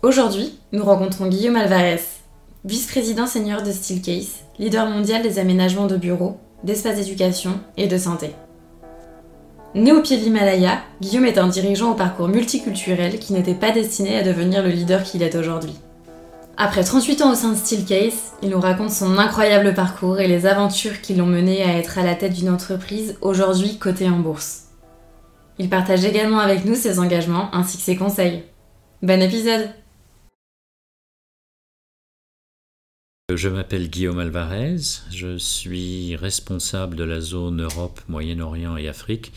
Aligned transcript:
Aujourd'hui, 0.00 0.56
nous 0.70 0.84
rencontrons 0.84 1.26
Guillaume 1.26 1.56
Alvarez, 1.56 2.00
vice-président 2.64 3.26
senior 3.26 3.62
de 3.62 3.72
Steelcase, 3.72 4.44
leader 4.60 4.86
mondial 4.86 5.22
des 5.22 5.40
aménagements 5.40 5.88
de 5.88 5.96
bureaux, 5.96 6.38
d'espaces 6.62 6.98
d'éducation 6.98 7.58
et 7.76 7.88
de 7.88 7.98
santé. 7.98 8.30
Né 9.74 9.90
au 9.90 10.00
pied 10.00 10.16
de 10.16 10.22
l'Himalaya, 10.22 10.78
Guillaume 11.00 11.24
est 11.24 11.36
un 11.36 11.48
dirigeant 11.48 11.90
au 11.90 11.94
parcours 11.94 12.28
multiculturel 12.28 13.18
qui 13.18 13.32
n'était 13.32 13.54
pas 13.54 13.72
destiné 13.72 14.16
à 14.16 14.22
devenir 14.22 14.62
le 14.62 14.68
leader 14.68 15.02
qu'il 15.02 15.24
est 15.24 15.34
aujourd'hui. 15.34 15.74
Après 16.56 16.84
38 16.84 17.22
ans 17.22 17.32
au 17.32 17.34
sein 17.34 17.50
de 17.50 17.56
Steelcase, 17.56 18.34
il 18.40 18.50
nous 18.50 18.60
raconte 18.60 18.92
son 18.92 19.18
incroyable 19.18 19.74
parcours 19.74 20.20
et 20.20 20.28
les 20.28 20.46
aventures 20.46 21.00
qui 21.00 21.16
l'ont 21.16 21.26
mené 21.26 21.64
à 21.64 21.76
être 21.76 21.98
à 21.98 22.04
la 22.04 22.14
tête 22.14 22.34
d'une 22.34 22.50
entreprise 22.50 23.16
aujourd'hui 23.20 23.78
cotée 23.78 24.08
en 24.08 24.20
bourse. 24.20 24.66
Il 25.58 25.68
partage 25.68 26.04
également 26.04 26.38
avec 26.38 26.64
nous 26.64 26.76
ses 26.76 27.00
engagements 27.00 27.52
ainsi 27.52 27.78
que 27.78 27.82
ses 27.82 27.96
conseils. 27.96 28.44
Bon 29.02 29.20
épisode 29.20 29.70
Je 33.36 33.50
m'appelle 33.50 33.90
Guillaume 33.90 34.20
Alvarez, 34.20 34.78
je 35.10 35.36
suis 35.36 36.16
responsable 36.16 36.96
de 36.96 37.04
la 37.04 37.20
zone 37.20 37.60
Europe, 37.60 38.00
Moyen-Orient 38.08 38.78
et 38.78 38.88
Afrique 38.88 39.34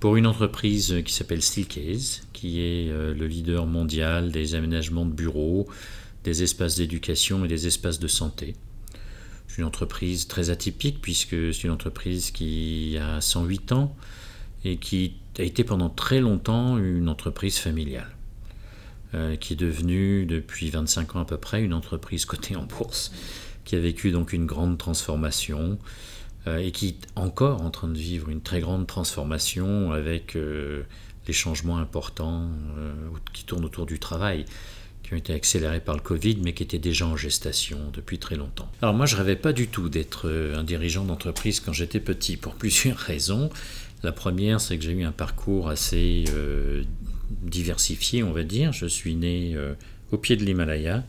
pour 0.00 0.16
une 0.16 0.26
entreprise 0.26 1.00
qui 1.04 1.14
s'appelle 1.14 1.40
Steelcase, 1.40 2.26
qui 2.32 2.60
est 2.62 2.90
euh, 2.90 3.14
le 3.14 3.28
leader 3.28 3.66
mondial 3.66 4.32
des 4.32 4.56
aménagements 4.56 5.06
de 5.06 5.12
bureaux, 5.12 5.68
des 6.24 6.42
espaces 6.42 6.74
d'éducation 6.74 7.44
et 7.44 7.48
des 7.48 7.68
espaces 7.68 8.00
de 8.00 8.08
santé. 8.08 8.56
C'est 9.46 9.58
une 9.58 9.68
entreprise 9.68 10.26
très 10.26 10.50
atypique 10.50 11.00
puisque 11.00 11.54
c'est 11.54 11.62
une 11.62 11.70
entreprise 11.70 12.32
qui 12.32 12.98
a 13.00 13.20
108 13.20 13.70
ans 13.70 13.94
et 14.64 14.78
qui 14.78 15.14
a 15.38 15.42
été 15.42 15.62
pendant 15.62 15.90
très 15.90 16.20
longtemps 16.20 16.76
une 16.76 17.08
entreprise 17.08 17.58
familiale. 17.58 18.16
Euh, 19.14 19.36
qui 19.36 19.52
est 19.52 19.56
devenue 19.56 20.24
depuis 20.24 20.70
25 20.70 21.16
ans 21.16 21.20
à 21.20 21.24
peu 21.26 21.36
près 21.36 21.62
une 21.62 21.74
entreprise 21.74 22.24
cotée 22.24 22.56
en 22.56 22.62
bourse, 22.62 23.12
qui 23.66 23.76
a 23.76 23.78
vécu 23.78 24.10
donc 24.10 24.32
une 24.32 24.46
grande 24.46 24.78
transformation 24.78 25.78
euh, 26.46 26.56
et 26.56 26.70
qui 26.70 26.88
est 26.88 27.06
encore 27.14 27.60
en 27.60 27.68
train 27.68 27.88
de 27.88 27.98
vivre 27.98 28.30
une 28.30 28.40
très 28.40 28.60
grande 28.60 28.86
transformation 28.86 29.92
avec 29.92 30.34
euh, 30.34 30.84
les 31.26 31.34
changements 31.34 31.76
importants 31.76 32.48
qui 33.34 33.44
tournent 33.44 33.66
autour 33.66 33.84
du 33.84 33.98
travail 33.98 34.46
qui 35.02 35.12
ont 35.12 35.18
été 35.18 35.34
accélérés 35.34 35.80
par 35.80 35.94
le 35.94 36.00
Covid, 36.00 36.38
mais 36.42 36.54
qui 36.54 36.62
étaient 36.62 36.78
déjà 36.78 37.06
en 37.06 37.16
gestation 37.16 37.90
depuis 37.92 38.18
très 38.18 38.36
longtemps. 38.36 38.70
Alors 38.80 38.94
moi, 38.94 39.04
je 39.04 39.16
rêvais 39.16 39.36
pas 39.36 39.52
du 39.52 39.68
tout 39.68 39.90
d'être 39.90 40.30
un 40.56 40.64
dirigeant 40.64 41.04
d'entreprise 41.04 41.60
quand 41.60 41.74
j'étais 41.74 42.00
petit, 42.00 42.38
pour 42.38 42.54
plusieurs 42.56 42.96
raisons. 42.96 43.50
La 44.02 44.12
première, 44.12 44.58
c'est 44.60 44.78
que 44.78 44.84
j'ai 44.84 44.92
eu 44.92 45.04
un 45.04 45.12
parcours 45.12 45.68
assez 45.68 46.24
diversifié, 47.42 48.22
on 48.22 48.32
va 48.32 48.42
dire. 48.42 48.72
Je 48.72 48.86
suis 48.86 49.14
né 49.14 49.52
euh, 49.54 49.74
au 50.10 50.18
pied 50.18 50.36
de 50.36 50.44
l'Himalaya, 50.44 51.04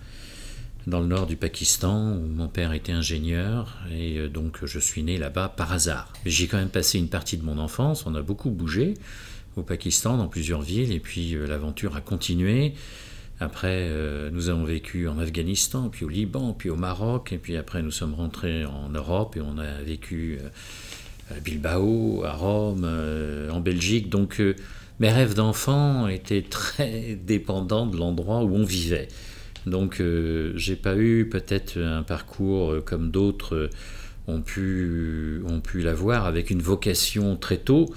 dans 0.88 0.99
le 0.99 1.07
nord 1.07 1.27
du 1.27 1.35
Pakistan, 1.35 2.13
où 2.13 2.27
mon 2.27 2.47
père 2.47 2.73
était 2.73 2.91
ingénieur, 2.91 3.77
et 3.91 4.17
euh, 4.17 4.29
donc 4.29 4.66
je 4.66 4.79
suis 4.79 5.03
né 5.03 5.17
là-bas 5.17 5.49
par 5.49 5.71
hasard. 5.71 6.11
J'ai 6.25 6.47
quand 6.47 6.57
même 6.57 6.69
passé 6.69 6.99
une 6.99 7.09
partie 7.09 7.38
de 7.38 7.44
mon 7.44 7.57
enfance, 7.57 8.05
on 8.05 8.16
a 8.16 8.22
beaucoup 8.22 8.50
bougé 8.50 8.95
au 9.56 9.62
Pakistan, 9.62 10.17
dans 10.17 10.28
plusieurs 10.28 10.62
villes, 10.62 10.91
et 10.91 11.00
puis 11.00 11.35
euh, 11.35 11.45
l'aventure 11.47 11.95
a 11.95 12.01
continué. 12.01 12.73
Après, 13.39 13.89
nous 14.31 14.47
avons 14.47 14.63
vécu 14.63 15.09
en 15.09 15.17
Afghanistan, 15.17 15.89
puis 15.89 16.06
au 16.06 16.07
Liban, 16.07 16.53
puis 16.53 16.69
au 16.69 16.78
Maroc, 16.78 17.33
et 17.33 17.38
puis 17.38 17.57
après 17.57 17.81
nous 17.81 17.91
sommes 17.91 18.13
rentrés 18.13 18.63
en 18.63 18.89
Europe 18.89 19.35
et 19.35 19.41
on 19.41 19.57
a 19.57 19.81
vécu 19.81 20.38
à 21.29 21.39
Bilbao, 21.39 22.23
à 22.23 22.31
Rome, 22.31 22.88
en 23.51 23.59
Belgique. 23.59 24.09
Donc 24.09 24.39
mes 25.00 25.09
rêves 25.09 25.34
d'enfant 25.34 26.08
étaient 26.08 26.44
très 26.44 27.18
dépendants 27.26 27.86
de 27.86 27.98
l'endroit 27.98 28.44
où 28.44 28.56
on 28.56 28.64
vivait. 28.64 29.08
Donc 29.66 30.02
euh, 30.02 30.54
j'ai 30.56 30.76
pas 30.76 30.96
eu 30.98 31.28
peut-être 31.30 31.80
un 31.80 32.04
parcours 32.04 32.72
euh, 32.72 32.81
comme 32.81 33.12
d'autres 33.12 33.56
euh, 33.56 33.70
ont 34.28 34.42
pu, 34.42 35.42
ont 35.48 35.59
pu 35.59 35.81
l'avoir 35.81 36.26
avec 36.26 36.50
une 36.50 36.62
vocation 36.62 37.36
très 37.36 37.58
tôt. 37.58 37.88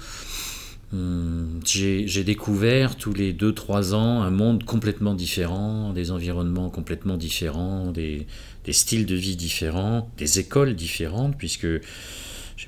Hum, 0.93 1.59
j'ai 1.65 2.23
découvert 2.23 2.95
tous 2.95 3.13
les 3.13 3.33
2-3 3.33 3.93
ans 3.93 4.21
un 4.21 4.29
monde 4.29 4.63
complètement 4.63 5.15
différent, 5.15 5.91
des 5.91 6.11
environnements 6.11 6.69
complètement 6.69 7.17
différents, 7.17 7.91
des, 7.91 8.25
des 8.63 8.73
styles 8.73 9.05
de 9.05 9.15
vie 9.15 9.35
différents, 9.35 10.09
des 10.17 10.39
écoles 10.39 10.75
différentes, 10.75 11.37
puisque 11.37 11.67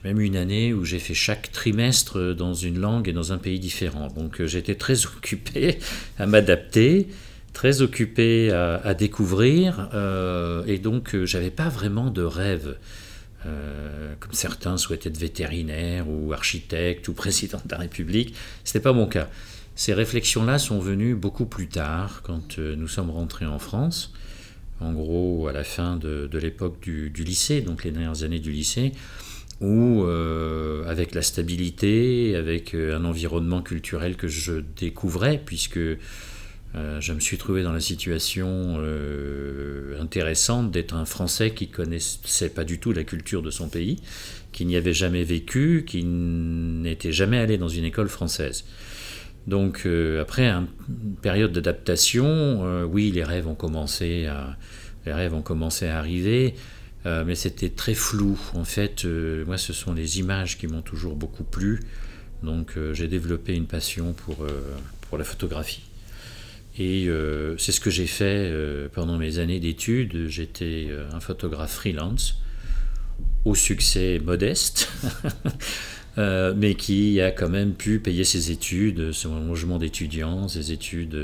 même 0.04 0.20
une 0.20 0.36
année 0.36 0.74
où 0.74 0.86
j'ai 0.86 1.00
fait 1.00 1.14
chaque 1.14 1.52
trimestre 1.52 2.34
dans 2.34 2.54
une 2.54 2.80
langue 2.80 3.08
et 3.08 3.14
dans 3.14 3.34
un 3.34 3.38
pays 3.38 3.60
différent. 3.60 4.08
Donc 4.08 4.42
euh, 4.42 4.48
j'étais 4.48 4.76
très 4.76 5.06
occupé 5.06 5.80
à 6.18 6.26
m'adapter, 6.26 7.08
très 7.54 7.82
occupé 7.82 8.52
à, 8.52 8.94
découvrir, 8.94 9.90
euh, 9.94 10.64
et 10.66 10.78
donc 10.78 11.16
euh, 11.16 11.26
j'avais 11.26 11.52
pas 11.52 11.70
vraiment 11.70 12.12
de 12.12 12.24
rêve. 12.24 12.78
comme 13.44 14.34
certains 14.34 14.78
souhaitaient 14.78 15.10
être 15.10 15.18
vétérinaire 15.18 16.08
ou 16.08 16.34
architecte 16.34 17.08
ou 17.08 17.14
président 17.14 17.62
de 17.66 17.72
la 17.72 17.78
République, 17.78 18.36
ce 18.64 18.70
n'était 18.70 18.84
pas 18.84 18.94
mon 18.94 19.08
cas. 19.08 19.30
Ces 19.76 19.94
réflexions-là 19.94 20.60
sont 20.60 20.80
venues 20.80 21.16
beaucoup 21.16 21.46
plus 21.46 21.70
tard, 21.70 22.22
quand 22.22 22.58
nous 22.60 22.90
sommes 22.90 23.10
rentrés 23.10 23.46
en 23.46 23.60
France, 23.60 24.14
en 24.82 24.92
gros 24.92 25.48
à 25.48 25.54
la 25.54 25.64
fin 25.64 25.96
de, 25.96 26.30
l'époque 26.34 26.82
du, 26.82 27.10
du, 27.10 27.24
lycée, 27.24 27.62
donc 27.62 27.86
les 27.86 27.92
dernières 27.92 28.24
années 28.24 28.40
du 28.40 28.52
lycée 28.52 28.92
où, 29.62 30.04
euh, 30.04 30.84
avec 30.88 31.14
la 31.14 31.22
stabilité, 31.22 32.36
avec 32.36 32.74
euh, 32.74 32.98
un 32.98 33.06
environnement 33.06 33.62
culturel 33.62 34.16
que 34.16 34.28
je 34.28 34.62
découvrais, 34.78 35.42
puisque 35.44 35.78
euh, 35.78 35.98
je 36.74 37.14
me 37.14 37.20
suis 37.20 37.38
trouvé 37.38 37.64
dans 37.64 37.74
la 37.74 37.80
situation 37.80 38.80
intéressante 40.00 40.72
d'être 40.72 40.96
un 40.96 41.06
Français 41.06 41.52
qui 41.52 41.68
connaissait 41.68 42.50
pas 42.50 42.64
du 42.64 42.80
tout 42.80 42.94
la 42.94 43.04
culture 43.04 43.42
de 43.42 43.52
son 43.52 43.68
pays, 43.68 43.98
qui 44.52 44.66
n'y 44.66 44.76
avait 44.76 44.94
jamais 44.94 45.24
vécu, 45.24 45.84
qui 45.86 46.04
n'était 46.04 47.12
jamais 47.12 47.38
allé 47.38 47.58
dans 47.58 47.68
une 47.68 47.86
école 47.86 48.08
française. 48.08 48.66
Donc 49.48 49.88
après 50.22 50.48
une 50.48 50.68
période 51.22 51.52
d'adaptation, 51.52 52.84
oui, 52.86 53.12
les 53.12 53.24
rêves 53.24 53.48
ont 53.48 53.56
commencé 53.56 54.28
les 55.06 55.14
rêves 55.14 55.34
ont 55.34 55.42
commencé 55.42 55.88
à 55.88 55.98
arriver. 55.98 56.54
Euh, 57.06 57.24
mais 57.26 57.36
c'était 57.36 57.70
très 57.70 57.94
flou. 57.94 58.38
En 58.54 58.66
fait, 58.66 59.06
euh, 59.06 59.46
moi, 59.46 59.58
ce 59.58 59.74
sont 59.74 59.94
les 59.94 60.20
images 60.20 60.58
qui 60.58 60.68
m'ont 60.68 60.82
toujours 60.82 61.16
beaucoup 61.16 61.44
plu. 61.44 61.80
Donc, 62.44 62.74
euh, 62.78 62.94
j'ai 62.94 63.08
développé 63.08 63.54
une 63.56 63.68
passion 63.68 64.14
pour, 64.14 64.46
pour 65.02 65.18
la 65.18 65.24
photographie. 65.24 65.84
Et 66.78 67.10
c'est 67.58 67.74
ce 67.74 67.82
que 67.82 67.90
j'ai 67.90 68.08
fait 68.08 68.54
pendant 68.94 69.18
mes 69.18 69.40
années 69.40 69.60
d'études. 69.60 70.28
J'étais 70.30 70.88
un 71.12 71.20
photographe 71.20 71.74
freelance, 71.74 72.36
au 73.44 73.54
succès 73.54 74.22
modeste, 74.24 74.90
mais 76.18 76.76
qui 76.76 77.20
a 77.20 77.32
quand 77.32 77.50
même 77.50 77.74
pu 77.74 78.00
payer 78.00 78.24
ses 78.24 78.52
études, 78.52 79.12
son 79.12 79.46
logement 79.46 79.78
d'étudiant, 79.78 80.48
ses 80.48 80.72
études 80.72 81.18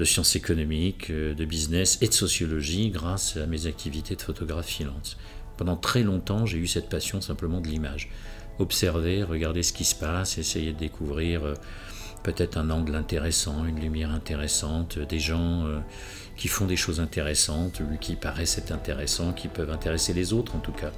de 0.00 0.04
sciences 0.06 0.34
économiques, 0.34 1.10
euh, 1.10 1.34
de 1.34 1.44
business 1.44 1.98
et 2.00 2.08
de 2.08 2.14
sociologie 2.14 2.88
grâce 2.88 3.36
à 3.36 3.44
mes 3.44 3.66
activités 3.66 4.16
de 4.16 4.22
photographie 4.22 4.82
freelance. 4.84 5.18
Pendant 5.58 5.76
très 5.76 6.02
longtemps, 6.02 6.46
j'ai 6.46 6.56
eu 6.56 6.66
cette 6.66 6.88
passion 6.88 7.20
simplement 7.20 7.60
de 7.60 7.68
l'image. 7.68 8.08
Observer, 8.58 9.22
regarder 9.22 9.62
ce 9.62 9.74
qui 9.74 9.84
se 9.84 9.94
passe, 9.94 10.38
essayer 10.38 10.72
de 10.72 10.78
découvrir 10.78 11.44
euh, 11.44 11.54
peut-être 12.22 12.56
un 12.56 12.70
angle 12.70 12.94
intéressant, 12.94 13.66
une 13.66 13.78
lumière 13.78 14.10
intéressante, 14.10 14.98
des 14.98 15.18
gens 15.18 15.66
euh, 15.66 15.78
qui 16.38 16.48
font 16.48 16.64
des 16.64 16.76
choses 16.76 16.98
intéressantes, 16.98 17.82
qui 18.00 18.14
paraissent 18.14 18.56
être 18.56 18.72
intéressants, 18.72 19.34
qui 19.34 19.48
peuvent 19.48 19.70
intéresser 19.70 20.14
les 20.14 20.32
autres 20.32 20.56
en 20.56 20.60
tout 20.60 20.72
cas. 20.72 20.92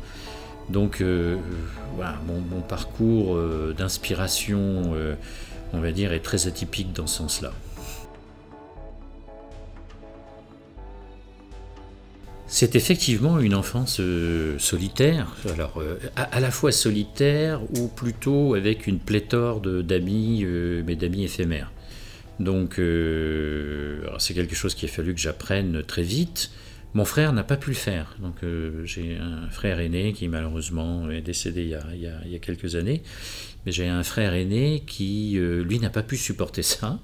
Donc 0.69 1.03
mon 1.03 2.61
parcours 2.61 3.37
d'inspiration, 3.77 4.95
on 5.73 5.81
va 5.81 5.91
dire, 5.91 6.13
est 6.13 6.21
très 6.21 6.47
atypique 6.47 6.93
dans 6.93 7.09
ce 7.09 7.19
sens-là. 7.19 7.53
C'est 12.55 12.77
effectivement 12.77 13.41
une 13.41 13.55
enfance 13.55 13.99
euh, 13.99 14.59
solitaire, 14.59 15.35
alors 15.55 15.79
euh, 15.79 15.97
à, 16.17 16.39
la 16.39 16.51
fois 16.51 16.71
solitaire 16.71 17.63
ou 17.79 17.89
plutôt 17.89 18.53
avec 18.53 18.87
une 18.87 18.99
pléthore 18.99 19.63
d'amis, 19.63 20.43
euh, 20.45 20.83
mais 20.87 20.95
d'amis 20.95 21.25
éphémères. 21.25 21.73
Donc, 22.41 22.75
c'est 22.77 24.35
quelque 24.35 24.55
chose 24.55 24.75
qu'il 24.75 24.87
a 24.91 24.93
fallu 24.93 25.15
que 25.15 25.21
j'apprenne 25.21 25.83
très 25.83 26.03
vite. 26.03 26.51
Mon 26.93 27.07
frère 27.07 27.33
n'a 27.33 27.43
pas 27.43 27.57
pu 27.57 27.71
le 27.71 27.77
faire. 27.77 28.17
Donc, 28.21 28.37
j'ai 28.85 29.17
un 29.17 29.49
frère 29.49 29.81
aîné 29.81 30.13
qui 30.13 30.29
malheureusement 30.29 31.11
est 31.11 31.23
décédé 31.23 31.63
il 31.63 31.69
y 31.69 31.75
a, 31.75 31.85
il 32.25 32.33
y 32.33 32.35
a 32.35 32.39
quelques 32.39 32.75
années. 32.75 33.03
Mais 33.65 33.73
j'ai 33.73 33.89
un 33.89 34.03
frère 34.03 34.35
aîné 34.35 34.83
qui, 34.87 35.39
lui, 35.39 35.79
n'a 35.79 35.91
pas 35.91 36.03
pu 36.03 36.17
supporter 36.17 36.63
ça 36.63 36.99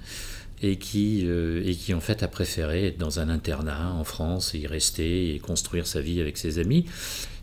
et 0.62 0.76
qui, 0.76 1.22
euh, 1.24 1.62
et 1.64 1.74
qui 1.74 1.94
en 1.94 2.00
fait 2.00 2.22
a 2.22 2.28
préféré 2.28 2.86
être 2.86 2.98
dans 2.98 3.20
un 3.20 3.28
internat 3.28 3.92
en 3.92 4.04
France 4.04 4.54
et 4.54 4.58
y 4.58 4.66
rester 4.66 5.34
et 5.34 5.38
construire 5.38 5.86
sa 5.86 6.00
vie 6.00 6.20
avec 6.20 6.36
ses 6.36 6.58
amis. 6.58 6.86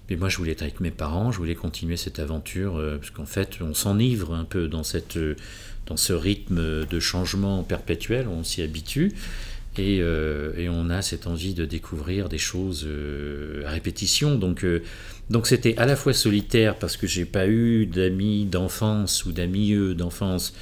Mais 0.09 0.17
moi, 0.17 0.29
je 0.29 0.37
voulais 0.37 0.51
être 0.51 0.61
avec 0.61 0.81
mes 0.81 0.91
parents, 0.91 1.31
je 1.31 1.37
voulais 1.37 1.55
continuer 1.55 1.97
cette 1.97 2.19
aventure, 2.19 2.77
euh, 2.77 2.97
parce 2.97 3.09
qu'en 3.09 3.25
fait, 3.25 3.57
on 3.61 3.73
s'enivre 3.73 4.33
un 4.33 4.43
peu 4.43 4.67
dans, 4.67 4.83
cette, 4.83 5.17
euh, 5.17 5.35
dans 5.87 5.97
ce 5.97 6.13
rythme 6.13 6.85
de 6.85 6.99
changement 6.99 7.63
perpétuel, 7.63 8.27
on 8.27 8.43
s'y 8.43 8.61
habitue, 8.61 9.13
et, 9.77 9.97
et, 9.97 10.69
on 10.69 10.89
a 10.89 11.01
cette 11.01 11.27
envie 11.27 11.53
de 11.53 11.65
découvrir 11.65 12.29
des 12.29 12.37
choses 12.37 12.87
à 13.65 13.71
répétition. 13.71 14.35
Donc, 14.35 14.65
donc 15.29 15.47
c'était 15.47 15.75
à 15.77 15.85
la 15.85 15.97
fois 15.97 16.13
solitaire, 16.13 16.77
parce 16.79 16.95
que 16.95 17.07
j'ai 17.07 17.25
pas 17.25 17.49
eu 17.49 17.85
d'amis 17.85 18.45
d'enfance 18.45 19.25
ou 19.25 19.33
d'amis 19.33 19.75
d'enfance 19.93 20.53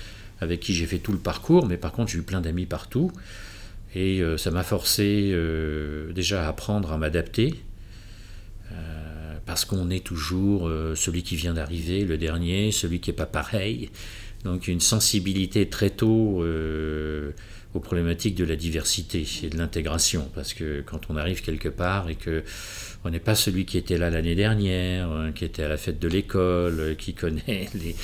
avec 0.44 0.60
qui 0.60 0.74
j'ai 0.74 0.86
fait 0.86 1.00
tout 1.00 1.12
le 1.12 1.18
parcours, 1.18 1.66
mais 1.66 1.78
par 1.78 1.92
contre 1.92 2.12
j'ai 2.12 2.19
eu 2.19 2.24
plein 2.24 2.42
d'amis 2.42 2.66
partout. 2.66 3.12
Et 3.95 4.22
euh, 4.22 4.38
ça 4.38 4.51
m'a 4.51 4.63
forcé 4.63 5.31
euh, 5.34 6.12
déjà 6.13 6.45
à 6.45 6.50
apprendre 6.50 6.92
à 6.92 6.98
m'adapter, 6.98 7.56
euh, 8.72 9.36
parce 9.45 9.66
qu'on 9.66 9.90
est 9.90 10.04
toujours 10.04 10.69
celui 10.95 11.24
qui 11.24 11.36
vient 11.36 11.54
d'arriver, 11.54 12.06
le 12.06 12.18
dernier, 12.18 12.72
celui 12.72 13.00
qui 13.00 13.10
n'est 13.10 13.16
pas 13.16 13.25
pareil. 13.25 13.90
Donc 14.44 14.68
une 14.68 14.81
sensibilité 14.81 15.69
très 15.69 15.90
tôt 15.90 16.44
aux 17.74 17.80
problématiques 17.80 18.36
de 18.36 18.44
la 18.44 18.56
diversité 18.56 19.25
et 19.44 19.50
de 19.50 19.57
l'intégration, 19.57 20.30
parce 20.36 20.54
que 20.54 20.81
quand 20.81 21.10
on 21.10 21.18
arrive 21.18 21.42
quelque 21.42 21.69
part 21.69 22.10
et 22.10 22.16
que 22.16 22.44
on 23.06 23.10
n'est 23.10 23.19
pas 23.19 23.36
celui 23.36 23.66
qui 23.66 23.78
était 23.78 23.98
là 23.98 24.10
l'année 24.10 24.36
dernière, 24.36 25.12
hein, 25.12 25.31
qui 25.34 25.44
était 25.44 25.63
à 25.63 25.68
la 25.68 25.78
fête 25.78 26.00
de 26.00 26.07
l'école, 26.07 26.96
qui 26.98 27.13
connaît 27.13 27.68
les, 27.74 27.96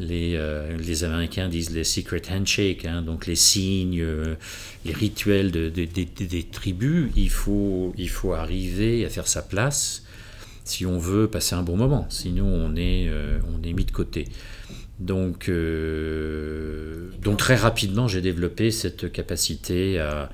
euh, 0.00 0.76
les, 0.76 1.04
Américains 1.04 1.48
disent 1.48 1.70
les 1.70 1.84
secret 1.84 2.22
handshake, 2.30 2.84
hein, 2.84 3.02
donc 3.02 3.26
les 3.26 3.36
signes, 3.36 4.00
euh, 4.00 4.34
les 4.84 4.92
rituels 4.92 5.50
de, 5.52 5.68
des 5.68 6.42
tribus, 6.50 7.10
il 7.16 7.30
faut, 7.30 7.94
il 7.96 8.08
faut 8.08 8.32
arriver 8.32 9.04
à 9.04 9.08
faire 9.08 9.28
sa 9.28 9.42
place 9.42 10.02
si 10.64 10.86
on 10.86 10.98
veut 10.98 11.28
passer 11.28 11.54
un 11.54 11.62
bon 11.62 11.76
moment, 11.76 12.06
sinon 12.08 12.46
on 12.46 12.74
est, 12.74 13.06
euh, 13.08 13.38
on 13.54 13.62
est 13.62 13.72
mis 13.72 13.84
de 13.84 13.92
côté. 13.92 14.28
Donc, 15.00 15.50
donc 17.22 17.38
très 17.38 17.56
rapidement, 17.56 18.06
j'ai 18.06 18.20
développé 18.20 18.70
cette 18.70 19.10
capacité 19.10 19.98
à, 19.98 20.30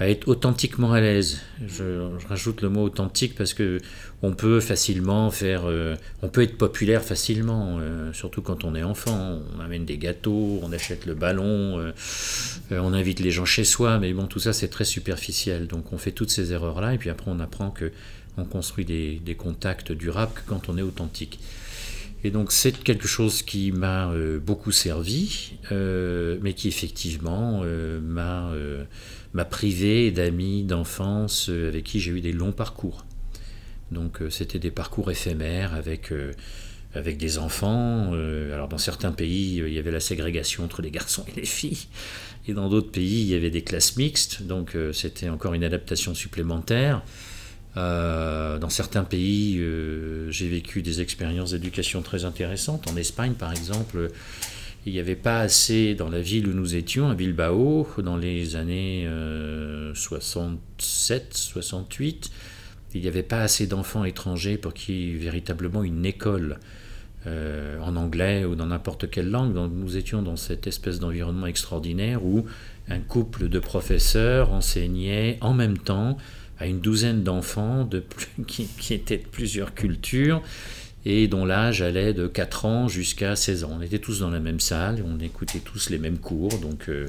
à 0.00 0.08
être 0.08 0.26
authentiquement 0.26 0.92
à 0.92 1.00
l'aise. 1.00 1.40
Je, 1.66 2.08
rajoute 2.28 2.62
le 2.62 2.68
mot 2.68 2.82
authentique 2.82 3.36
parce 3.36 3.54
que 3.54 3.78
on 4.22 4.32
peut 4.32 4.60
facilement 4.60 5.30
faire, 5.30 5.62
euh, 5.66 5.94
on 6.22 6.28
peut 6.28 6.42
être 6.42 6.58
populaire 6.58 7.02
facilement, 7.02 7.78
euh, 7.78 8.12
surtout 8.12 8.42
quand 8.42 8.64
on 8.64 8.74
est 8.74 8.82
enfant. 8.82 9.40
On 9.56 9.60
amène 9.60 9.84
des 9.84 9.98
gâteaux, 9.98 10.58
on 10.62 10.72
achète 10.72 11.06
le 11.06 11.14
ballon, 11.14 11.78
euh, 11.78 11.92
on 12.72 12.92
invite 12.92 13.20
les 13.20 13.30
gens 13.30 13.44
chez 13.44 13.64
soi, 13.64 13.98
mais 13.98 14.12
bon, 14.12 14.26
tout 14.26 14.40
ça 14.40 14.52
c'est 14.52 14.68
très 14.68 14.84
superficiel. 14.84 15.68
Donc 15.68 15.92
on 15.92 15.98
fait 15.98 16.12
toutes 16.12 16.30
ces 16.30 16.52
erreurs 16.52 16.80
là 16.80 16.94
et 16.94 16.98
puis 16.98 17.10
après 17.10 17.30
on 17.30 17.38
apprend 17.38 17.70
que 17.70 17.92
on 18.36 18.44
construit 18.44 18.84
des, 18.84 19.20
des 19.24 19.36
contacts 19.36 19.92
durables 19.92 20.32
quand 20.46 20.68
on 20.68 20.76
est 20.76 20.82
authentique. 20.82 21.38
Et 22.24 22.30
donc 22.30 22.50
c'est 22.50 22.72
quelque 22.82 23.06
chose 23.06 23.42
qui 23.42 23.70
m'a 23.70 24.10
beaucoup 24.44 24.72
servi, 24.72 25.52
mais 25.70 26.54
qui 26.54 26.68
effectivement 26.68 27.62
m'a 28.02 28.50
m'a 29.34 29.44
privé 29.44 30.12
d'amis 30.12 30.62
d'enfance 30.62 31.50
euh, 31.50 31.68
avec 31.68 31.84
qui 31.84 32.00
j'ai 32.00 32.12
eu 32.12 32.20
des 32.20 32.32
longs 32.32 32.52
parcours. 32.52 33.04
Donc 33.90 34.22
euh, 34.22 34.30
c'était 34.30 34.60
des 34.60 34.70
parcours 34.70 35.10
éphémères 35.10 35.74
avec, 35.74 36.12
euh, 36.12 36.32
avec 36.94 37.18
des 37.18 37.38
enfants. 37.38 38.12
alors 38.12 38.68
dans 38.68 38.78
certains 38.78 39.12
pays, 39.12 39.56
il 39.56 39.72
y 39.72 39.78
avait 39.78 39.90
la 39.90 40.00
ségrégation 40.00 40.64
entre 40.64 40.80
les 40.80 40.92
garçons 40.92 41.24
et 41.28 41.40
les 41.40 41.46
filles. 41.46 41.86
Et 42.46 42.54
dans 42.54 42.68
d'autres 42.68 42.90
pays, 42.90 43.22
il 43.22 43.26
y 43.26 43.34
avait 43.34 43.50
des 43.50 43.62
classes 43.62 43.96
mixtes. 43.96 44.42
Donc 44.42 44.76
c'était 44.92 45.28
encore 45.28 45.54
une 45.54 45.64
adaptation 45.64 46.14
supplémentaire. 46.14 47.02
dans 47.74 48.68
certains 48.68 49.02
pays, 49.02 49.60
j'ai 50.28 50.48
vécu 50.48 50.82
des 50.82 51.00
expériences 51.00 51.50
d'éducation 51.50 52.02
très 52.02 52.24
intéressantes. 52.24 52.86
En 52.88 52.96
Espagne, 52.96 53.32
par 53.32 53.50
exemple, 53.50 54.10
il 54.86 54.92
n'y 54.92 54.98
avait 54.98 55.16
pas 55.16 55.40
assez 55.40 55.94
dans 55.94 56.10
la 56.10 56.20
ville 56.20 56.48
où 56.48 56.52
nous 56.52 56.74
étions, 56.74 57.08
à 57.08 57.14
Bilbao, 57.14 57.88
dans 57.98 58.16
les 58.16 58.56
années 58.56 59.08
67, 59.94 61.22
euh, 61.22 61.26
68. 61.32 62.30
Il 62.94 63.00
n'y 63.00 63.08
avait 63.08 63.22
pas 63.22 63.40
assez 63.40 63.66
d'enfants 63.66 64.04
étrangers 64.04 64.58
pour 64.58 64.74
qu'il 64.74 64.94
y 64.94 65.10
ait 65.10 65.16
véritablement 65.16 65.82
une 65.82 66.04
école 66.04 66.58
euh, 67.26 67.78
en 67.80 67.96
anglais 67.96 68.44
ou 68.44 68.54
dans 68.54 68.66
n'importe 68.66 69.10
quelle 69.10 69.30
langue. 69.30 69.54
Donc 69.54 69.72
nous 69.74 69.96
étions 69.96 70.22
dans 70.22 70.36
cette 70.36 70.66
espèce 70.66 71.00
d'environnement 71.00 71.46
extraordinaire 71.46 72.24
où 72.24 72.44
un 72.88 73.00
couple 73.00 73.48
de 73.48 73.58
professeurs 73.58 74.52
enseignait 74.52 75.38
en 75.40 75.54
même 75.54 75.78
temps 75.78 76.18
à 76.58 76.66
une 76.66 76.80
douzaine 76.80 77.22
d'enfants 77.22 77.88
qui, 78.46 78.66
qui 78.66 78.94
étaient 78.94 79.18
de 79.18 79.26
plusieurs 79.26 79.74
cultures 79.74 80.42
et 81.06 81.28
dont 81.28 81.44
l'âge 81.44 81.82
allait 81.82 82.14
de 82.14 82.26
4 82.26 82.64
ans 82.64 82.88
jusqu'à 82.88 83.36
16 83.36 83.64
ans. 83.64 83.76
On 83.78 83.82
était 83.82 83.98
tous 83.98 84.20
dans 84.20 84.30
la 84.30 84.40
même 84.40 84.60
salle, 84.60 85.04
on 85.06 85.20
écoutait 85.20 85.60
tous 85.60 85.90
les 85.90 85.98
mêmes 85.98 86.18
cours, 86.18 86.58
donc 86.58 86.88
euh, 86.88 87.08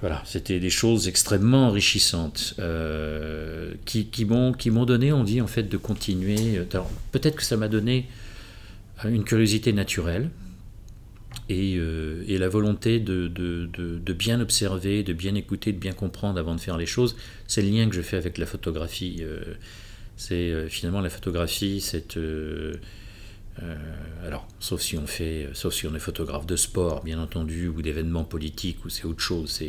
voilà, 0.00 0.22
c'était 0.24 0.60
des 0.60 0.70
choses 0.70 1.08
extrêmement 1.08 1.66
enrichissantes 1.68 2.54
euh, 2.60 3.74
qui, 3.84 4.06
qui 4.06 4.24
m'ont 4.24 4.84
donné 4.84 5.10
envie 5.10 5.40
en 5.40 5.48
fait 5.48 5.64
de 5.64 5.76
continuer. 5.76 6.60
Peut-être 7.10 7.36
que 7.36 7.42
ça 7.42 7.56
m'a 7.56 7.68
donné 7.68 8.08
une 9.04 9.24
curiosité 9.24 9.72
naturelle 9.72 10.30
et, 11.48 11.76
euh, 11.78 12.24
la 12.28 12.48
volonté 12.48 13.00
de, 13.00 14.12
bien 14.12 14.40
observer, 14.40 15.02
de 15.02 15.12
bien 15.12 15.34
écouter, 15.34 15.72
de 15.72 15.78
bien 15.78 15.92
comprendre 15.92 16.38
avant 16.38 16.54
de 16.54 16.60
faire 16.60 16.76
les 16.76 16.86
choses. 16.86 17.16
C'est 17.48 17.62
le 17.62 17.70
lien 17.70 17.88
que 17.88 17.96
je 17.96 18.02
fais 18.02 18.16
avec 18.16 18.38
la 18.38 18.46
photographie. 18.46 19.24
C'est 20.18 20.50
euh, 20.50 20.68
finalement 20.68 21.00
la 21.00 21.10
photographie, 21.10 21.82
euh, 22.16 22.74
euh, 23.62 23.76
alors, 24.26 24.48
sauf 24.58 24.80
si 24.80 24.98
on 24.98 25.06
fait, 25.06 25.48
sauf 25.52 25.72
si 25.72 25.86
on 25.86 25.94
est 25.94 26.00
photographe 26.00 26.44
de 26.44 26.56
sport, 26.56 27.04
bien 27.04 27.20
entendu, 27.20 27.68
ou 27.68 27.82
d'événements 27.82 28.24
politiques, 28.24 28.84
ou 28.84 28.88
c'est 28.88 29.04
autre 29.04 29.20
chose. 29.20 29.62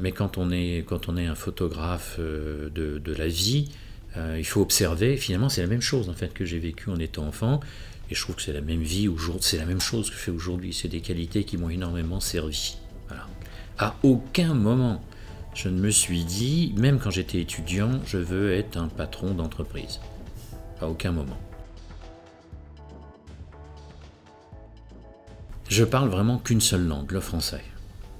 Mais 0.00 0.12
quand 0.12 0.38
on 0.38 0.50
est, 0.50 0.82
quand 0.86 1.10
on 1.10 1.16
est 1.18 1.26
un 1.26 1.34
photographe 1.34 2.18
de, 2.18 3.14
la 3.16 3.28
vie, 3.28 3.68
il 4.16 4.46
faut 4.46 4.62
observer. 4.62 5.16
Finalement, 5.18 5.50
c'est 5.50 5.60
la 5.60 5.68
même 5.68 5.82
chose 5.82 6.08
en 6.08 6.14
fait 6.14 6.32
que 6.32 6.44
j'ai 6.44 6.58
vécu 6.58 6.88
en 6.90 6.96
étant 6.96 7.26
enfant, 7.26 7.60
et 8.10 8.14
je 8.14 8.22
trouve 8.22 8.36
que 8.36 8.42
c'est 8.42 8.54
la 8.54 8.62
même 8.62 8.82
vie. 8.82 9.08
C'est 9.40 9.58
la 9.58 9.66
même 9.66 9.80
chose 9.80 10.08
que 10.08 10.16
je 10.16 10.20
fais 10.20 10.30
aujourd'hui. 10.30 10.72
C'est 10.72 10.88
des 10.88 11.00
qualités 11.00 11.44
qui 11.44 11.58
m'ont 11.58 11.70
énormément 11.70 12.20
servi. 12.20 12.78
À 13.78 13.94
aucun 14.02 14.54
moment 14.54 15.02
je 15.58 15.68
me 15.68 15.90
suis 15.90 16.22
dit, 16.22 16.72
même 16.76 17.00
quand 17.00 17.10
j'étais 17.10 17.40
étudiant, 17.40 17.90
je 18.06 18.16
veux 18.16 18.52
être 18.52 18.76
un 18.76 18.86
patron 18.86 19.34
d'entreprise. 19.34 19.98
À 20.80 20.86
aucun 20.86 21.10
moment. 21.10 21.36
Je 25.68 25.82
parle 25.82 26.10
vraiment 26.10 26.38
qu'une 26.38 26.60
seule 26.60 26.86
langue, 26.86 27.10
le 27.10 27.18
français. 27.18 27.64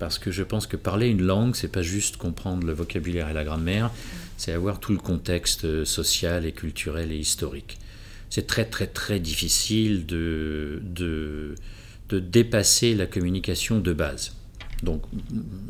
Parce 0.00 0.18
que 0.18 0.32
je 0.32 0.42
pense 0.42 0.66
que 0.66 0.76
parler 0.76 1.06
une 1.06 1.22
langue, 1.22 1.54
c'est 1.54 1.70
pas 1.70 1.82
juste 1.82 2.16
comprendre 2.16 2.66
le 2.66 2.72
vocabulaire 2.72 3.28
et 3.28 3.34
la 3.34 3.44
grammaire, 3.44 3.92
c'est 4.36 4.52
avoir 4.52 4.80
tout 4.80 4.90
le 4.90 4.98
contexte 4.98 5.84
social 5.84 6.44
et 6.44 6.50
culturel 6.50 7.12
et 7.12 7.18
historique. 7.18 7.78
C'est 8.30 8.48
très 8.48 8.64
très 8.64 8.88
très 8.88 9.20
difficile 9.20 10.06
de, 10.06 10.82
de 10.82 12.18
dépasser 12.18 12.96
la 12.96 13.06
communication 13.06 13.78
de 13.78 13.92
base. 13.92 14.34
Donc, 14.82 15.02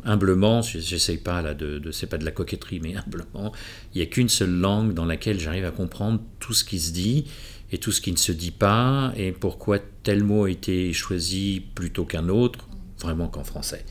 humblement, 0.05 0.61
j'essaye 0.61 1.17
pas 1.17 1.41
là 1.41 1.53
de, 1.53 1.91
c'est 1.91 2.07
pas 2.07 2.17
de 2.17 2.25
la 2.25 2.31
coquetterie, 2.31 2.79
mais 2.79 2.95
humblement, 2.95 3.51
il 3.93 3.97
n'y 3.97 4.03
a 4.03 4.05
qu'une 4.05 4.29
seule 4.29 4.51
langue 4.53 4.93
dans 4.93 5.05
laquelle 5.05 5.39
j'arrive 5.39 5.65
à 5.65 5.71
comprendre 5.71 6.21
tout 6.39 6.53
ce 6.53 6.63
qui 6.63 6.79
se 6.79 6.91
dit 6.91 7.25
et 7.71 7.77
tout 7.77 7.91
ce 7.91 8.01
qui 8.01 8.11
ne 8.11 8.17
se 8.17 8.31
dit 8.31 8.51
pas, 8.51 9.13
et 9.15 9.31
pourquoi 9.31 9.77
tel 10.03 10.23
mot 10.23 10.45
a 10.45 10.49
été 10.49 10.91
choisi 10.93 11.63
plutôt 11.75 12.05
qu'un 12.05 12.29
autre, 12.29 12.67
vraiment 12.99 13.27
qu'en 13.27 13.43
français. 13.43 13.85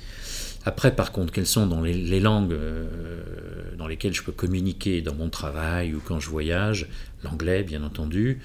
Après, 0.64 0.94
par 0.94 1.12
contre, 1.12 1.32
quelles 1.32 1.46
sont 1.46 1.66
dans 1.66 1.80
les, 1.80 2.20
langues 2.20 2.52
euh, 2.52 3.74
dans 3.76 3.86
lesquelles 3.86 4.14
je 4.14 4.22
peux 4.22 4.32
communiquer 4.32 5.00
dans 5.00 5.14
mon 5.14 5.30
travail 5.30 5.94
ou 5.94 6.00
quand 6.04 6.20
je 6.20 6.28
voyage? 6.28 6.88
L'anglais, 7.22 7.62
bien 7.62 7.82
entendu, 7.84 8.40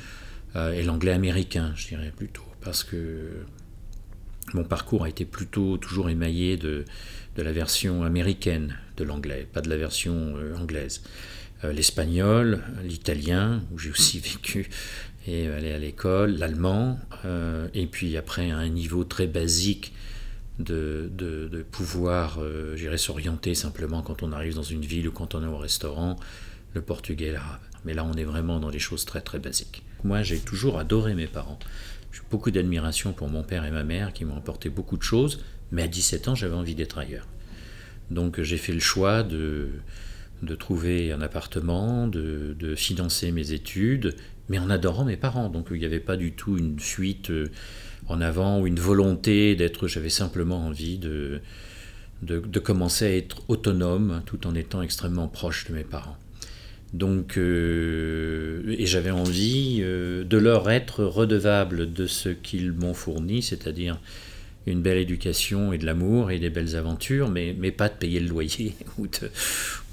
euh, 0.55 0.71
et 0.71 0.83
l'anglais 0.83 1.11
américain, 1.11 1.73
je 1.75 1.87
dirais 1.87 2.13
plutôt, 2.15 2.45
parce 2.61 2.83
que 2.83 3.43
mon 4.53 4.63
parcours 4.63 5.03
a 5.03 5.09
été 5.09 5.25
plutôt 5.25 5.77
toujours 5.77 6.09
émaillé 6.09 6.57
de, 6.57 6.85
la 7.37 7.51
version 7.51 8.03
américaine 8.03 8.75
de 8.97 9.03
l'anglais, 9.03 9.47
pas 9.51 9.61
de 9.61 9.69
la 9.69 9.77
version 9.77 10.35
euh, 10.37 10.55
anglaise. 10.55 11.01
Euh, 11.63 11.73
l'espagnol, 11.73 12.61
l'italien, 12.83 13.63
où 13.71 13.79
j'ai 13.79 13.89
aussi 13.89 14.19
vécu 14.23 14.69
et 15.25 15.47
allé 15.47 15.71
à 15.71 15.79
l'école, 15.79 16.37
l'allemand, 16.37 16.99
euh, 17.25 17.67
et 17.73 17.87
puis 17.87 18.17
après 18.17 18.51
un 18.51 18.67
niveau 18.67 19.03
très 19.03 19.25
basique 19.27 19.93
de, 20.59 21.09
de, 21.15 21.65
pouvoir, 21.71 22.39
j'irais, 22.75 22.99
s'orienter 22.99 23.55
simplement 23.55 24.03
quand 24.03 24.21
on 24.21 24.31
arrive 24.31 24.53
dans 24.53 24.61
une 24.61 24.85
ville 24.85 25.07
ou 25.07 25.11
quand 25.11 25.33
on 25.33 25.43
est 25.43 25.47
au 25.47 25.57
restaurant, 25.57 26.15
le 26.75 26.81
portugais 26.81 27.31
l'arabe. 27.31 27.61
Mais 27.85 27.95
là, 27.95 28.05
on 28.05 28.13
est 28.13 28.23
vraiment 28.23 28.59
dans 28.59 28.69
des 28.69 28.79
choses 28.79 29.05
très 29.05 29.21
très 29.21 29.39
basiques. 29.39 29.81
Moi, 30.03 30.21
j'ai 30.21 30.39
toujours 30.39 30.77
adoré 30.77 31.15
mes 31.15 31.27
parents. 31.27 31.57
J'ai 32.13 32.21
beaucoup 32.29 32.51
d'admiration 32.51 33.11
pour 33.11 33.27
mon 33.27 33.41
père 33.41 33.65
et 33.65 33.71
ma 33.71 33.83
mère 33.83 34.13
qui 34.13 34.23
m'ont 34.23 34.37
apporté 34.37 34.69
beaucoup 34.69 34.97
de 34.97 35.03
choses, 35.03 35.43
mais 35.71 35.81
à 35.81 35.87
17 35.87 36.27
ans, 36.27 36.35
j'avais 36.35 36.55
envie 36.55 36.75
d'être 36.75 36.99
ailleurs. 36.99 37.27
Donc 38.11 38.39
j'ai 38.39 38.57
fait 38.57 38.73
le 38.73 38.79
choix 38.79 39.23
de, 39.23 39.69
de 40.43 40.55
trouver 40.55 41.11
un 41.11 41.21
appartement, 41.21 42.07
de, 42.07 42.55
de, 42.57 42.75
financer 42.75 43.31
mes 43.31 43.53
études, 43.53 44.15
mais 44.47 44.59
en 44.59 44.69
adorant 44.69 45.05
mes 45.05 45.17
parents. 45.17 45.49
Donc 45.49 45.69
il 45.71 45.79
n'y 45.79 45.85
avait 45.85 45.99
pas 45.99 46.15
du 46.15 46.33
tout 46.33 46.55
une 46.57 46.79
fuite 46.79 47.31
euh, 47.31 47.49
en 48.07 48.21
avant 48.21 48.61
ou 48.61 48.67
une 48.67 48.79
volonté 48.79 49.55
d'être, 49.55 49.87
j'avais 49.87 50.09
simplement 50.09 50.67
envie 50.67 50.99
de, 50.99 51.41
de, 52.21 52.39
de, 52.39 52.59
commencer 52.59 53.05
à 53.05 53.15
être 53.15 53.41
autonome 53.47 54.21
tout 54.27 54.45
en 54.45 54.53
étant 54.53 54.83
extrêmement 54.83 55.27
proche 55.27 55.65
de 55.65 55.73
mes 55.73 55.83
parents. 55.83 56.17
Donc, 56.93 57.37
euh, 57.37 58.63
et 58.77 58.85
j'avais 58.85 59.09
envie 59.09 59.79
euh, 59.81 60.23
de 60.23 60.37
leur 60.37 60.69
être 60.69 61.03
redevable 61.03 61.91
de 61.91 62.05
ce 62.05 62.29
qu'ils 62.29 62.71
m'ont 62.71 62.93
fourni, 62.93 63.41
c'est-à-dire 63.41 63.99
une 64.67 64.81
belle 64.81 64.99
éducation 64.99 65.73
et 65.73 65.79
de 65.79 65.85
l'amour 65.87 66.29
et 66.29 66.37
des 66.37 66.51
belles 66.51 66.75
aventures, 66.75 67.29
mais, 67.29 67.55
mais 67.57 67.71
pas 67.71 67.89
de 67.89 67.95
payer 67.95 68.19
le 68.19 68.27
loyer 68.27 68.75
ou 68.99 69.07
de, 69.07 69.31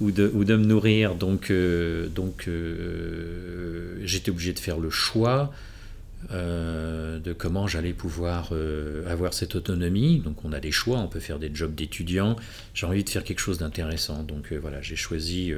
ou 0.00 0.10
de, 0.10 0.30
ou 0.32 0.44
de 0.44 0.56
me 0.56 0.64
nourrir. 0.64 1.14
Donc, 1.14 1.50
euh, 1.50 2.06
donc 2.08 2.48
j'étais 4.04 4.30
obligé 4.30 4.52
de 4.52 4.60
faire 4.60 4.78
le 4.78 4.90
choix 4.90 5.52
de 6.30 7.32
comment 7.32 7.66
j'allais 7.66 7.94
pouvoir 7.94 8.52
avoir 9.08 9.32
cette 9.32 9.54
autonomie. 9.54 10.18
Donc 10.18 10.44
on 10.44 10.52
a 10.52 10.60
des 10.60 10.70
choix, 10.70 10.98
on 10.98 11.08
peut 11.08 11.18
faire 11.18 11.38
des 11.38 11.50
jobs 11.52 11.74
d'étudiant. 11.74 12.36
J'ai 12.74 12.84
envie 12.84 13.04
de 13.04 13.08
faire 13.08 13.24
quelque 13.24 13.40
chose 13.40 13.56
d'intéressant. 13.56 14.22
Donc 14.22 14.52
voilà, 14.52 14.82
j'ai 14.82 14.96
choisi 14.96 15.54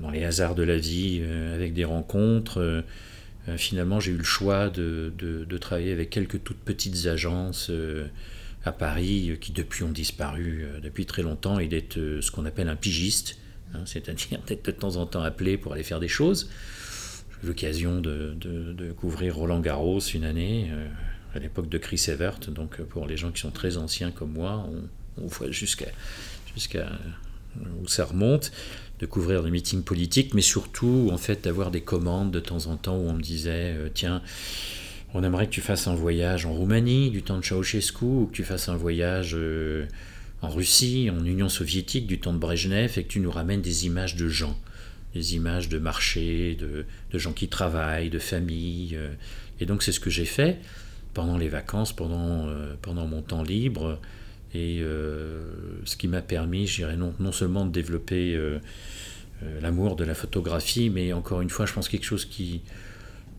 dans 0.00 0.10
les 0.10 0.24
hasards 0.24 0.54
de 0.54 0.62
la 0.62 0.76
vie, 0.76 1.20
euh, 1.22 1.54
avec 1.54 1.74
des 1.74 1.84
rencontres, 1.84 2.60
euh, 2.60 2.82
euh, 3.48 3.56
finalement 3.56 4.00
j'ai 4.00 4.12
eu 4.12 4.16
le 4.16 4.24
choix 4.24 4.68
de, 4.70 5.12
de, 5.18 5.58
travailler 5.58 5.92
avec 5.92 6.10
quelques 6.10 6.42
toutes 6.44 6.58
petites 6.58 7.06
agences 7.06 7.70
à 8.64 8.72
Paris 8.72 9.36
qui 9.40 9.52
depuis 9.52 9.82
ont 9.82 9.90
disparu 9.90 10.66
depuis 10.82 11.04
très 11.04 11.22
longtemps 11.22 11.58
et 11.58 11.66
d'être 11.66 11.94
ce 12.20 12.30
qu'on 12.30 12.46
appelle 12.46 12.68
un 12.68 12.76
pigiste, 12.76 13.38
hein, 13.74 13.80
c'est-à-dire 13.86 14.40
d'être 14.46 14.64
de 14.64 14.70
temps 14.70 14.96
en 14.96 15.06
temps 15.06 15.22
appelé 15.22 15.56
pour 15.58 15.72
aller 15.72 15.82
faire 15.82 16.00
des 16.00 16.08
choses. 16.08 16.48
J'ai 17.30 17.44
eu 17.44 17.48
l'occasion 17.48 18.00
de, 18.00 18.34
de, 18.38 18.92
couvrir 18.92 19.36
Roland 19.36 19.60
Garros 19.60 20.00
une 20.00 20.24
année, 20.24 20.70
à 21.34 21.38
l'époque 21.38 21.68
de 21.68 21.78
Chris 21.78 22.04
Evert, 22.08 22.38
donc 22.48 22.80
pour 22.82 23.06
les 23.06 23.16
gens 23.16 23.30
qui 23.30 23.40
sont 23.40 23.50
très 23.50 23.76
anciens 23.76 24.10
comme 24.10 24.32
moi, 24.32 24.66
on, 24.70 25.22
on 25.22 25.26
voit 25.26 25.50
jusqu'à 25.50 25.88
jusqu'à 26.54 26.88
où 27.80 27.88
ça 27.88 28.04
remonte 28.04 28.52
de 28.98 29.06
couvrir 29.06 29.42
des 29.42 29.50
meetings 29.50 29.82
politiques, 29.82 30.34
mais 30.34 30.42
surtout 30.42 31.10
en 31.12 31.18
fait 31.18 31.44
d'avoir 31.44 31.70
des 31.70 31.80
commandes 31.80 32.30
de 32.30 32.40
temps 32.40 32.66
en 32.66 32.76
temps 32.76 32.96
où 32.96 33.08
on 33.08 33.12
me 33.12 33.22
disait 33.22 33.74
euh, 33.76 33.88
tiens, 33.92 34.22
on 35.14 35.22
aimerait 35.22 35.46
que 35.46 35.52
tu 35.52 35.60
fasses 35.60 35.86
un 35.86 35.94
voyage 35.94 36.46
en 36.46 36.52
Roumanie 36.52 37.10
du 37.10 37.22
temps 37.22 37.38
de 37.38 37.44
Ceausescu 37.44 38.04
ou 38.04 38.26
que 38.26 38.34
tu 38.34 38.44
fasses 38.44 38.68
un 38.68 38.76
voyage 38.76 39.34
euh, 39.34 39.86
en 40.42 40.48
Russie, 40.48 41.10
en 41.10 41.24
Union 41.24 41.48
soviétique 41.48 42.06
du 42.06 42.18
temps 42.18 42.32
de 42.32 42.38
Brejnev 42.38 42.98
et 42.98 43.04
que 43.04 43.08
tu 43.08 43.20
nous 43.20 43.30
ramènes 43.30 43.62
des 43.62 43.86
images 43.86 44.16
de 44.16 44.28
gens, 44.28 44.58
des 45.14 45.34
images 45.34 45.68
de 45.68 45.78
marchés, 45.78 46.56
de, 46.56 46.84
gens 47.18 47.32
qui 47.32 47.48
travaillent, 47.48 48.10
de 48.10 48.18
familles. 48.18 48.96
Euh. 48.96 49.12
et 49.60 49.66
donc 49.66 49.82
c'est 49.82 49.92
ce 49.92 50.00
que 50.00 50.10
j'ai 50.10 50.26
fait 50.26 50.58
pendant 51.14 51.38
les 51.38 51.48
vacances, 51.48 51.92
pendant, 51.92 52.48
pendant 52.80 53.06
mon 53.06 53.22
temps 53.22 53.42
libre. 53.42 53.98
Et 54.54 54.78
euh, 54.80 55.42
ce 55.84 55.96
qui 55.96 56.08
m'a 56.08 56.22
permis, 56.22 56.66
je 56.66 56.76
dirais, 56.76 56.96
non, 56.96 57.12
non 57.20 57.32
seulement 57.32 57.66
de 57.66 57.70
développer 57.70 58.34
euh, 58.34 58.58
euh, 59.42 59.60
l'amour 59.60 59.96
de 59.96 60.04
la 60.04 60.14
photographie, 60.14 60.88
mais 60.88 61.12
encore 61.12 61.42
une 61.42 61.50
fois, 61.50 61.66
je 61.66 61.74
pense 61.74 61.88
quelque 61.88 62.06
chose 62.06 62.24
qui, 62.24 62.62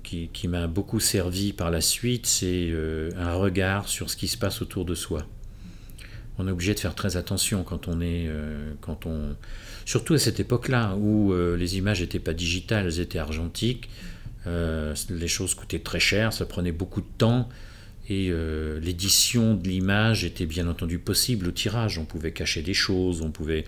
qui, 0.04 0.48
m'a 0.48 0.68
beaucoup 0.68 1.00
servi 1.00 1.54
par 1.54 1.72
la 1.72 1.82
suite, 1.82 2.25
c'est 2.25 2.74
un 3.16 3.34
regard 3.34 3.88
sur 3.88 4.10
ce 4.10 4.16
qui 4.16 4.28
se 4.28 4.38
passe 4.38 4.62
autour 4.62 4.86
de 4.86 4.96
soi. 4.96 5.25
On 6.39 6.48
est 6.48 6.51
obligé 6.51 6.74
de 6.74 6.80
faire 6.80 6.96
très 6.96 7.18
attention 7.18 7.63
quand 7.63 7.88
on 7.88 8.01
est, 8.01 8.28
quand 8.82 9.06
on, 9.06 9.36
surtout 9.86 10.16
à 10.16 10.18
cette 10.18 10.39
époque-là 10.39 10.96
où 10.96 11.32
les 11.56 11.78
images 11.78 12.01
n'étaient 12.01 12.18
pas 12.18 12.34
digitales, 12.34 12.88
elles 12.88 13.00
étaient 13.00 13.20
argentiques. 13.20 13.88
les 14.48 15.28
choses 15.28 15.54
coûtaient 15.54 15.78
très 15.78 16.00
cher, 16.00 16.34
ça 16.34 16.48
prenait 16.48 16.72
beaucoup 16.72 17.01
de 17.01 17.10
temps. 17.20 17.48
Et 18.10 18.30
euh, 18.32 18.80
l'édition 18.80 19.54
de 19.54 19.68
l'image 19.68 20.25
était 20.25 20.48
bien 20.48 20.68
entendu 20.68 20.98
possible 20.98 21.48
au 21.48 21.51
tirage. 21.51 22.00
On 22.00 22.06
pouvait 22.06 22.32
cacher 22.32 22.63
des 22.63 22.74
choses, 22.74 23.22
on 23.22 23.30
pouvait 23.30 23.66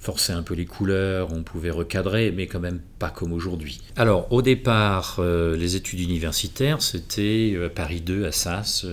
forcer 0.00 0.32
un 0.32 0.42
peu 0.42 0.54
les 0.54 0.66
couleurs, 0.66 1.32
on 1.32 1.42
pouvait 1.42 1.70
recadrer, 1.70 2.32
mais 2.32 2.46
quand 2.46 2.60
même 2.60 2.80
pas 2.98 3.10
comme 3.10 3.32
aujourd'hui. 3.32 3.80
Alors 3.94 4.30
au 4.32 4.42
départ, 4.42 5.16
euh, 5.20 5.56
les 5.56 5.76
études 5.76 6.00
universitaires, 6.00 6.82
c'était 6.82 7.52
euh, 7.54 7.68
Paris 7.68 8.00
2 8.00 8.26
à 8.26 8.32
Sas, 8.32 8.84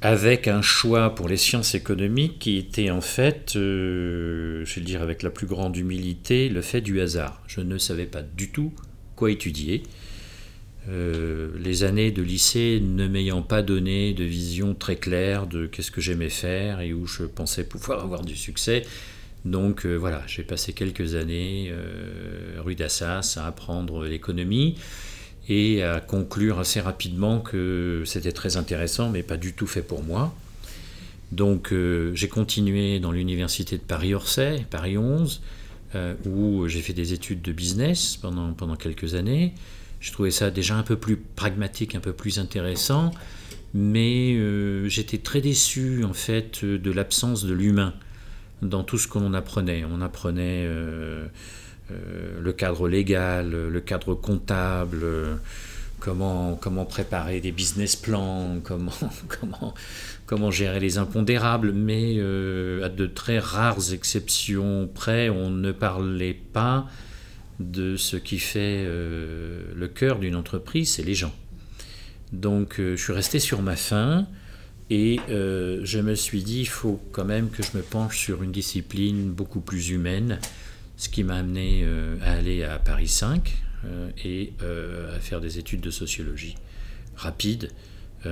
avec 0.00 0.46
un 0.46 0.62
choix 0.62 1.14
pour 1.14 1.28
les 1.28 1.36
sciences 1.36 1.74
économiques 1.74 2.38
qui 2.38 2.56
était 2.56 2.90
en 2.90 3.00
fait, 3.00 3.52
je 3.54 4.64
vais 4.64 4.80
le 4.80 4.86
dire 4.86 5.02
avec 5.02 5.22
la 5.22 5.30
plus 5.30 5.46
grande 5.46 5.76
humilité, 5.76 6.48
le 6.48 6.62
fait 6.62 6.80
du 6.82 7.00
hasard. 7.00 7.42
Je 7.48 7.62
ne 7.62 7.78
savais 7.78 8.06
pas 8.06 8.22
du 8.22 8.50
tout 8.50 8.72
quoi 9.16 9.30
étudier. 9.30 9.82
Euh, 10.88 11.50
les 11.58 11.82
années 11.82 12.10
de 12.10 12.20
lycée 12.22 12.80
ne 12.82 13.08
m'ayant 13.08 13.40
pas 13.40 13.62
donné 13.62 14.12
de 14.12 14.24
vision 14.24 14.74
très 14.74 14.96
claire 14.96 15.46
de 15.46 15.66
qu'est-ce 15.66 15.90
que 15.90 16.02
j'aimais 16.02 16.28
faire 16.28 16.80
et 16.80 16.92
où 16.92 17.06
je 17.06 17.24
pensais 17.24 17.64
pouvoir 17.64 18.02
avoir 18.02 18.22
du 18.22 18.36
succès. 18.36 18.84
Donc 19.46 19.86
euh, 19.86 19.94
voilà, 19.94 20.22
j'ai 20.26 20.42
passé 20.42 20.72
quelques 20.72 21.14
années 21.14 21.68
euh, 21.70 22.56
rue 22.58 22.74
d'Assas 22.74 23.36
à 23.38 23.46
apprendre 23.46 24.04
l'économie 24.04 24.76
et 25.48 25.82
à 25.82 26.00
conclure 26.00 26.58
assez 26.58 26.80
rapidement 26.80 27.40
que 27.40 28.02
c'était 28.06 28.32
très 28.32 28.56
intéressant 28.56 29.10
mais 29.10 29.22
pas 29.22 29.36
du 29.36 29.52
tout 29.52 29.66
fait 29.66 29.82
pour 29.82 30.02
moi. 30.02 30.34
Donc 31.32 31.74
j'ai 32.14 32.28
continué 32.28 33.00
dans 33.00 33.10
l'université 33.10 33.76
de 33.76 33.82
Paris-Orsay, 33.82 34.66
Paris 34.70 34.96
11, 34.96 35.42
où 36.26 36.68
j'ai 36.68 36.80
fait 36.80 36.92
des 36.92 37.12
études 37.12 37.42
de 37.42 37.50
business 37.50 38.16
pendant, 38.16 38.52
pendant 38.52 38.76
quelques 38.76 39.14
années. 39.14 39.52
Je 40.04 40.12
trouvais 40.12 40.30
ça 40.30 40.50
déjà 40.50 40.76
un 40.76 40.82
peu 40.82 40.96
plus 40.96 41.16
pragmatique, 41.16 41.94
un 41.94 42.00
peu 42.00 42.12
plus 42.12 42.38
intéressant, 42.38 43.10
mais 43.72 44.34
euh, 44.34 44.86
j'étais 44.86 45.16
très 45.16 45.40
déçu 45.40 46.04
en 46.04 46.12
fait 46.12 46.62
de 46.62 46.90
l'absence 46.90 47.42
de 47.42 47.54
l'humain 47.54 47.94
dans 48.60 48.84
tout 48.84 48.98
ce 48.98 49.08
que 49.08 49.18
l'on 49.18 49.32
apprenait. 49.32 49.82
On 49.90 50.02
apprenait 50.02 50.66
euh, 50.66 51.26
euh, 51.90 52.38
le 52.38 52.52
cadre 52.52 52.86
légal, 52.86 53.50
le 53.50 53.80
cadre 53.80 54.12
comptable, 54.12 55.06
comment, 56.00 56.54
comment 56.60 56.84
préparer 56.84 57.40
des 57.40 57.50
business 57.50 57.96
plans, 57.96 58.58
comment, 58.62 58.92
comment, 59.26 59.72
comment 60.26 60.50
gérer 60.50 60.80
les 60.80 60.98
impondérables, 60.98 61.72
mais 61.72 62.20
à 62.20 62.90
de 62.90 63.06
très 63.06 63.38
rares 63.38 63.94
exceptions 63.94 64.86
près, 64.86 65.30
on 65.30 65.48
ne 65.48 65.72
parlait 65.72 66.38
pas 66.52 66.88
de 67.60 67.96
ce 67.96 68.16
qui 68.16 68.38
fait 68.38 68.84
euh, 68.86 69.62
le 69.74 69.88
cœur 69.88 70.18
d'une 70.18 70.36
entreprise, 70.36 70.94
c'est 70.94 71.02
les 71.02 71.14
gens. 71.14 71.34
Donc 72.32 72.80
euh, 72.80 72.96
je 72.96 73.02
suis 73.02 73.12
resté 73.12 73.38
sur 73.38 73.62
ma 73.62 73.76
faim 73.76 74.26
et 74.90 75.20
euh, 75.30 75.80
je 75.84 76.00
me 76.00 76.14
suis 76.14 76.42
dit, 76.42 76.60
il 76.60 76.68
faut 76.68 77.00
quand 77.12 77.24
même 77.24 77.50
que 77.50 77.62
je 77.62 77.76
me 77.76 77.82
penche 77.82 78.18
sur 78.18 78.42
une 78.42 78.52
discipline 78.52 79.30
beaucoup 79.30 79.60
plus 79.60 79.90
humaine, 79.90 80.40
ce 80.96 81.08
qui 81.08 81.24
m'a 81.24 81.36
amené 81.36 81.86
à 82.22 82.32
aller 82.32 82.62
à 82.62 82.78
Paris 82.78 83.08
5 83.08 83.52
et 84.24 84.52
à 84.60 85.18
faire 85.18 85.40
des 85.40 85.58
études 85.58 85.80
de 85.80 85.90
sociologie 85.90 86.54
rapides, 87.16 87.70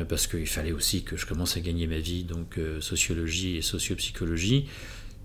parce 0.08 0.28
qu'il 0.28 0.46
fallait 0.46 0.70
aussi 0.70 1.02
que 1.02 1.16
je 1.16 1.26
commence 1.26 1.56
à 1.56 1.60
gagner 1.60 1.88
ma 1.88 1.98
vie, 1.98 2.22
donc 2.22 2.60
sociologie 2.80 3.56
et 3.56 3.62
sociopsychologie. 3.62 4.66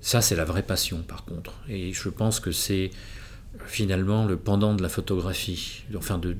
Ça, 0.02 0.22
c'est 0.22 0.36
la 0.36 0.46
vraie 0.46 0.64
passion, 0.64 1.04
par 1.04 1.26
contre. 1.26 1.54
Et 1.70 1.94
je 1.94 2.10
pense 2.10 2.40
que 2.40 2.52
c'est 2.52 2.90
finalement 3.66 4.26
le 4.26 4.38
pendant 4.38 4.74
de 4.74 4.82
la 4.82 4.90
photographie, 4.90 5.84
enfin 5.96 6.18
du, 6.18 6.36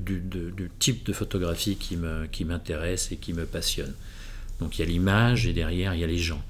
type 0.78 1.04
de 1.04 1.12
photographie 1.12 1.76
qui 1.76 2.44
m'intéresse 2.44 3.12
et 3.12 3.16
qui 3.16 3.32
me 3.32 3.44
passionne. 3.44 3.94
Donc 4.60 4.78
il 4.78 4.80
y 4.80 4.84
a 4.84 4.86
l'image 4.86 5.46
et 5.46 5.52
derrière 5.52 5.94
il 5.94 6.00
y 6.00 6.04
a 6.04 6.06
les 6.06 6.18
gens. 6.18 6.42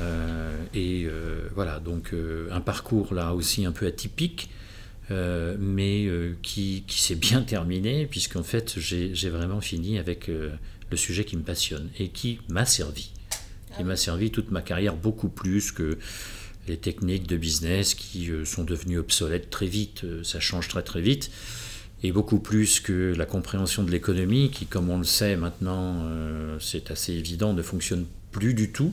Euh, 0.00 0.56
et 0.74 1.04
euh, 1.04 1.48
voilà, 1.54 1.78
donc 1.78 2.12
euh, 2.12 2.48
un 2.50 2.60
parcours 2.60 3.14
là 3.14 3.34
aussi 3.34 3.64
un 3.64 3.72
peu 3.72 3.86
atypique, 3.86 4.50
mais 5.10 6.08
qui, 6.42 6.84
qui 6.86 7.02
s'est 7.02 7.14
bien 7.14 7.42
terminé, 7.42 8.06
puisqu'en 8.06 8.42
fait 8.42 8.78
j'ai 8.78 9.28
vraiment 9.28 9.60
fini 9.60 9.98
avec 9.98 10.28
le 10.28 10.96
sujet 10.96 11.24
qui 11.24 11.36
me 11.36 11.42
passionne 11.42 11.90
et 11.98 12.08
qui 12.08 12.40
m'a 12.48 12.64
servi. 12.64 13.10
Qui 13.76 13.80
ah 13.80 13.84
m'a 13.84 13.96
servi 13.96 14.30
toute 14.30 14.50
ma 14.50 14.62
carrière 14.62 14.94
beaucoup 14.94 15.28
plus 15.28 15.72
que 15.72 15.98
les 16.68 16.76
techniques 16.76 17.26
de 17.26 17.36
business 17.36 17.94
qui 17.94 18.30
euh, 18.30 18.44
sont 18.44 18.64
devenues 18.64 18.98
obsolètes 18.98 19.50
très 19.50 19.66
vite, 19.66 20.04
euh, 20.04 20.22
ça 20.24 20.40
change 20.40 20.68
très 20.68 20.82
très 20.82 21.00
vite. 21.00 21.30
et 22.02 22.12
beaucoup 22.12 22.38
plus 22.38 22.80
que 22.80 23.14
la 23.16 23.26
compréhension 23.26 23.82
de 23.82 23.90
l'économie, 23.90 24.50
qui, 24.50 24.66
comme 24.66 24.90
on 24.90 24.98
le 24.98 25.04
sait 25.04 25.36
maintenant, 25.36 26.06
c'est 26.60 26.90
assez 26.90 27.14
évident, 27.14 27.54
ne 27.54 27.62
fonctionne 27.62 28.04
plus 28.30 28.52
du 28.52 28.70
tout 28.72 28.92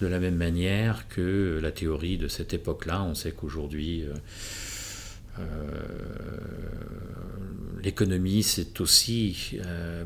de 0.00 0.06
la 0.06 0.20
même 0.20 0.36
manière 0.36 1.08
que 1.08 1.58
la 1.60 1.72
théorie 1.72 2.18
de 2.18 2.28
cette 2.28 2.54
époque-là. 2.54 3.02
On 3.02 3.16
sait 3.16 3.32
qu'aujourd'hui, 3.32 4.04
l'économie, 7.82 8.44
c'est 8.44 8.80
aussi 8.80 9.58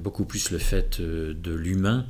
beaucoup 0.02 0.24
plus 0.24 0.50
le 0.50 0.58
fait 0.58 0.98
de 1.02 1.52
l'humain 1.52 2.06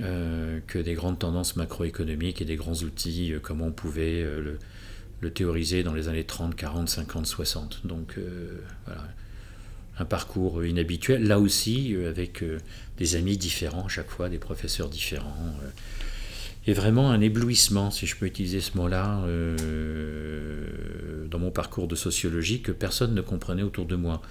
euh, 0.00 0.60
que 0.68 0.78
des 0.78 0.94
grandes 0.94 1.18
tendances 1.18 1.56
macroéconomiques 1.56 2.40
et 2.40 2.44
des 2.44 2.54
grands 2.54 2.76
outils 2.84 3.32
euh, 3.32 3.40
comme 3.40 3.62
on 3.62 3.72
pouvait 3.72 4.22
euh, 4.22 4.56
le, 5.20 5.30
théoriser 5.32 5.82
dans 5.82 5.92
les 5.92 6.06
années 6.06 6.22
30, 6.22 6.54
40, 6.54 6.88
50, 6.88 7.26
60. 7.26 7.80
Donc 7.84 8.14
voilà, 8.86 9.02
un 9.98 10.04
parcours 10.04 10.64
inhabituel, 10.64 11.26
là 11.26 11.40
aussi 11.40 11.96
avec 12.06 12.44
des 12.98 13.16
amis 13.16 13.36
différents 13.36 13.86
à 13.86 13.88
chaque 13.88 14.08
fois, 14.08 14.28
des 14.28 14.38
professeurs 14.38 14.88
différents. 14.88 15.34
et 16.68 16.72
vraiment 16.72 17.10
un 17.10 17.20
éblouissement, 17.20 17.90
si 17.90 18.06
je 18.06 18.14
peux 18.14 18.26
utiliser 18.26 18.60
ce 18.60 18.76
mot-là, 18.76 19.24
dans 21.28 21.38
mon 21.40 21.50
parcours 21.50 21.88
de 21.88 21.96
sociologie 21.96 22.62
que 22.62 22.70
personne 22.70 23.12
ne 23.12 23.20
comprenait 23.20 23.64
autour 23.64 23.86
de 23.86 23.96
moi. 23.96 24.22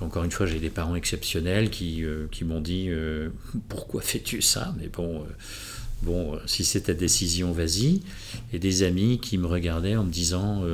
Encore 0.00 0.24
une 0.24 0.30
fois, 0.30 0.46
j'ai 0.46 0.58
des 0.58 0.70
parents 0.70 0.96
exceptionnels 0.96 1.70
qui, 1.70 2.04
euh, 2.04 2.26
qui 2.30 2.44
m'ont 2.44 2.60
dit 2.60 2.86
euh, 2.88 3.28
Pourquoi 3.68 4.02
fais-tu 4.02 4.42
ça? 4.42 4.74
Mais 4.78 4.88
bon, 4.88 5.20
euh, 5.20 5.24
bon 6.02 6.38
si 6.46 6.64
c'est 6.64 6.82
ta 6.82 6.94
décision, 6.94 7.52
vas-y. 7.52 8.00
Et 8.52 8.58
des 8.58 8.82
amis 8.82 9.20
qui 9.20 9.38
me 9.38 9.46
regardaient 9.46 9.96
en 9.96 10.04
me 10.04 10.10
disant 10.10 10.64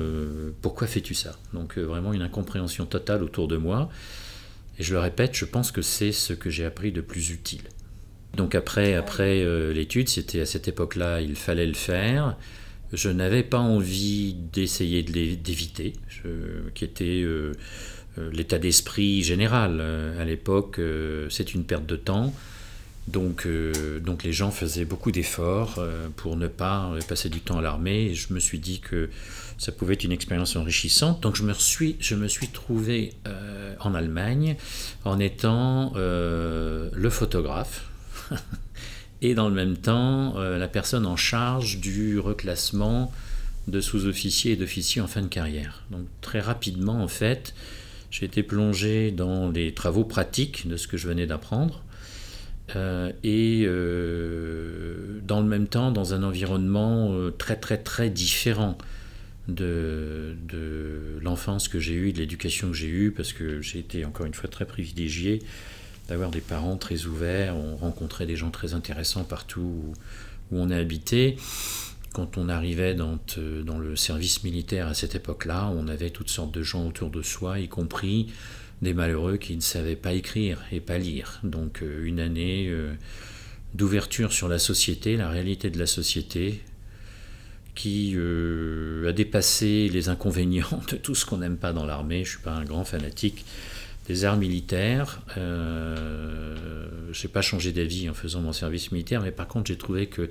Pourquoi 0.62 0.86
fais-tu 0.86 1.14
ça? 1.14 1.38
Donc, 1.52 1.76
vraiment 1.78 2.12
une 2.12 2.22
incompréhension 2.22 2.86
totale 2.86 3.22
autour 3.22 3.46
de 3.46 3.56
moi. 3.56 3.90
Et 4.78 4.82
je 4.82 4.94
le 4.94 5.00
répète, 5.00 5.34
je 5.34 5.44
pense 5.44 5.70
que 5.70 5.82
c'est 5.82 6.12
ce 6.12 6.32
que 6.32 6.48
j'ai 6.48 6.64
appris 6.64 6.90
de 6.90 7.02
plus 7.02 7.30
utile. 7.30 7.62
Donc, 8.36 8.54
après, 8.54 8.94
après 8.94 9.44
l'étude, 9.74 10.08
c'était 10.08 10.40
à 10.40 10.46
cette 10.46 10.66
époque-là, 10.66 11.20
il 11.20 11.36
fallait 11.36 11.66
le 11.66 11.74
faire. 11.74 12.38
Je 12.92 13.10
n'avais 13.10 13.42
pas 13.42 13.58
envie 13.58 14.34
d'essayer 14.52 15.02
d'éviter, 15.02 15.92
qui 16.74 16.84
était 16.84 17.24
l'état 18.16 18.58
d'esprit 18.58 19.22
général. 19.22 19.78
Euh, 19.80 20.20
à 20.20 20.24
l'époque, 20.24 20.78
euh, 20.78 21.28
c'est 21.30 21.54
une 21.54 21.64
perte 21.64 21.86
de 21.86 21.96
temps. 21.96 22.34
Donc, 23.08 23.48
donc 24.04 24.22
les 24.22 24.32
gens 24.32 24.52
faisaient 24.52 24.84
beaucoup 24.84 25.10
d'efforts 25.10 25.82
pour 26.14 26.36
ne 26.36 26.46
pas 26.46 26.92
passer 27.08 27.28
du 27.28 27.40
temps 27.40 27.58
à 27.58 27.62
l'armée. 27.62 28.10
Et 28.10 28.14
je 28.14 28.32
me 28.32 28.38
suis 28.38 28.60
dit 28.60 28.78
que 28.78 29.10
ça 29.58 29.72
pouvait 29.72 29.94
être 29.94 30.04
une 30.04 30.12
expérience 30.12 30.54
enrichissante. 30.54 31.20
Donc 31.20 31.34
je 31.34 31.42
me 31.42 31.52
suis, 31.52 31.96
je 31.98 32.14
me 32.14 32.28
suis 32.28 32.46
trouvé 32.46 33.14
en 33.80 33.94
Allemagne 33.94 34.54
en 35.04 35.18
étant 35.18 35.92
le 35.96 37.10
photographe 37.10 37.90
et 39.22 39.34
dans 39.34 39.48
le 39.48 39.54
même 39.56 39.78
temps 39.78 40.38
la 40.38 40.68
personne 40.68 41.06
en 41.06 41.16
charge 41.16 41.78
du 41.78 42.20
reclassement 42.20 43.10
de 43.66 43.80
sous-officiers 43.80 44.52
et 44.52 44.56
d'officiers 44.56 45.00
en 45.00 45.06
fin 45.06 45.22
de 45.22 45.28
carrière. 45.28 45.82
Donc 45.90 46.06
très 46.20 46.40
rapidement 46.40 47.02
en 47.02 47.08
fait, 47.08 47.54
j'ai 48.10 48.26
été 48.26 48.42
plongé 48.42 49.10
dans 49.10 49.50
les 49.50 49.72
travaux 49.72 50.04
pratiques 50.04 50.68
de 50.68 50.76
ce 50.76 50.86
que 50.86 50.96
je 50.96 51.08
venais 51.08 51.26
d'apprendre. 51.26 51.82
Euh, 52.76 53.10
et 53.24 53.64
euh, 53.64 55.20
dans 55.26 55.40
le 55.40 55.46
même 55.46 55.66
temps 55.66 55.90
dans 55.90 56.14
un 56.14 56.22
environnement 56.22 57.12
euh, 57.12 57.32
très 57.32 57.56
très 57.56 57.78
très 57.78 58.10
différent 58.10 58.78
de, 59.48 60.36
de 60.48 61.18
l'enfance 61.20 61.66
que 61.66 61.80
j'ai 61.80 61.94
eue, 61.94 62.12
de 62.12 62.18
l'éducation 62.18 62.68
que 62.68 62.76
j'ai 62.76 62.86
eue, 62.86 63.10
parce 63.10 63.32
que 63.32 63.60
j'ai 63.60 63.80
été 63.80 64.04
encore 64.04 64.26
une 64.26 64.34
fois 64.34 64.48
très 64.48 64.66
privilégié 64.66 65.42
d'avoir 66.08 66.30
des 66.30 66.40
parents 66.40 66.76
très 66.76 67.06
ouverts, 67.06 67.56
on 67.56 67.76
rencontrait 67.76 68.26
des 68.26 68.36
gens 68.36 68.50
très 68.50 68.74
intéressants 68.74 69.24
partout 69.24 69.60
où, 69.60 69.92
où 70.52 70.60
on 70.60 70.70
a 70.70 70.76
habité 70.76 71.36
quand 72.12 72.38
on 72.38 72.48
arrivait 72.48 72.94
dans, 72.94 73.18
dans, 73.64 73.78
le 73.78 73.96
service 73.96 74.42
militaire 74.42 74.88
à 74.88 74.94
cette 74.94 75.14
époque-là, 75.14 75.70
on 75.74 75.86
avait 75.88 76.10
toutes 76.10 76.28
sortes 76.28 76.52
de 76.52 76.62
gens 76.62 76.86
autour 76.86 77.10
de 77.10 77.22
soi, 77.22 77.60
y 77.60 77.68
compris 77.68 78.28
des 78.82 78.94
malheureux 78.94 79.36
qui 79.36 79.54
ne 79.56 79.60
savaient 79.60 79.96
pas 79.96 80.12
écrire 80.12 80.62
et 80.72 80.80
pas 80.80 80.98
lire. 80.98 81.38
Donc 81.42 81.82
euh, 81.82 82.04
une 82.04 82.18
année 82.20 82.66
euh, 82.68 82.92
d'ouverture 83.74 84.32
sur 84.32 84.48
la 84.48 84.58
société, 84.58 85.16
la 85.16 85.28
réalité 85.28 85.70
de 85.70 85.78
la 85.78 85.86
société, 85.86 86.62
qui 87.74 88.14
euh, 88.16 89.08
a 89.08 89.12
dépassé 89.12 89.88
les 89.88 90.08
inconvénients 90.08 90.82
de 90.90 90.96
tout 90.96 91.14
ce 91.14 91.24
qu'on 91.24 91.38
n'aime 91.38 91.58
pas 91.58 91.72
dans 91.72 91.86
l'armée. 91.86 92.24
Je 92.24 92.30
ne 92.30 92.36
suis 92.36 92.38
pas 92.38 92.52
un 92.52 92.64
grand 92.64 92.84
fanatique 92.84 93.44
des 94.08 94.24
arts 94.24 94.38
militaires. 94.38 95.22
je 95.36 97.22
n'ai 97.22 97.28
pas 97.32 97.42
changé 97.42 97.70
d'avis 97.72 98.08
en 98.10 98.14
faisant 98.14 98.40
mon 98.40 98.52
service 98.52 98.90
militaire, 98.90 99.20
mais 99.20 99.30
par 99.30 99.46
contre 99.46 99.68
j'ai 99.68 99.76
trouvé 99.76 100.06
que 100.06 100.30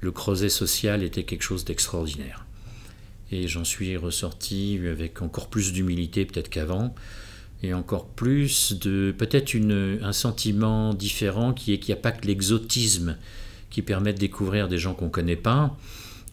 le 0.00 0.10
creuset 0.12 0.48
social 0.48 1.02
était 1.02 1.24
quelque 1.24 1.42
chose 1.42 1.64
d'extraordinaire. 1.64 2.44
Et 3.32 3.48
j'en 3.48 3.64
suis 3.64 3.96
ressorti 3.96 4.80
avec 4.88 5.22
encore 5.22 5.48
plus 5.48 5.72
d'humilité 5.72 6.24
peut-être 6.24 6.48
qu'avant, 6.48 6.94
et 7.62 7.74
encore 7.74 8.06
plus 8.06 8.78
de 8.78 9.14
peut-être 9.16 9.56
un 9.56 10.12
sentiment 10.12 10.94
différent 10.94 11.52
qui 11.52 11.72
est 11.72 11.78
qu'il 11.78 11.94
n'y 11.94 11.98
a 11.98 12.02
pas 12.02 12.12
que 12.12 12.26
l'exotisme 12.26 13.16
qui 13.70 13.82
permet 13.82 14.12
de 14.12 14.18
découvrir 14.18 14.68
des 14.68 14.78
gens 14.78 14.94
qu'on 14.94 15.06
ne 15.06 15.10
connaît 15.10 15.36
pas. 15.36 15.76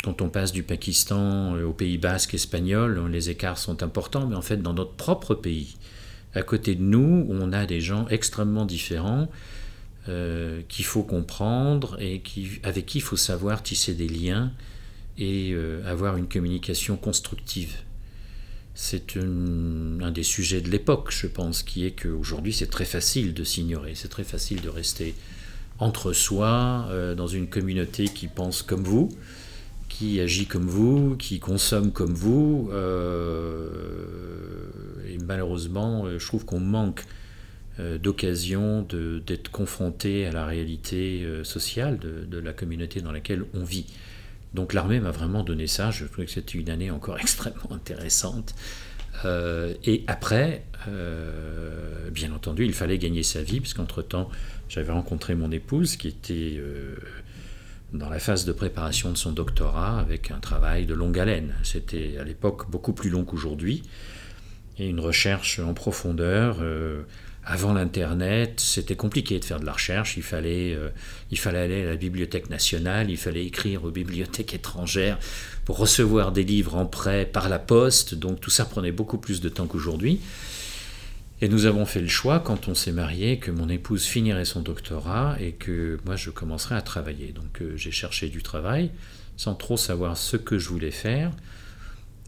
Quand 0.03 0.21
on 0.21 0.29
passe 0.29 0.51
du 0.51 0.63
Pakistan 0.63 1.55
au 1.61 1.71
Pays 1.71 1.97
basque 1.97 2.33
espagnol, 2.33 3.09
les 3.09 3.29
écarts 3.29 3.57
sont 3.57 3.83
importants, 3.83 4.27
mais 4.27 4.35
en 4.35 4.41
fait 4.41 4.61
dans 4.61 4.73
notre 4.73 4.93
propre 4.93 5.33
pays, 5.33 5.77
à 6.35 6.41
côté 6.41 6.75
de 6.75 6.81
nous, 6.81 7.25
on 7.29 7.53
a 7.53 7.65
des 7.65 7.79
gens 7.79 8.05
extrêmement 8.09 8.65
différents 8.65 9.29
euh, 10.09 10.63
qu'il 10.67 10.83
faut 10.83 11.03
comprendre 11.03 11.95
et 11.97 12.19
qui, 12.19 12.59
avec 12.63 12.85
qui 12.85 12.97
il 12.97 13.01
faut 13.01 13.15
savoir 13.15 13.63
tisser 13.63 13.93
des 13.93 14.09
liens 14.09 14.51
et 15.17 15.51
euh, 15.53 15.81
avoir 15.89 16.17
une 16.17 16.27
communication 16.27 16.97
constructive. 16.97 17.77
C'est 18.75 19.15
un 19.15 20.11
des 20.11 20.23
sujets 20.23 20.59
de 20.59 20.69
l'époque, 20.69 21.09
je 21.09 21.27
pense, 21.27 21.63
qui 21.63 21.85
est 21.85 21.91
qu'aujourd'hui 21.91 22.51
c'est 22.51 22.67
très 22.67 22.83
facile 22.83 23.33
de 23.33 23.45
s'ignorer, 23.45 23.95
c'est 23.95 24.09
très 24.09 24.25
facile 24.25 24.59
de 24.59 24.67
rester 24.67 25.15
entre 25.79 26.11
soi, 26.11 26.85
euh, 26.89 27.15
dans 27.15 27.27
une 27.27 27.47
communauté 27.47 28.09
qui 28.09 28.27
pense 28.27 28.61
comme 28.61 28.83
vous, 28.83 29.07
qui 29.87 30.19
agit 30.19 30.47
comme 30.47 30.67
vous, 30.67 31.15
qui 31.15 31.39
consomme 31.39 31.93
comme 31.93 32.13
vous. 32.13 32.69
et 35.07 35.17
malheureusement, 35.19 36.09
je 36.19 36.27
trouve 36.27 36.43
qu'on 36.43 36.59
manque 36.59 37.05
d'occasion 37.79 38.83
d'être 38.83 39.49
confronté 39.49 40.27
à 40.27 40.31
la 40.31 40.45
réalité 40.45 41.23
euh, 41.23 41.43
sociale 41.43 41.97
de, 41.97 42.37
la 42.37 42.53
communauté 42.53 43.01
dans 43.01 43.11
laquelle 43.11 43.45
on 43.55 43.63
vit. 43.63 43.87
Donc 44.53 44.73
l'armée 44.73 44.99
m'a 44.99 45.09
vraiment 45.09 45.43
donné 45.43 45.65
ça, 45.65 45.89
je 45.89 46.05
trouvais 46.05 46.27
que 46.27 46.31
c'était 46.31 46.59
une 46.59 46.69
année 46.69 46.91
encore 46.91 47.17
extrêmement 47.21 47.71
intéressante. 47.71 48.53
Euh, 49.25 49.73
et 49.85 50.03
après, 50.05 50.65
bien 52.11 52.31
entendu, 52.33 52.65
il 52.65 52.73
fallait 52.73 52.99
gagner 52.99 53.23
sa 53.23 53.41
vie, 53.41 53.59
puisqu'entre-temps, 53.59 54.29
j'avais 54.69 54.91
rencontré 54.91 55.33
mon 55.33 55.51
épouse 55.51 55.95
qui 55.95 56.09
était 56.09 56.61
dans 57.93 58.09
la 58.09 58.19
phase 58.19 58.45
de 58.45 58.51
préparation 58.51 59.11
de 59.11 59.17
son 59.17 59.31
doctorat 59.31 59.99
avec 59.99 60.29
un 60.29 60.39
travail 60.39 60.85
de 60.85 60.93
longue 60.93 61.17
haleine. 61.17 61.55
C'était 61.63 62.17
à 62.19 62.23
l'époque 62.23 62.69
beaucoup 62.69 62.93
plus 62.93 63.09
long 63.09 63.23
qu'aujourd'hui, 63.23 63.81
et 64.77 64.89
une 64.89 64.99
recherche 64.99 65.59
en 65.59 65.73
profondeur 65.73 66.57
avant 67.45 67.73
l'Internet, 67.73 68.59
c'était 68.59 68.95
compliqué 68.95 69.37
de 69.37 69.43
faire 69.43 69.59
de 69.59 69.65
la 69.65 69.73
recherche. 69.73 70.15
Il 70.15 70.23
fallait, 70.23 70.73
euh, 70.73 70.89
il 71.29 71.37
fallait 71.37 71.59
aller 71.59 71.83
à 71.83 71.85
la 71.87 71.95
Bibliothèque 71.97 72.49
nationale, 72.49 73.09
il 73.09 73.17
fallait 73.17 73.45
écrire 73.45 73.83
aux 73.83 73.91
bibliothèques 73.91 74.53
étrangères 74.53 75.19
pour 75.65 75.77
recevoir 75.77 76.31
des 76.31 76.43
livres 76.43 76.75
en 76.75 76.85
prêt 76.85 77.25
par 77.25 77.49
la 77.49 77.59
poste. 77.59 78.15
Donc 78.15 78.39
tout 78.39 78.49
ça 78.49 78.63
prenait 78.63 78.93
beaucoup 78.93 79.17
plus 79.17 79.41
de 79.41 79.49
temps 79.49 79.67
qu'aujourd'hui. 79.67 80.21
Et 81.41 81.49
nous 81.49 81.65
avons 81.65 81.85
fait 81.85 81.99
le 81.99 82.07
choix, 82.07 82.39
quand 82.39 82.69
on 82.69 82.75
s'est 82.75 82.93
marié, 82.93 83.37
que 83.37 83.51
mon 83.51 83.67
épouse 83.67 84.05
finirait 84.05 84.45
son 84.45 84.61
doctorat 84.61 85.35
et 85.41 85.51
que 85.51 85.99
moi 86.05 86.15
je 86.15 86.29
commencerais 86.29 86.75
à 86.75 86.81
travailler. 86.81 87.33
Donc 87.33 87.61
euh, 87.61 87.75
j'ai 87.75 87.91
cherché 87.91 88.29
du 88.29 88.41
travail 88.41 88.89
sans 89.35 89.55
trop 89.55 89.75
savoir 89.75 90.15
ce 90.15 90.37
que 90.37 90.57
je 90.57 90.69
voulais 90.69 90.91
faire. 90.91 91.31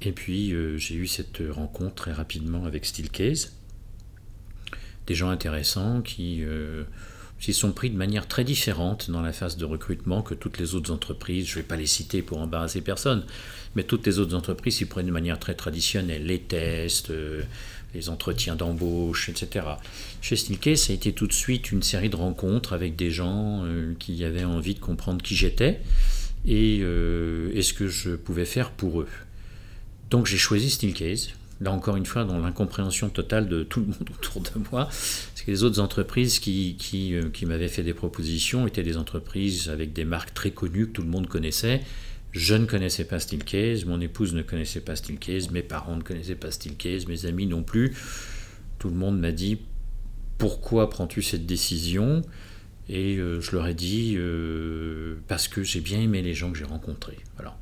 Et 0.01 0.12
puis 0.12 0.51
euh, 0.51 0.78
j'ai 0.78 0.95
eu 0.95 1.08
cette 1.08 1.41
rencontre 1.49 1.95
très 1.95 2.12
rapidement 2.12 2.65
avec 2.65 2.86
Steelcase 2.86 3.54
des 5.07 5.15
gens 5.15 5.29
intéressants 5.29 6.01
qui 6.01 6.43
euh, 6.43 6.83
s'y 7.39 7.53
sont 7.53 7.71
pris 7.71 7.89
de 7.89 7.97
manière 7.97 8.27
très 8.27 8.43
différente 8.43 9.09
dans 9.11 9.21
la 9.21 9.33
phase 9.33 9.57
de 9.57 9.65
recrutement 9.65 10.21
que 10.21 10.33
toutes 10.33 10.57
les 10.57 10.75
autres 10.75 10.91
entreprises. 10.91 11.47
Je 11.47 11.51
ne 11.51 11.55
vais 11.57 11.67
pas 11.67 11.75
les 11.75 11.85
citer 11.85 12.21
pour 12.21 12.39
embarrasser 12.39 12.81
personne, 12.81 13.23
mais 13.75 13.83
toutes 13.83 14.05
les 14.05 14.19
autres 14.19 14.35
entreprises 14.35 14.77
s'y 14.77 14.85
prennent 14.85 15.07
de 15.07 15.11
manière 15.11 15.39
très 15.39 15.53
traditionnelle, 15.53 16.25
les 16.25 16.39
tests, 16.39 17.11
euh, 17.11 17.43
les 17.93 18.09
entretiens 18.09 18.55
d'embauche, 18.55 19.29
etc. 19.29 19.65
Chez 20.21 20.35
Steelcase, 20.35 20.81
ça 20.81 20.93
a 20.93 20.95
été 20.95 21.13
tout 21.13 21.27
de 21.27 21.33
suite 21.33 21.71
une 21.71 21.83
série 21.83 22.09
de 22.09 22.15
rencontres 22.15 22.73
avec 22.73 22.95
des 22.95 23.11
gens 23.11 23.63
euh, 23.63 23.93
qui 23.99 24.23
avaient 24.23 24.43
envie 24.43 24.73
de 24.73 24.79
comprendre 24.79 25.21
qui 25.23 25.35
j'étais 25.35 25.79
et, 26.47 26.77
et 26.77 27.61
ce 27.63 27.73
que 27.73 27.87
je 27.87 28.11
pouvais 28.11 28.45
faire 28.45 28.69
pour 28.69 29.01
eux. 29.01 29.07
Donc 30.11 30.27
j'ai 30.27 30.37
choisi 30.37 30.69
Steelcase 30.69 31.33
là 31.61 31.71
encore 31.71 31.95
une 31.95 32.05
fois, 32.05 32.25
dans 32.25 32.39
l'incompréhension 32.39 33.09
totale 33.09 33.47
de 33.47 33.63
tout 33.63 33.79
le 33.79 33.87
monde 33.87 34.09
autour 34.13 34.41
de 34.41 34.49
moi. 34.71 34.85
Parce 34.85 35.41
que 35.45 35.51
les 35.51 35.63
autres 35.63 35.79
entreprises 35.79 36.39
qui, 36.39 36.75
qui, 36.77 37.15
euh, 37.15 37.29
qui 37.29 37.45
m'avaient 37.45 37.67
fait 37.67 37.83
des 37.83 37.93
propositions 37.93 38.67
étaient 38.67 38.83
des 38.83 38.97
entreprises 38.97 39.69
avec 39.69 39.93
des 39.93 40.05
marques 40.05 40.33
très 40.33 40.51
connues 40.51 40.87
que 40.87 40.91
tout 40.91 41.01
le 41.01 41.09
monde 41.09 41.27
connaissait. 41.27 41.81
Je 42.31 42.55
ne 42.55 42.65
connaissais 42.65 43.05
pas 43.05 43.19
Steelcase, 43.19 43.85
mon 43.85 44.01
épouse 44.01 44.33
ne 44.33 44.41
connaissait 44.41 44.81
pas 44.81 44.97
Steelcase, 44.97 45.51
mes 45.51 45.61
parents 45.61 45.95
ne 45.95 46.01
connaissaient 46.01 46.35
pas 46.35 46.51
Steelcase, 46.51 47.07
mes 47.07 47.25
amis 47.25 47.45
non 47.45 47.63
plus. 47.63 47.95
Tout 48.77 48.89
le 48.89 48.95
monde 48.95 49.17
m'a 49.17 49.31
dit 49.31 49.59
pourquoi 50.37 50.89
prends-tu 50.89 51.21
cette 51.21 51.45
décision? 51.45 52.21
Et 52.89 53.15
euh, 53.15 53.39
je 53.41 53.51
leur 53.53 53.67
ai 53.67 53.73
dit 53.73 54.15
euh, 54.17 55.15
parce 55.27 55.47
que 55.47 55.63
j'ai 55.63 55.79
bien 55.79 55.99
aimé 55.99 56.21
les 56.21 56.33
gens 56.33 56.51
que 56.51 56.57
j'ai 56.57 56.65
rencontrés. 56.65 57.17
Voilà. 57.35 57.57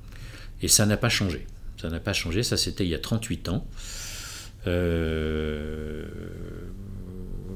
Et 0.61 0.67
ça 0.67 0.85
n'a 0.85 0.97
pas 0.97 1.09
changé. 1.09 1.45
Ça 1.83 1.89
n'a 1.89 1.99
pas 1.99 2.13
changé, 2.13 2.43
ça 2.43 2.55
c'était 2.55 2.85
il 2.85 2.89
y 2.91 2.95
a 2.95 2.99
38 2.99 3.49
ans. 3.49 3.67
Euh, 4.67 6.05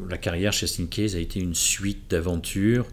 la 0.09 0.17
carrière 0.17 0.51
chez 0.51 0.67
Steelcase 0.67 1.15
a 1.15 1.19
été 1.19 1.39
une 1.39 1.55
suite 1.55 2.11
d'aventures 2.11 2.85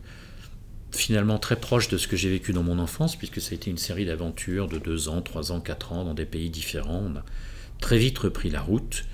finalement 0.93 1.41
très 1.41 1.57
proche 1.57 1.89
de 1.89 1.99
ce 1.99 2.07
que 2.07 2.17
j'ai 2.17 2.31
vécu 2.31 2.53
dans 2.53 2.63
mon 2.63 2.79
enfance, 2.79 3.17
puisque 3.17 3.41
ça 3.41 3.51
a 3.51 3.55
été 3.57 3.69
une 3.69 3.79
série 3.79 4.07
d'aventures 4.07 4.69
de 4.69 4.79
2 4.79 5.09
ans, 5.09 5.23
3 5.23 5.51
ans, 5.51 5.59
4 5.59 5.93
ans 5.93 6.05
dans 6.05 6.15
des 6.15 6.25
pays 6.25 6.51
différents. 6.51 7.03
On 7.05 7.17
a 7.17 7.25
très 7.81 7.99
vite 7.99 8.17
repris 8.21 8.49
la 8.49 8.61
route 8.61 9.05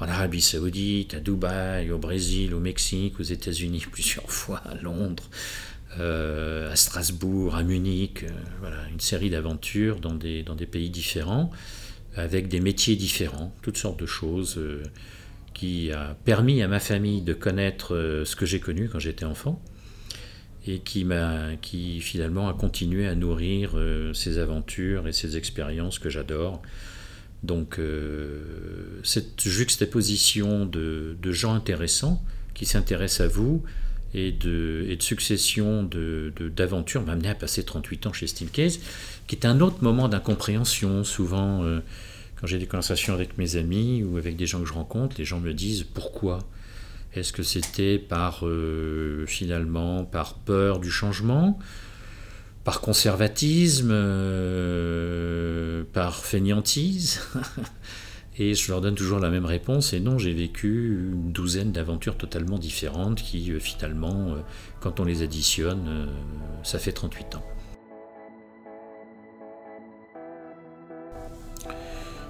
en 0.00 0.08
Arabie 0.08 0.40
Saoudite, 0.40 1.12
à 1.12 1.20
Dubaï, 1.20 1.90
au 1.90 1.98
Brésil, 1.98 2.54
au 2.54 2.60
Mexique, 2.60 3.20
aux 3.20 3.24
États-Unis 3.24 3.84
plusieurs 3.92 4.30
fois, 4.30 4.62
à 4.64 4.74
Londres, 4.74 5.28
à 5.96 6.76
Strasbourg, 6.76 7.56
à 7.56 7.62
Munich, 7.62 8.24
euh, 8.24 8.28
voilà, 8.60 8.76
une 8.92 9.00
série 9.00 9.30
d'aventures 9.30 10.00
dans 10.00 10.14
des, 10.14 10.42
dans 10.42 10.54
des 10.54 10.66
pays 10.66 10.90
différents, 10.90 11.50
avec 12.14 12.48
des 12.48 12.60
métiers 12.60 12.96
différents, 12.96 13.54
toutes 13.62 13.78
sortes 13.78 13.98
de 13.98 14.06
choses 14.06 14.58
euh, 14.58 14.82
qui 15.54 15.90
a 15.92 16.16
permis 16.24 16.62
à 16.62 16.68
ma 16.68 16.80
famille 16.80 17.22
de 17.22 17.32
connaître 17.32 18.22
ce 18.24 18.36
que 18.36 18.46
j'ai 18.46 18.60
connu 18.60 18.88
quand 18.88 19.00
j'étais 19.00 19.24
enfant 19.24 19.60
et 20.68 20.78
qui, 20.78 21.04
m'a, 21.04 21.56
qui 21.60 22.00
finalement 22.00 22.48
a 22.48 22.54
continué 22.54 23.08
à 23.08 23.16
nourrir 23.16 23.76
ces 24.14 24.38
aventures 24.38 25.08
et 25.08 25.12
ces 25.12 25.36
expériences 25.36 25.98
que 25.98 26.10
j'adore. 26.10 26.62
Donc 27.42 27.80
cette 29.02 29.42
juxtaposition 29.42 30.64
de, 30.64 31.16
de 31.20 31.32
gens 31.32 31.54
intéressants 31.54 32.22
qui 32.54 32.64
s'intéressent 32.64 33.26
à 33.26 33.28
vous 33.28 33.64
et 34.14 34.32
de, 34.32 34.86
et 34.88 34.96
de 34.96 35.02
succession 35.02 35.82
d'aventures 36.56 37.02
de, 37.02 37.06
m'a 37.06 37.12
amené 37.12 37.28
à 37.28 37.34
passer 37.34 37.62
38 37.62 38.06
ans 38.06 38.12
chez 38.12 38.26
Steelcase, 38.26 38.80
qui 39.26 39.36
est 39.36 39.46
un 39.46 39.60
autre 39.60 39.78
moment 39.82 40.08
d'incompréhension. 40.08 41.04
Souvent, 41.04 41.62
euh, 41.62 41.80
quand 42.36 42.46
j'ai 42.46 42.58
des 42.58 42.66
conversations 42.66 43.12
avec 43.14 43.36
mes 43.38 43.56
amis 43.56 44.02
ou 44.02 44.16
avec 44.16 44.36
des 44.36 44.46
gens 44.46 44.60
que 44.60 44.66
je 44.66 44.72
rencontre, 44.72 45.16
les 45.18 45.24
gens 45.24 45.40
me 45.40 45.52
disent 45.52 45.84
pourquoi? 45.84 46.40
Est-ce 47.14 47.32
que 47.32 47.42
c'était 47.42 47.98
par 47.98 48.46
euh, 48.46 49.24
finalement 49.26 50.04
par 50.04 50.34
peur 50.34 50.78
du 50.78 50.90
changement? 50.90 51.58
Par 52.64 52.80
conservatisme, 52.80 53.90
euh, 53.92 55.84
par 55.92 56.24
fainéantise? 56.24 57.20
Et 58.40 58.54
je 58.54 58.70
leur 58.70 58.80
donne 58.80 58.94
toujours 58.94 59.18
la 59.18 59.30
même 59.30 59.44
réponse, 59.44 59.92
et 59.92 59.98
non, 59.98 60.16
j'ai 60.16 60.32
vécu 60.32 61.10
une 61.12 61.32
douzaine 61.32 61.72
d'aventures 61.72 62.16
totalement 62.16 62.56
différentes 62.56 63.20
qui, 63.20 63.50
euh, 63.50 63.58
finalement, 63.58 64.28
euh, 64.28 64.40
quand 64.80 65.00
on 65.00 65.04
les 65.04 65.22
additionne, 65.22 65.86
euh, 65.88 66.06
ça 66.62 66.78
fait 66.78 66.92
38 66.92 67.34
ans. 67.34 67.42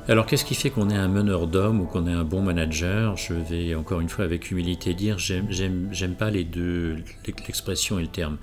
Alors 0.09 0.25
qu'est-ce 0.25 0.47
qui 0.47 0.55
fait 0.55 0.71
qu'on 0.71 0.88
est 0.88 0.97
un 0.97 1.09
meneur 1.09 1.47
d'hommes 1.47 1.83
ou 1.83 1.85
qu'on 1.85 2.07
est 2.07 2.12
un 2.12 2.25
bon 2.25 2.40
manager? 2.40 3.18
Je 3.18 3.35
vais 3.35 3.75
encore 3.75 4.01
une 4.01 4.09
fois 4.09 4.25
avec 4.25 4.51
humilité 4.51 4.94
dire, 4.94 5.18
j'aime 5.18 6.16
pas 6.18 6.31
les 6.31 6.44
deux, 6.44 6.97
l'expression 7.27 7.99
et 7.99 8.03
le 8.03 8.09
terme. 8.09 8.38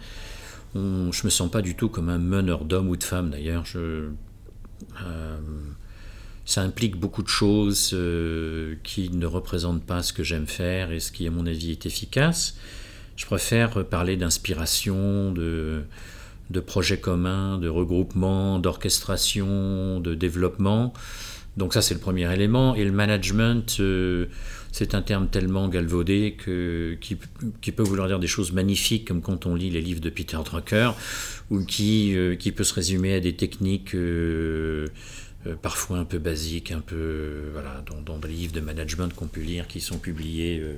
Je 0.76 1.26
me 1.26 1.30
sens 1.32 1.50
pas 1.50 1.64
du 1.64 1.74
tout 1.74 1.90
comme 1.90 2.10
un 2.10 2.20
meneur 2.20 2.66
d'hommes 2.66 2.90
ou 2.90 2.98
de 2.98 3.04
femmes 3.04 3.32
d'ailleurs. 3.32 3.64
Ça 6.46 6.62
implique 6.62 6.96
beaucoup 6.96 7.24
de 7.24 7.28
choses 7.28 7.92
euh, 7.94 8.76
qui 8.84 9.10
ne 9.10 9.26
représentent 9.26 9.84
pas 9.84 10.04
ce 10.04 10.14
que 10.14 10.24
j'aime 10.24 10.46
faire 10.46 10.92
et 10.92 11.00
ce 11.00 11.12
qui, 11.12 11.28
à 11.28 11.32
mon 11.32 11.48
avis, 11.48 11.72
est 11.72 11.88
efficace. 11.88 12.56
Je 13.16 13.26
préfère 13.26 13.84
parler 13.86 14.16
d'inspiration, 14.16 15.32
de, 15.32 15.84
de 16.52 16.60
projets 16.60 17.00
communs, 17.00 17.58
de 17.58 17.68
regroupement, 17.68 18.60
d'orchestration, 18.60 20.00
de 20.00 20.14
développement. 20.14 20.94
Donc 21.58 21.74
ça, 21.74 21.82
c'est 21.82 21.96
le 21.96 22.00
premier 22.00 22.32
élément. 22.32 22.76
Et 22.76 22.84
le 22.84 22.92
management, 22.92 23.78
euh, 23.80 24.28
c'est 24.72 24.94
un 24.94 25.02
terme 25.02 25.28
tellement 25.30 25.68
galvaudé 25.68 26.36
que, 26.38 26.98
qui, 27.00 27.72
peut 27.72 27.84
vouloir 27.84 28.08
dire 28.08 28.20
des 28.20 28.28
choses 28.28 28.52
magnifiques, 28.52 29.08
comme 29.08 29.22
quand 29.22 29.48
on 29.48 29.56
lit 29.56 29.72
les 29.72 29.82
livres 29.82 30.02
de 30.02 30.10
Peter 30.10 30.38
Drucker, 30.44 30.92
ou 31.50 31.64
qui, 31.64 32.16
euh, 32.16 32.36
qui 32.36 32.52
peut 32.52 32.66
se 32.66 32.74
résumer 32.74 33.16
à 33.16 33.20
des 33.20 33.36
techniques 33.36 33.96
euh, 35.48 35.56
parfois 35.56 36.00
un 36.00 36.06
peu 36.06 36.18
basiques, 36.18 36.72
un 36.72 36.80
peu 36.80 37.50
voilà, 37.54 37.84
dans, 38.06 38.18
des 38.18 38.28
livres 38.30 38.54
de 38.54 38.62
management 38.62 39.14
qu'on 39.14 39.28
peut 39.28 39.42
lire 39.42 39.68
qui 39.68 39.80
sont 39.80 40.00
publiés 40.00 40.60
euh, 40.60 40.76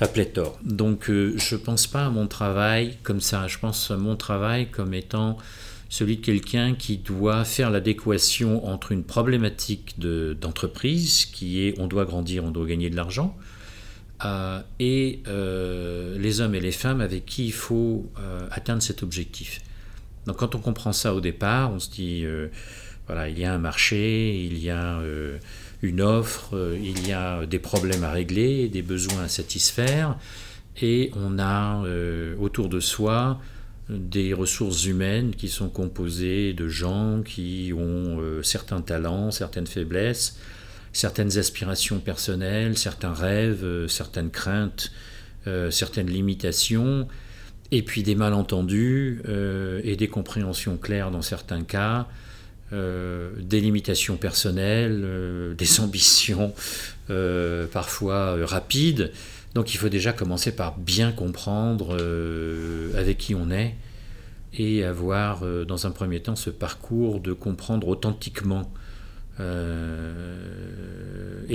à 0.00 0.08
pléthore. 0.08 0.58
Donc 0.62 1.08
euh, 1.08 1.32
je 1.38 1.56
pense 1.56 1.86
pas 1.86 2.06
à 2.06 2.10
mon 2.10 2.26
travail 2.26 2.98
comme 3.02 3.20
ça, 3.20 3.46
je 3.46 3.58
pense 3.58 3.90
à 3.90 3.96
mon 3.96 4.14
travail 4.14 4.70
comme 4.70 4.92
étant 4.92 5.38
celui 5.88 6.16
de 6.18 6.22
quelqu'un 6.22 6.74
qui 6.74 6.98
doit 6.98 7.44
faire 7.44 7.70
l'adéquation 7.70 8.66
entre 8.66 8.92
une 8.92 9.04
problématique 9.04 9.98
d'entreprise 9.98 11.24
qui 11.26 11.62
est 11.62 11.74
on 11.78 11.86
doit 11.86 12.04
grandir, 12.04 12.44
on 12.44 12.50
doit 12.50 12.66
gagner 12.66 12.90
de 12.90 12.96
l'argent, 12.96 13.36
et 14.80 15.22
les 15.28 16.40
hommes 16.40 16.56
et 16.56 16.60
les 16.60 16.72
femmes 16.72 17.00
avec 17.00 17.24
qui 17.24 17.46
il 17.46 17.52
faut 17.52 18.10
atteindre 18.50 18.82
cet 18.82 19.04
objectif. 19.04 19.60
Donc 20.26 20.38
quand 20.38 20.56
on 20.56 20.58
comprend 20.58 20.92
ça 20.92 21.14
au 21.14 21.20
départ, 21.20 21.70
on 21.70 21.78
se 21.78 21.88
dit 21.88 22.26
voilà, 23.06 23.28
il 23.28 23.38
y 23.38 23.44
a 23.44 23.54
un 23.54 23.58
marché, 23.58 24.36
il 24.36 24.58
y 24.58 24.70
a 24.70 24.98
euh, 24.98 25.38
une 25.82 26.00
offre, 26.00 26.56
euh, 26.56 26.76
il 26.80 27.06
y 27.06 27.12
a 27.12 27.46
des 27.46 27.60
problèmes 27.60 28.02
à 28.02 28.10
régler, 28.10 28.68
des 28.68 28.82
besoins 28.82 29.24
à 29.24 29.28
satisfaire, 29.28 30.16
et 30.80 31.12
on 31.14 31.38
a 31.38 31.84
euh, 31.84 32.34
autour 32.38 32.68
de 32.68 32.80
soi 32.80 33.40
des 33.88 34.34
ressources 34.34 34.84
humaines 34.86 35.30
qui 35.36 35.48
sont 35.48 35.68
composées 35.68 36.52
de 36.52 36.66
gens 36.66 37.22
qui 37.22 37.72
ont 37.72 38.18
certains 38.42 38.80
talents, 38.80 39.30
certaines 39.30 39.68
faiblesses, 39.68 40.40
certaines 40.92 41.38
aspirations 41.38 42.00
personnelles, 42.00 42.76
certains 42.76 43.12
rêves, 43.12 43.86
certaines 43.86 44.32
craintes, 44.32 44.90
certaines 45.70 46.10
limitations, 46.10 47.06
et 47.70 47.82
puis 47.82 48.02
des 48.02 48.16
malentendus 48.16 49.22
et 49.84 49.94
des 49.94 50.08
compréhensions 50.08 50.78
claires 50.78 51.12
dans 51.12 51.22
certains 51.22 51.62
cas, 51.62 52.08
euh, 52.72 53.30
des 53.38 53.60
limitations 53.60 54.16
personnelles, 54.16 55.02
euh, 55.04 55.54
des 55.54 55.78
ambitions 55.80 56.52
euh, 57.10 57.68
parfois 57.68 58.44
rapides. 58.44 59.12
Donc 59.54 59.72
il 59.72 59.76
faut 59.76 59.88
déjà 59.88 60.12
commencer 60.12 60.50
par 60.50 60.76
bien 60.76 61.12
comprendre 61.12 61.96
avec 62.94 63.18
qui 63.18 63.36
on 63.36 63.50
est 63.50 63.76
et 64.52 64.84
avoir 64.84 65.46
dans 65.64 65.86
un 65.86 65.92
premier 65.92 66.20
temps 66.20 66.36
ce 66.36 66.50
parcours 66.50 67.20
de 67.20 67.32
comprendre 67.32 67.88
authentiquement. 67.88 68.70
et 69.38 69.44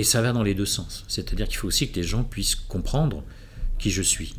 ça 0.02 0.20
va 0.20 0.32
dans 0.32 0.42
les 0.42 0.54
deux 0.54 0.66
sens. 0.66 1.04
C'est-à-dire 1.06 1.46
qu'il 1.46 1.58
faut 1.58 1.68
aussi 1.68 1.90
que 1.90 1.94
les 1.94 2.02
gens 2.02 2.24
puissent 2.24 2.56
comprendre 2.56 3.22
qui 3.78 3.92
je 3.92 4.02
suis. 4.02 4.34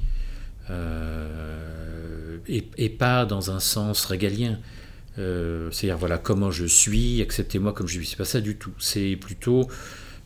Et, 2.49 2.67
et, 2.77 2.89
pas 2.89 3.25
dans 3.25 3.49
un 3.49 3.61
sens 3.61 4.03
régalien. 4.03 4.59
Euh, 5.19 5.69
c'est-à-dire, 5.71 5.97
voilà, 5.97 6.17
comment 6.17 6.51
je 6.51 6.65
suis, 6.65 7.21
acceptez-moi 7.21 7.73
comme 7.73 7.87
je 7.87 7.95
suis. 7.95 8.07
C'est 8.07 8.17
pas 8.17 8.25
ça 8.25 8.41
du 8.41 8.55
tout. 8.55 8.73
C'est 8.79 9.15
plutôt 9.15 9.67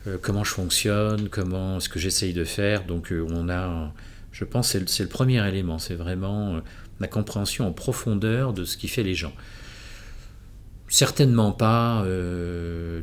euh, 0.07 0.17
comment 0.21 0.43
je 0.43 0.51
fonctionne, 0.51 1.29
comment 1.29 1.79
ce 1.79 1.89
que 1.89 1.99
j'essaye 1.99 2.33
de 2.33 2.43
faire. 2.43 2.85
Donc, 2.85 3.11
euh, 3.11 3.25
on 3.29 3.49
a, 3.49 3.91
je 4.31 4.45
pense, 4.45 4.69
c'est 4.69 5.03
le, 5.03 5.09
premier 5.09 5.45
élément. 5.47 5.79
C'est 5.79 5.95
vraiment 5.95 6.61
la 6.99 7.07
compréhension 7.07 7.67
en 7.67 7.73
profondeur 7.73 8.53
de 8.53 8.63
ce 8.63 8.77
qui 8.77 8.87
fait 8.87 9.03
les 9.03 9.15
gens. 9.15 9.33
Certainement 10.89 11.51
pas 11.51 12.05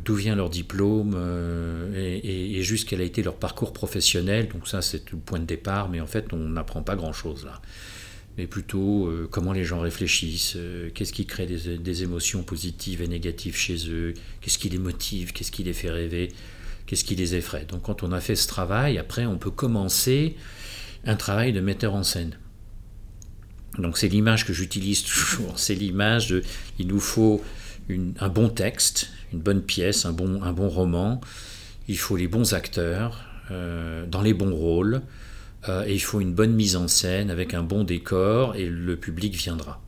d'où 0.05 0.15
vient 0.15 0.35
leur 0.35 0.49
diplôme 0.49 1.19
et, 1.95 2.17
et, 2.17 2.59
et 2.59 2.63
juste 2.63 2.89
quel 2.89 3.03
a 3.03 3.05
été 3.05 3.23
leur 3.23 3.35
parcours 3.35 3.75
professionnel. 3.75 4.49
Donc, 4.49 4.67
ça, 4.69 4.81
c'est 4.81 5.11
le 5.13 5.19
point 5.19 5.39
de 5.39 5.45
départ, 5.45 5.91
mais 5.91 6.01
en 6.01 6.07
fait, 6.07 6.33
on 6.33 6.39
n'apprend 6.39 6.83
pas 6.83 6.97
grand-chose 6.97 7.45
là 7.45 7.61
mais 8.37 8.47
plutôt 8.47 9.07
euh, 9.07 9.29
comment 9.31 9.53
les 9.53 9.65
gens 9.65 9.81
réfléchissent, 9.81 10.55
euh, 10.57 10.91
qu'est-ce 10.93 11.13
qui 11.13 11.27
crée 11.27 11.47
des, 11.47 12.03
émotions 12.03 12.43
positives 12.43 13.01
et 13.01 13.09
négatives 13.09 13.57
chez 13.57 13.89
eux, 13.89 14.15
qu'est-ce 14.41 14.59
qui 14.59 14.69
les 14.69 14.79
motive, 14.79 15.33
qu'est-ce 15.33 15.53
qui 15.53 15.63
les 15.63 15.73
fait 15.73 15.91
rêver, 15.91 16.33
qu'est-ce 16.87 17.05
qui 17.05 17.15
les 17.15 17.37
effraie. 17.37 17.65
Donc 17.65 17.83
quand 17.83 18.03
on 18.03 18.11
a 18.13 18.21
fait 18.21 18.35
ce 18.35 18.49
travail, 18.49 18.99
après 18.99 19.27
on 19.27 19.39
peut 19.39 19.53
commencer 19.53 20.37
un 21.05 21.17
travail 21.17 21.53
de 21.53 21.61
metteur 21.61 21.95
en 21.95 22.03
scène. 22.03 22.37
Donc 23.79 23.99
c'est 23.99 24.09
l'image 24.09 24.45
que 24.47 24.53
j'utilise 24.53 25.03
toujours, 25.05 25.59
c'est 25.59 25.75
l'image 25.75 26.29
de 26.29 26.43
il 26.79 26.89
nous 26.89 27.01
faut 27.01 27.43
un 28.19 28.29
bon 28.29 28.49
texte, 28.49 29.11
une 29.33 29.41
bonne 29.41 29.63
pièce, 29.63 30.07
un 30.07 30.13
bon, 30.13 30.43
un 30.43 30.53
bon 30.53 30.69
roman, 30.69 31.21
il 31.87 31.99
faut 31.99 32.17
les 32.17 32.29
bons 32.29 32.55
acteurs, 32.55 33.27
dans 33.51 34.23
les 34.23 34.33
bons 34.33 34.55
rôles, 34.55 35.03
et 35.69 35.95
il 35.95 36.01
faut 36.01 36.21
une 36.21 36.35
bonne 36.35 36.53
mise 36.53 36.77
en 36.77 36.89
scène 36.89 37.31
avec 37.31 37.55
un 37.55 37.63
bon 37.63 37.85
décor, 37.85 38.57
et 38.57 38.67
le 38.67 38.97
public 38.97 39.35
viendra. 39.35 39.81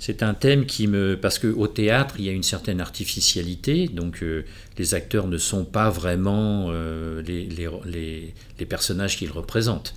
C'est 0.00 0.22
un 0.22 0.32
thème 0.32 0.64
qui 0.64 0.86
me... 0.86 1.14
Parce 1.20 1.38
qu'au 1.38 1.66
théâtre, 1.66 2.14
il 2.18 2.24
y 2.24 2.30
a 2.30 2.32
une 2.32 2.42
certaine 2.42 2.80
artificialité, 2.80 3.86
donc 3.86 4.22
euh, 4.22 4.46
les 4.78 4.94
acteurs 4.94 5.28
ne 5.28 5.36
sont 5.36 5.66
pas 5.66 5.90
vraiment 5.90 6.68
euh, 6.70 7.20
les, 7.20 7.44
les, 7.44 8.34
les, 8.58 8.66
personnages 8.66 9.18
qu'ils 9.18 9.30
représentent. 9.30 9.94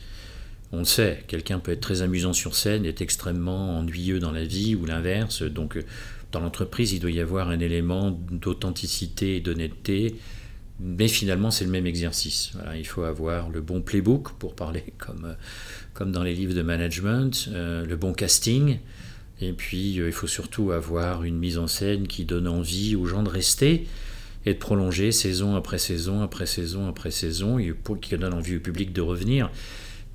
On 0.74 0.80
le 0.80 0.86
sait, 0.86 1.24
quelqu'un 1.28 1.60
peut 1.60 1.72
être 1.72 1.80
très 1.80 2.02
amusant 2.02 2.34
sur 2.34 2.54
scène, 2.54 2.86
est 2.86 3.00
extrêmement 3.00 3.80
ennuyeux 3.80 4.20
dans 4.20 4.34
la 4.34 4.44
vie, 4.44 4.76
ou 4.76 4.86
l'inverse. 4.86 5.42
Donc 5.42 5.78
euh, 5.78 5.84
dans 6.34 6.42
l'entreprise, 6.42 6.92
il 6.92 7.00
doit 7.00 7.12
y 7.12 7.22
avoir 7.22 7.48
un 7.48 7.62
élément 7.62 8.12
d'authenticité 8.30 9.38
et 9.38 9.40
d'honnêteté, 9.40 10.18
mais 10.80 11.08
finalement, 11.08 11.52
c'est 11.52 11.66
le 11.66 11.72
même 11.72 11.86
exercice. 11.86 12.54
il 12.76 12.86
faut 12.86 13.04
avoir 13.04 13.50
le 13.50 13.62
bon 13.62 13.82
playbook, 13.82 14.34
pour 14.40 14.56
parler 14.56 14.84
comme, 14.98 15.36
comme 15.94 16.12
dans 16.12 16.24
les 16.24 16.34
livres 16.34 16.54
de 16.54 16.62
management, 16.62 17.50
le 17.54 17.96
bon 17.96 18.14
casting, 18.14 18.80
et 19.42 19.54
puis, 19.54 20.00
euh, 20.00 20.08
il 20.08 20.14
faut 20.14 20.28
surtout 20.28 20.72
avoir 20.72 21.24
une 21.24 21.38
mise 21.38 21.58
en 21.58 21.68
scène 21.68 22.08
qui 22.08 22.26
donne 22.26 22.48
envie 22.48 22.96
aux 22.96 23.06
gens 23.06 23.24
de 23.24 23.30
rester 23.30 23.88
et 24.46 24.54
de 24.54 24.60
prolonger 24.60 25.12
saison 25.12 25.56
après 25.56 25.78
saison 25.78 26.22
après 26.22 26.46
saison 26.46 26.88
après 26.88 27.12
saison, 27.12 27.60
et 27.60 27.74
qui 28.02 28.18
donne 28.18 28.34
envie 28.34 28.58
au 28.58 28.60
public 28.60 28.94
de 28.94 29.02
revenir. 29.02 29.52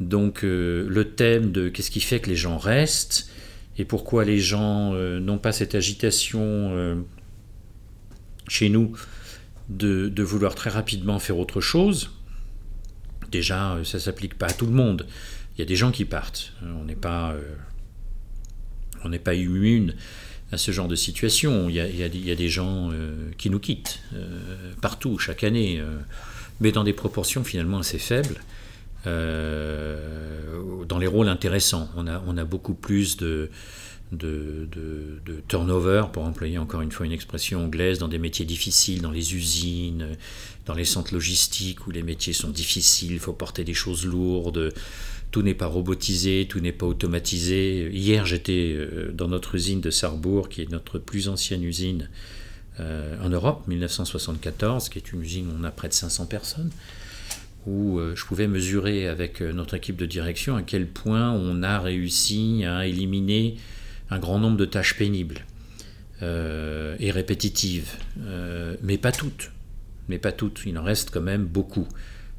Donc, 0.01 0.45
euh, 0.45 0.87
le 0.89 1.05
thème 1.05 1.51
de 1.51 1.69
qu'est-ce 1.69 1.91
qui 1.91 2.01
fait 2.01 2.21
que 2.21 2.31
les 2.31 2.37
gens 2.37 2.59
restent 2.59 3.31
et 3.79 3.85
pourquoi 3.85 4.25
les 4.25 4.39
gens 4.39 4.93
euh, 4.95 5.19
n'ont 5.21 5.39
pas 5.39 5.53
cette 5.53 5.75
agitation 5.75 7.05
chez 8.49 8.69
nous 8.69 8.93
de, 9.69 10.23
vouloir 10.23 10.55
très 10.55 10.71
rapidement 10.71 11.19
faire 11.19 11.39
autre 11.39 11.61
chose. 11.61 12.11
Déjà, 13.31 13.79
ça 13.85 13.99
ne 13.99 14.03
s'applique 14.03 14.35
pas 14.39 14.47
à 14.47 14.53
tout 14.53 14.67
le 14.67 14.73
monde. 14.73 15.07
Il 15.55 15.61
y 15.61 15.63
a 15.63 15.67
des 15.67 15.77
gens 15.77 15.91
qui 15.91 16.05
partent. 16.05 16.53
On 16.63 16.85
n'est 16.85 16.97
pas 16.97 17.35
on 19.05 19.09
n'est 19.09 19.19
pas 19.19 19.35
immune 19.35 19.95
à 20.53 20.57
ce 20.57 20.71
genre 20.71 20.89
de 20.89 20.97
situation. 20.97 21.69
Il 21.69 21.75
y 21.77 21.81
a, 22.03 22.09
des 22.09 22.49
gens 22.49 22.91
euh, 22.91 23.31
qui 23.37 23.51
nous 23.51 23.59
quittent 23.59 24.01
euh, 24.15 24.73
partout, 24.81 25.19
chaque 25.19 25.45
année, 25.45 25.79
euh, 25.79 25.99
mais 26.61 26.73
dans 26.73 26.85
des 26.85 26.95
proportions 26.95 27.45
finalement 27.45 27.79
assez 27.79 27.99
faibles, 27.99 28.41
dans 29.05 30.99
les 30.99 31.07
rôles 31.07 31.29
intéressants. 31.29 31.89
On 31.97 32.07
a, 32.07 32.23
on 32.27 32.37
a 32.37 32.45
beaucoup 32.45 32.75
plus 32.75 33.17
de, 33.17 33.49
de, 34.13 34.69
turnover, 35.49 36.05
pour 36.13 36.25
employer 36.25 36.59
encore 36.59 36.81
une 36.81 36.93
fois 36.93 37.07
une 37.07 37.13
expression 37.13 37.65
anglaise, 37.65 37.99
dans 37.99 38.09
des 38.09 38.19
métiers 38.19 38.45
difficiles, 38.45 39.03
dans 39.03 39.11
les 39.11 39.35
usines, 39.35 40.17
dans 40.67 40.75
les 40.75 40.85
centres 40.85 41.15
logistiques 41.15 41.87
où 41.87 41.91
les 41.91 42.03
métiers 42.03 42.33
sont 42.33 42.51
difficiles, 42.51 43.13
il 43.13 43.19
faut 43.19 43.33
porter 43.33 43.65
des 43.65 43.75
choses 43.75 44.05
lourdes 44.07 44.73
tout 45.31 45.43
n'est 45.43 45.55
pas 45.55 45.67
robotisé, 45.67 46.47
tout 46.49 46.61
n'est 46.61 46.73
pas 46.73 46.87
automatisé. 46.87 47.91
Hier, 47.93 48.25
j'étais 48.25 48.73
euh, 48.75 49.13
dans 49.13 49.29
notre 49.29 49.55
usine 49.55 49.81
de 49.81 49.91
Sarrebourg, 49.91 50.49
qui 50.49 50.63
est 50.63 50.71
notre 50.71 50.99
plus 50.99 51.29
ancienne 51.29 51.63
usine 51.63 52.09
euh, 52.81 53.17
en 53.23 53.29
Europe, 53.29 53.67
1974, 53.69 54.89
qui 54.89 54.99
est 54.99 55.13
une 55.13 55.23
usine 55.23 55.49
où 55.49 55.55
on 55.61 55.65
a 55.65 55.71
près 55.71 55.89
de 55.89 55.93
500 55.93 56.27
personnes, 56.27 56.71
où 57.67 57.99
euh, 57.99 58.15
je 58.17 58.25
pouvais 58.25 58.47
mesurer 58.47 59.07
avec 59.07 59.43
notre 59.43 59.75
équipe 59.75 59.97
de 59.97 60.07
direction 60.07 60.57
à 60.57 60.63
quel 60.63 60.87
point 60.87 61.31
on 61.33 61.63
a 61.63 61.79
réussi 61.79 62.65
à 62.65 62.87
éliminer 62.87 63.57
un 64.11 64.19
grand 64.19 64.39
nombre 64.39 64.57
de 64.57 64.65
tâches 64.65 64.97
pénibles 64.97 65.45
et 66.21 67.11
répétitives, 67.11 67.93
mais 68.83 68.99
pas 68.99 69.13
toutes. 69.13 69.53
Mais 70.09 70.19
pas 70.19 70.33
toutes, 70.33 70.63
il 70.67 70.77
en 70.79 70.83
reste 70.83 71.11
quand 71.11 71.21
même 71.21 71.45
beaucoup. 71.45 71.87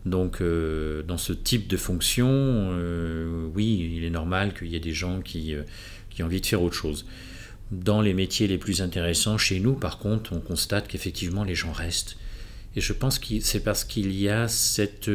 Donc, 0.06 0.42
euh, 0.42 1.04
dans 1.04 1.18
ce 1.18 1.34
type 1.34 1.68
de 1.68 1.78
fonction, 1.78 2.28
euh, 2.30 3.48
oui, 3.54 3.92
il 3.96 4.04
est 4.04 4.10
normal 4.10 4.54
qu'il 4.54 4.68
y 4.68 4.76
ait 4.76 4.82
des 4.82 4.94
gens 4.94 5.22
qui, 5.22 5.54
euh, 5.54 5.64
qui 6.10 6.24
ont 6.24 6.28
envie 6.28 6.42
de 6.42 6.46
faire 6.46 6.62
autre 6.62 6.76
chose. 6.76 7.06
Dans 7.72 8.02
les 8.02 8.14
métiers 8.14 8.48
les 8.48 8.58
plus 8.58 8.82
intéressants, 8.82 9.38
chez 9.38 9.60
nous, 9.60 9.74
par 9.74 10.00
contre, 10.00 10.34
on 10.34 10.40
constate 10.40 10.88
qu'effectivement, 10.88 11.44
les 11.44 11.56
gens 11.56 11.72
restent. 11.72 12.18
Et 12.76 12.82
je 12.82 12.94
pense 12.94 13.20
que 13.20 13.40
c'est 13.42 13.60
parce 13.60 13.84
qu'il 13.84 14.12
y 14.14 14.30
a 14.30 14.48
cette, 14.48 15.12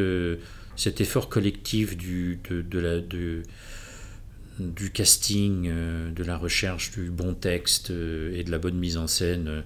cet 0.77 1.01
effort 1.01 1.29
collectif 1.29 1.97
du, 1.97 2.39
de 2.49 2.79
la, 2.79 3.01
de, 3.01 3.43
du 4.59 4.91
casting, 4.91 5.65
de 5.65 6.25
la 6.25 6.37
recherche 6.37 6.93
du 6.93 7.11
bon 7.11 7.35
texte 7.35 7.91
et 7.91 8.45
de 8.45 8.51
la 8.51 8.59
bonne 8.59 8.77
mise 8.77 8.97
en 8.97 9.07
scène 9.07 9.65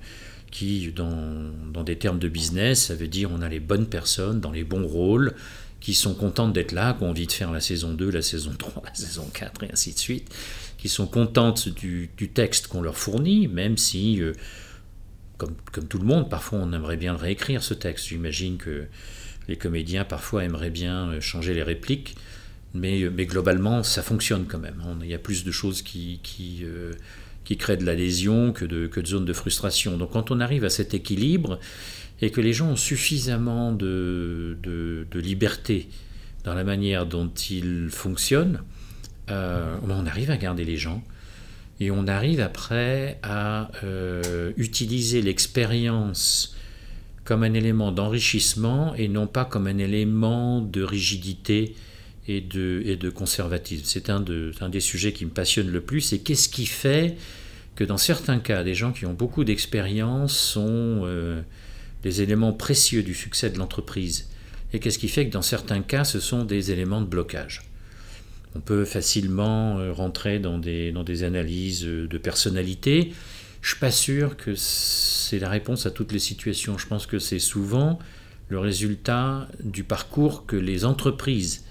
qui, 0.50 0.92
dans, 0.92 1.84
des 1.84 1.96
termes 1.96 2.18
de 2.18 2.28
business, 2.28 2.86
ça 2.86 2.94
veut 2.94 3.08
dire 3.08 3.30
on 3.32 3.42
a 3.42 3.48
les 3.48 3.60
bonnes 3.60 3.86
personnes 3.86 4.40
dans 4.40 4.52
les 4.52 4.64
bons 4.64 4.86
rôles, 4.86 5.34
qui 5.80 5.94
sont 5.94 6.14
contentes 6.14 6.52
d'être 6.52 6.72
là, 6.72 6.94
qui 6.94 7.04
ont 7.04 7.10
envie 7.10 7.26
de 7.26 7.32
faire 7.32 7.52
la 7.52 7.60
saison 7.60 7.94
2, 7.94 8.10
la 8.10 8.22
saison 8.22 8.52
3, 8.58 8.82
la 8.86 8.94
saison 8.94 9.28
4 9.32 9.64
et 9.64 9.72
ainsi 9.72 9.92
de 9.92 9.98
suite, 9.98 10.34
qui 10.76 10.88
sont 10.88 11.06
contentes 11.06 11.68
du, 11.68 12.10
texte 12.34 12.66
qu'on 12.66 12.82
leur 12.82 12.96
fournit, 12.96 13.46
même 13.48 13.76
si, 13.76 14.20
euh, 14.20 14.32
comme, 15.36 15.54
comme, 15.72 15.86
tout 15.86 15.98
le 15.98 16.04
monde, 16.04 16.28
parfois 16.28 16.58
on 16.60 16.72
aimerait 16.72 16.96
bien 16.96 17.16
réécrire 17.16 17.62
ce 17.62 17.74
texte. 17.74 18.08
J'imagine 18.08 18.56
que 18.56 18.86
les 19.46 19.56
comédiens 19.56 20.04
parfois 20.04 20.44
aimeraient 20.44 20.70
bien 20.70 21.10
euh, 21.10 21.20
changer 21.20 21.54
les 21.54 21.62
répliques, 21.62 22.16
mais, 22.74 23.02
euh, 23.02 23.10
mais 23.14 23.26
globalement 23.26 23.82
ça 23.82 24.02
fonctionne 24.02 24.46
quand 24.46 24.58
même. 24.58 24.82
Il 25.02 25.08
y 25.08 25.14
a 25.14 25.18
plus 25.18 25.44
de 25.44 25.50
choses 25.50 25.82
qui... 25.82 26.20
qui 26.22 26.64
qui 27.48 27.56
crée 27.56 27.78
de 27.78 27.86
l'adhésion 27.86 28.52
que 28.52 28.66
de, 28.66 28.86
que 28.88 29.00
de 29.00 29.06
zones 29.06 29.24
de 29.24 29.32
frustration. 29.32 29.96
Donc 29.96 30.10
quand 30.12 30.30
on 30.30 30.38
arrive 30.38 30.64
à 30.64 30.68
cet 30.68 30.92
équilibre 30.92 31.58
et 32.20 32.28
que 32.28 32.42
les 32.42 32.52
gens 32.52 32.72
ont 32.72 32.76
suffisamment 32.76 33.72
de, 33.72 34.58
de, 34.62 35.18
liberté 35.18 35.88
dans 36.44 36.52
la 36.52 36.62
manière 36.62 37.06
dont 37.06 37.30
ils 37.50 37.88
fonctionnent, 37.88 38.60
euh, 39.30 39.76
on 39.82 40.04
arrive 40.04 40.30
à 40.30 40.36
garder 40.36 40.66
les 40.66 40.76
gens 40.76 41.02
et 41.80 41.90
on 41.90 42.06
arrive 42.06 42.40
après 42.40 43.18
à 43.22 43.70
euh, 43.82 44.52
utiliser 44.58 45.22
l'expérience 45.22 46.54
comme 47.24 47.42
un 47.44 47.54
élément 47.54 47.92
d'enrichissement 47.92 48.94
et 48.94 49.08
non 49.08 49.26
pas 49.26 49.46
comme 49.46 49.68
un 49.68 49.78
élément 49.78 50.60
de 50.60 50.82
rigidité 50.82 51.74
et 52.28 52.42
de, 52.42 53.10
conservatisme. 53.10 53.84
C'est 53.86 54.10
un, 54.10 54.20
de, 54.20 54.52
un 54.60 54.68
des 54.68 54.80
sujets 54.80 55.12
qui 55.12 55.24
me 55.24 55.30
passionne 55.30 55.70
le 55.70 55.80
plus. 55.80 56.12
Et 56.12 56.20
qu'est-ce 56.20 56.48
qui 56.48 56.66
fait 56.66 57.16
que 57.74 57.84
dans 57.84 57.96
certains 57.96 58.38
cas, 58.38 58.62
des 58.62 58.74
gens 58.74 58.92
qui 58.92 59.06
ont 59.06 59.14
beaucoup 59.14 59.44
d'expérience 59.44 60.36
sont 60.36 61.02
euh, 61.04 61.40
des 62.02 62.20
éléments 62.20 62.52
précieux 62.52 63.02
du 63.02 63.14
succès 63.14 63.50
de 63.50 63.58
l'entreprise? 63.58 64.28
Et 64.74 64.78
qu'est-ce 64.78 64.98
qui 64.98 65.08
fait 65.08 65.26
que 65.26 65.32
dans 65.32 65.42
certains 65.42 65.80
cas, 65.80 66.04
ce 66.04 66.20
sont 66.20 66.44
des 66.44 66.70
éléments 66.70 67.00
de 67.00 67.06
blocage? 67.06 67.62
On 68.54 68.60
peut 68.60 68.84
facilement 68.84 69.78
euh, 69.78 69.92
rentrer 69.92 70.38
dans 70.38 70.58
des, 70.58 70.92
dans 70.92 71.04
des 71.04 71.24
analyses 71.24 71.84
de 71.84 72.18
personnalité. 72.18 73.12
Je 73.62 73.68
ne 73.68 73.70
suis 73.70 73.80
pas 73.80 73.90
sûr 73.90 74.36
que 74.36 74.54
c'est 74.54 75.38
la 75.38 75.48
réponse 75.48 75.86
à 75.86 75.90
toutes 75.90 76.12
les 76.12 76.18
situations. 76.18 76.76
Je 76.76 76.86
pense 76.86 77.06
que 77.06 77.18
c'est 77.18 77.38
souvent 77.38 77.98
le 78.48 78.58
résultat 78.58 79.48
du 79.62 79.82
parcours 79.82 80.46
que 80.46 80.56
les 80.56 80.84
entreprises 80.84 81.64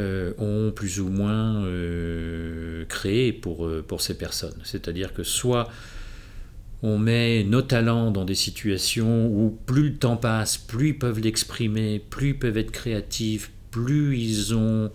euh, 0.00 0.32
ont 0.38 0.70
plus 0.70 1.00
ou 1.00 1.08
moins 1.08 1.64
euh, 1.64 2.84
créé 2.86 3.32
pour, 3.32 3.66
euh, 3.66 3.84
pour 3.86 4.00
ces 4.00 4.16
personnes. 4.16 4.58
C'est-à-dire 4.64 5.12
que 5.12 5.22
soit 5.22 5.68
on 6.82 6.98
met 6.98 7.42
nos 7.44 7.62
talents 7.62 8.10
dans 8.10 8.24
des 8.24 8.34
situations 8.34 9.26
où 9.26 9.58
plus 9.66 9.90
le 9.90 9.94
temps 9.96 10.16
passe, 10.16 10.56
plus 10.56 10.88
ils 10.88 10.98
peuvent 10.98 11.20
l'exprimer, 11.20 12.00
plus 12.10 12.28
ils 12.28 12.38
peuvent 12.38 12.58
être 12.58 12.70
créatifs, 12.70 13.50
plus 13.70 14.18
ils 14.18 14.54
ont 14.54 14.90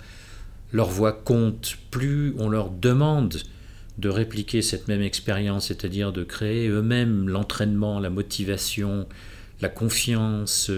leur 0.72 0.90
voix 0.90 1.12
compte, 1.12 1.78
plus 1.92 2.34
on 2.38 2.50
leur 2.50 2.70
demande 2.70 3.38
de 3.98 4.10
répliquer 4.10 4.62
cette 4.62 4.88
même 4.88 5.02
expérience, 5.02 5.68
c'est-à-dire 5.68 6.12
de 6.14 6.24
créer 6.24 6.68
eux-mêmes 6.68 7.28
l'entraînement, 7.28 8.00
la 8.00 8.10
motivation, 8.10 9.06
la 9.62 9.70
confiance, 9.70 10.72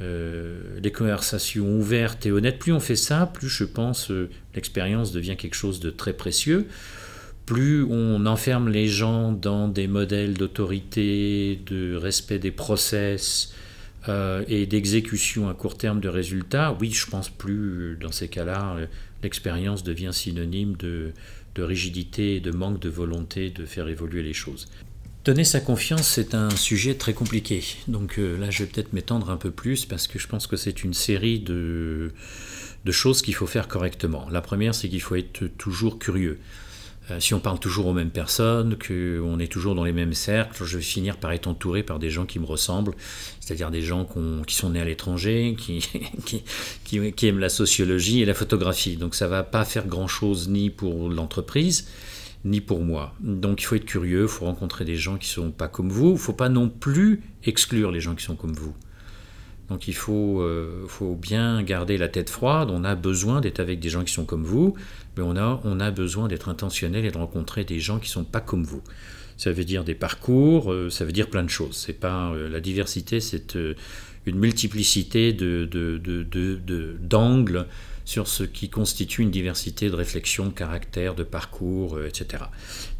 les 0.00 0.92
conversations 0.92 1.78
ouvertes 1.78 2.26
et 2.26 2.32
honnêtes, 2.32 2.58
plus 2.58 2.72
on 2.72 2.80
fait 2.80 2.96
ça, 2.96 3.26
plus 3.26 3.48
je 3.48 3.64
pense 3.64 4.10
euh, 4.10 4.30
l'expérience 4.54 5.12
devient 5.12 5.36
quelque 5.36 5.54
chose 5.54 5.80
de 5.80 5.90
très 5.90 6.12
précieux. 6.12 6.66
Plus 7.46 7.82
on 7.84 8.26
enferme 8.26 8.68
les 8.68 8.86
gens 8.86 9.32
dans 9.32 9.68
des 9.68 9.88
modèles 9.88 10.34
d'autorité, 10.34 11.60
de 11.66 11.96
respect 11.96 12.38
des 12.38 12.50
process 12.50 13.54
euh, 14.08 14.44
et 14.48 14.66
d'exécution 14.66 15.48
à 15.48 15.54
court 15.54 15.76
terme 15.76 16.00
de 16.00 16.08
résultats, 16.08 16.76
oui, 16.80 16.92
je 16.92 17.06
pense 17.06 17.30
plus 17.30 17.96
dans 18.00 18.12
ces 18.12 18.28
cas-là, 18.28 18.76
l'expérience 19.22 19.82
devient 19.82 20.10
synonyme 20.12 20.76
de, 20.76 21.12
de 21.54 21.62
rigidité 21.62 22.36
et 22.36 22.40
de 22.40 22.52
manque 22.52 22.80
de 22.80 22.88
volonté 22.88 23.50
de 23.50 23.64
faire 23.64 23.88
évoluer 23.88 24.22
les 24.22 24.34
choses. 24.34 24.68
Donner 25.28 25.44
sa 25.44 25.60
confiance, 25.60 26.08
c'est 26.08 26.34
un 26.34 26.48
sujet 26.48 26.94
très 26.94 27.12
compliqué. 27.12 27.62
Donc 27.86 28.18
euh, 28.18 28.38
là, 28.38 28.48
je 28.48 28.60
vais 28.60 28.70
peut-être 28.70 28.94
m'étendre 28.94 29.28
un 29.28 29.36
peu 29.36 29.50
plus 29.50 29.84
parce 29.84 30.06
que 30.06 30.18
je 30.18 30.26
pense 30.26 30.46
que 30.46 30.56
c'est 30.56 30.84
une 30.84 30.94
série 30.94 31.38
de, 31.38 32.12
choses 32.90 33.20
qu'il 33.20 33.34
faut 33.34 33.46
faire 33.46 33.68
correctement. 33.68 34.26
La 34.30 34.40
première, 34.40 34.74
c'est 34.74 34.88
qu'il 34.88 35.02
faut 35.02 35.16
être 35.16 35.48
toujours 35.58 35.98
curieux. 35.98 36.38
euh, 37.10 37.20
si 37.20 37.34
on 37.34 37.40
parle 37.40 37.58
toujours 37.58 37.88
aux 37.88 37.92
mêmes 37.92 38.08
personnes, 38.08 38.78
qu'on 38.78 39.38
est 39.38 39.52
toujours 39.52 39.74
dans 39.74 39.84
les 39.84 39.92
mêmes 39.92 40.14
cercles, 40.14 40.64
je 40.64 40.78
vais 40.78 40.82
finir 40.82 41.18
par 41.18 41.32
être 41.32 41.46
entouré 41.46 41.82
par 41.82 41.98
des 41.98 42.08
gens 42.08 42.24
qui 42.24 42.38
me 42.38 42.46
ressemblent, 42.46 42.94
c'est-à-dire 43.38 43.70
des 43.70 43.82
gens 43.82 44.08
qui 44.46 44.54
sont 44.54 44.70
nés 44.70 44.80
à 44.80 44.86
l'étranger, 44.86 45.56
qui, 46.24 47.26
aiment 47.26 47.38
la 47.38 47.50
sociologie 47.50 48.22
et 48.22 48.24
la 48.24 48.32
photographie. 48.32 48.96
Donc 48.96 49.14
ça 49.14 49.26
ne 49.26 49.30
va 49.32 49.42
pas 49.42 49.66
faire 49.66 49.88
grand-chose 49.88 50.48
ni 50.48 50.70
pour 50.70 51.10
l'entreprise, 51.10 51.86
ni 52.44 52.60
pour 52.60 52.82
moi. 52.82 53.14
Donc 53.20 53.62
il 53.62 53.64
faut 53.64 53.74
être 53.74 53.84
curieux, 53.84 54.22
il 54.22 54.28
faut 54.28 54.44
rencontrer 54.44 54.84
des 54.84 54.96
gens 54.96 55.16
qui 55.16 55.28
ne 55.28 55.44
sont 55.44 55.50
pas 55.50 55.68
comme 55.68 55.90
vous, 55.90 56.08
il 56.08 56.12
ne 56.12 56.18
faut 56.18 56.32
pas 56.32 56.48
non 56.48 56.68
plus 56.68 57.22
exclure 57.44 57.90
les 57.90 58.00
gens 58.00 58.14
qui 58.14 58.24
sont 58.24 58.36
comme 58.36 58.52
vous. 58.52 58.74
Donc 59.68 59.86
il 59.86 59.94
faut, 59.94 60.40
euh, 60.40 60.86
faut, 60.88 61.14
bien 61.14 61.62
garder 61.62 61.98
la 61.98 62.08
tête 62.08 62.30
froide, 62.30 62.70
on 62.70 62.84
a 62.84 62.94
besoin 62.94 63.40
d'être 63.42 63.60
avec 63.60 63.80
des 63.80 63.90
gens 63.90 64.02
qui 64.02 64.12
sont 64.12 64.24
comme 64.24 64.44
vous, 64.44 64.74
mais 65.16 65.22
on 65.22 65.36
a, 65.36 65.90
besoin 65.90 66.28
d'être 66.28 66.48
intentionnel 66.48 67.04
et 67.04 67.10
de 67.10 67.18
rencontrer 67.18 67.64
des 67.64 67.80
gens 67.80 67.98
qui 67.98 68.08
ne 68.08 68.12
sont 68.12 68.24
pas 68.24 68.40
comme 68.40 68.64
vous. 68.64 68.82
Ça 69.36 69.52
veut 69.52 69.64
dire 69.64 69.84
des 69.84 69.94
parcours, 69.94 70.72
euh, 70.72 70.88
ça 70.90 71.04
veut 71.04 71.12
dire 71.12 71.28
plein 71.28 71.42
de 71.42 71.50
choses. 71.50 71.76
C'est 71.76 71.92
pas 71.92 72.30
euh, 72.30 72.48
la 72.48 72.60
diversité, 72.60 73.20
c'est 73.20 73.58
une 74.26 74.38
multiplicité 74.38 75.32
d'angles 77.02 77.66
sur 78.08 78.26
ce 78.26 78.42
qui 78.42 78.70
constitue 78.70 79.20
une 79.20 79.30
diversité 79.30 79.90
de 79.90 79.94
réflexion, 79.94 80.46
de 80.46 80.52
caractère, 80.52 81.14
de 81.14 81.24
parcours, 81.24 82.02
etc. 82.02 82.44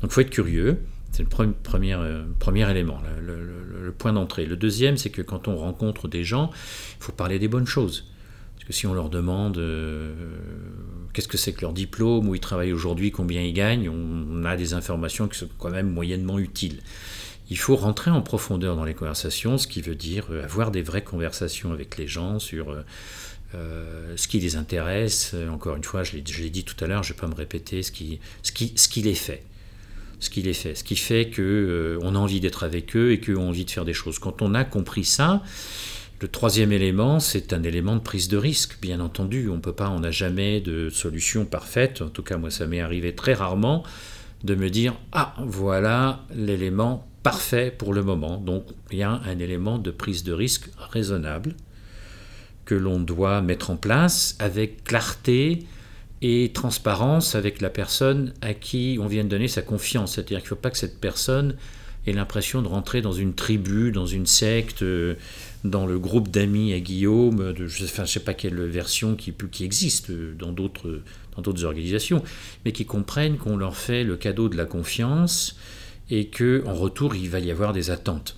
Donc 0.03 0.11
il 0.11 0.13
faut 0.13 0.21
être 0.21 0.29
curieux. 0.29 0.81
C'est 1.13 1.23
le 1.23 1.29
premier, 1.63 1.95
euh, 1.95 2.25
premier 2.39 2.71
élément, 2.71 3.01
le, 3.23 3.91
point 3.93 4.13
d'entrée. 4.13 4.45
Le 4.45 4.57
deuxième, 4.57 4.99
c'est 4.99 5.09
que 5.09 5.23
quand 5.23 5.49
on 5.49 5.57
rencontre 5.57 6.09
des 6.09 6.25
gens, 6.25 6.51
il 6.53 7.05
faut 7.05 7.13
parler 7.13 7.39
des 7.39 7.49
bonnes 7.49 7.67
choses. 7.67 8.05
Parce 8.55 8.67
que 8.67 8.75
si 8.75 8.87
on 8.87 8.93
leur 8.93 9.09
demande 9.09 9.57
euh, 9.57 10.13
qu'est-ce 11.15 11.27
que 11.27 11.39
c'est 11.39 11.55
que 11.55 11.63
leur 11.63 11.73
diplôme, 11.73 12.29
où 12.29 12.35
ils 12.35 12.41
travaillent 12.41 12.75
aujourd'hui, 12.75 13.11
combien 13.11 13.41
ils 13.41 13.55
gagnent, 13.55 13.89
on, 13.89 14.45
a 14.45 14.59
des 14.59 14.75
informations 14.75 15.27
qui 15.27 15.39
sont 15.39 15.49
quand 15.59 15.71
même 15.71 15.91
moyennement 15.91 16.39
utiles. 16.39 16.83
Il 17.49 17.57
faut 17.57 17.77
rentrer 17.77 18.11
en 18.11 18.21
profondeur 18.21 18.77
dans 18.77 18.85
les 18.85 18.93
conversations, 18.93 19.57
ce 19.57 19.67
qui 19.67 19.81
veut 19.81 19.95
dire 19.95 20.27
euh, 20.31 20.45
avoir 20.45 20.71
des 20.71 20.83
vraies 20.83 21.03
conversations 21.03 21.73
avec 21.73 21.97
les 21.97 22.07
gens 22.07 22.39
sur 22.39 22.77
ce 23.53 24.29
qui 24.29 24.41
les 24.41 24.57
intéresse. 24.57 25.35
Encore 25.51 25.77
une 25.77 25.85
fois, 25.85 26.03
je 26.03 26.13
l'ai 26.13 26.51
dit 26.51 26.65
tout 26.65 26.83
à 26.85 26.87
l'heure, 26.87 27.03
je 27.03 27.13
ne 27.13 27.17
vais 27.17 27.21
pas 27.21 27.29
me 27.29 27.35
répéter 27.35 27.83
ce 27.83 27.93
qui, 27.93 28.21
ce 28.43 28.53
qui, 28.53 28.73
ce 28.77 28.89
qui 28.89 29.03
les 29.03 29.15
fait 29.15 29.43
ce 30.21 30.31
qui 30.31 30.43
les 30.43 30.53
fait, 30.53 30.75
ce 30.75 30.85
qui 30.85 30.97
fait 30.97 31.31
qu'on 31.31 31.43
euh, 31.43 32.01
a 32.03 32.19
envie 32.19 32.41
d'être 32.41 32.65
avec 32.65 32.97
eux 32.97 33.13
et 33.13 33.21
qu'on 33.21 33.37
a 33.37 33.49
envie 33.49 33.65
de 33.65 33.71
faire 33.71 33.85
des 33.85 33.95
choses. 33.95 34.19
Quand 34.19 34.43
on 34.43 34.55
a 34.55 34.65
compris 34.65 35.05
ça, 35.05 35.43
le 36.21 36.29
troisième 36.29 36.73
élément, 36.73 37.21
c'est 37.21 37.53
un 37.53 37.63
élément 37.63 37.95
de 37.95 38.01
prise 38.01 38.29
de 38.29 38.37
risque, 38.37 38.79
bien 38.81 38.99
entendu. 39.01 39.49
On 39.49 39.61
peut 39.61 39.73
pas, 39.73 39.89
on 39.91 40.01
n'a 40.01 40.11
jamais 40.11 40.61
de 40.61 40.91
solution 40.91 41.45
parfaite. 41.45 42.03
En 42.03 42.09
tout 42.09 42.25
cas, 42.25 42.37
moi, 42.37 42.51
ça 42.51 42.67
m'est 42.67 42.81
arrivé 42.81 43.15
très 43.15 43.35
rarement 43.35 43.85
de 44.43 44.55
me 44.55 44.71
dire 44.71 44.95
ah 45.13 45.35
voilà 45.39 46.25
l'élément 46.35 47.09
parfait 47.23 47.75
pour 47.77 47.95
le 47.95 48.03
moment. 48.03 48.39
Donc 48.39 48.65
il 48.91 48.99
y 48.99 49.03
a 49.03 49.11
un 49.11 49.39
élément 49.39 49.79
de 49.79 49.91
prise 49.91 50.25
de 50.25 50.33
risque 50.33 50.71
raisonnable 50.79 51.55
que 52.69 52.75
l'on 52.75 53.01
doit 53.01 53.41
mettre 53.41 53.71
en 53.71 53.77
place 53.77 54.37
avec 54.39 54.85
clarté, 54.85 55.65
et 56.21 56.51
transparence 56.53 57.35
avec 57.35 57.61
la 57.61 57.71
personne 57.71 58.33
à 58.43 58.55
qui 58.55 58.99
on 59.01 59.07
vient 59.07 59.25
de 59.25 59.29
donner 59.29 59.49
sa 59.49 59.63
confiance. 59.63 60.15
C'est-à-dire 60.15 60.39
qu'il 60.39 60.47
ne 60.47 60.49
faut 60.49 60.57
pas 60.57 60.71
que 60.71 60.79
cette 60.79 61.01
personne 61.01 61.55
ait 62.07 62.13
l'impression 62.13 62.61
de 62.61 62.69
rentrer 62.69 63.01
dans 63.01 63.13
une 63.13 63.35
tribu, 63.35 63.93
dans 63.93 64.07
une 64.07 64.27
secte, 64.27 64.83
euh, 64.83 65.15
dans 65.65 65.87
le 65.87 65.99
groupe 65.99 66.29
d'amis 66.29 66.73
à 66.73 66.81
Guillaume, 66.81 67.53
de, 67.53 67.67
je 67.67 67.85
ne 68.03 68.07
sais 68.07 68.21
pas 68.21 68.35
quelle 68.35 68.61
version 68.67 69.15
qui, 69.15 69.33
qui 69.51 69.65
existe 69.65 70.11
dans 70.11 70.53
d'autres, 70.53 71.01
dans 71.37 71.43
d'autres 71.43 71.65
organisations, 71.65 72.23
mais 72.65 72.73
qui 72.73 72.85
comprennent 72.85 73.39
qu'on 73.39 73.57
leur 73.57 73.77
fait 73.77 74.05
le 74.05 74.17
cadeau 74.17 74.49
de 74.49 74.57
la 74.57 74.65
confiance 74.65 75.57
et 76.11 76.29
qu'en 76.29 76.75
retour, 76.75 77.15
il 77.15 77.31
va 77.31 77.39
y 77.41 77.51
avoir 77.51 77.73
des 77.73 77.91
attentes. 77.91 78.37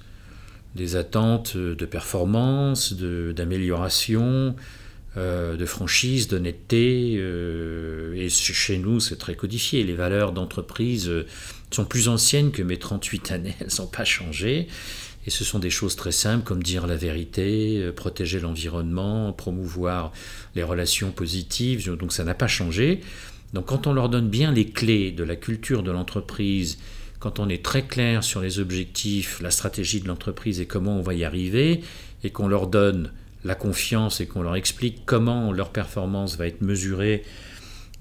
Des 0.75 0.97
attentes 0.97 1.57
de 1.57 1.85
performance, 1.85 2.93
d'amélioration, 2.93 4.55
euh, 5.17 5.57
de 5.57 5.67
franchise, 5.67 6.29
d'honnêteté. 6.29 7.17
Euh, 7.19 8.15
et 8.15 8.29
chez 8.29 8.79
nous, 8.79 9.01
c'est 9.01 9.17
très 9.17 9.35
codifié. 9.35 9.83
Les 9.83 9.95
valeurs 9.95 10.31
d'entreprise 10.31 11.09
euh, 11.09 11.27
sont 11.73 11.85
plus 11.85 12.07
anciennes 12.07 12.53
que 12.53 12.63
mes 12.63 12.77
38 12.77 13.33
années. 13.33 13.57
Elles 13.61 13.81
n'ont 13.81 13.89
pas 13.89 14.05
changé. 14.05 14.69
Et 15.27 15.31
ce 15.31 15.43
sont 15.43 15.59
des 15.59 15.69
choses 15.69 15.97
très 15.97 16.13
simples 16.13 16.45
comme 16.45 16.63
dire 16.63 16.87
la 16.87 16.95
vérité, 16.95 17.91
protéger 17.95 18.39
l'environnement, 18.39 19.33
promouvoir 19.33 20.13
les 20.55 20.63
relations 20.63 21.11
positives. 21.11 21.91
Donc 21.97 22.13
ça 22.13 22.23
n'a 22.23 22.35
pas 22.35 22.47
changé. 22.47 23.01
Donc 23.53 23.67
quand 23.67 23.89
on 23.89 23.93
leur 23.93 24.09
donne 24.09 24.29
bien 24.29 24.53
les 24.53 24.67
clés 24.67 25.11
de 25.11 25.25
la 25.25 25.37
culture 25.37 25.83
de 25.83 25.91
l'entreprise, 25.91 26.79
quand 27.21 27.39
on 27.39 27.49
est 27.49 27.65
très 27.65 27.83
clair 27.83 28.25
sur 28.25 28.41
les 28.41 28.59
objectifs, 28.59 29.41
la 29.41 29.51
stratégie 29.51 30.01
de 30.01 30.09
l'entreprise 30.09 30.61
et 30.61 30.67
comment 30.67 30.97
on 30.99 31.03
va 31.03 31.15
y 31.15 31.23
arriver, 31.25 31.83
et 32.25 32.31
qu'on 32.31 32.49
leur 32.49 32.67
donne 32.67 33.13
la 33.45 33.55
confiance 33.55 34.21
et 34.21 34.27
qu'on 34.27 34.43
leur 34.43 34.57
explique 34.57 35.03
comment 35.07 35.53
leur 35.53 35.71
performance 35.71 36.37
va 36.37 36.47
être 36.47 36.61
mesurée 36.63 37.23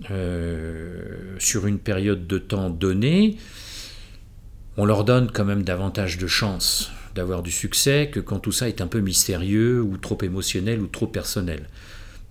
euh, 0.09 1.35
sur 1.37 1.67
une 1.67 1.79
période 1.79 2.25
de 2.25 2.37
temps 2.37 2.69
donnée, 2.69 3.37
on 4.77 4.85
leur 4.85 5.03
donne 5.03 5.29
quand 5.31 5.45
même 5.45 5.63
davantage 5.63 6.17
de 6.17 6.27
chances 6.27 6.91
d'avoir 7.15 7.43
du 7.43 7.51
succès 7.51 8.09
que 8.11 8.19
quand 8.19 8.39
tout 8.39 8.51
ça 8.51 8.69
est 8.69 8.81
un 8.81 8.87
peu 8.87 8.99
mystérieux 8.99 9.81
ou 9.81 9.97
trop 9.97 10.17
émotionnel 10.21 10.79
ou 10.79 10.87
trop 10.87 11.07
personnel. 11.07 11.67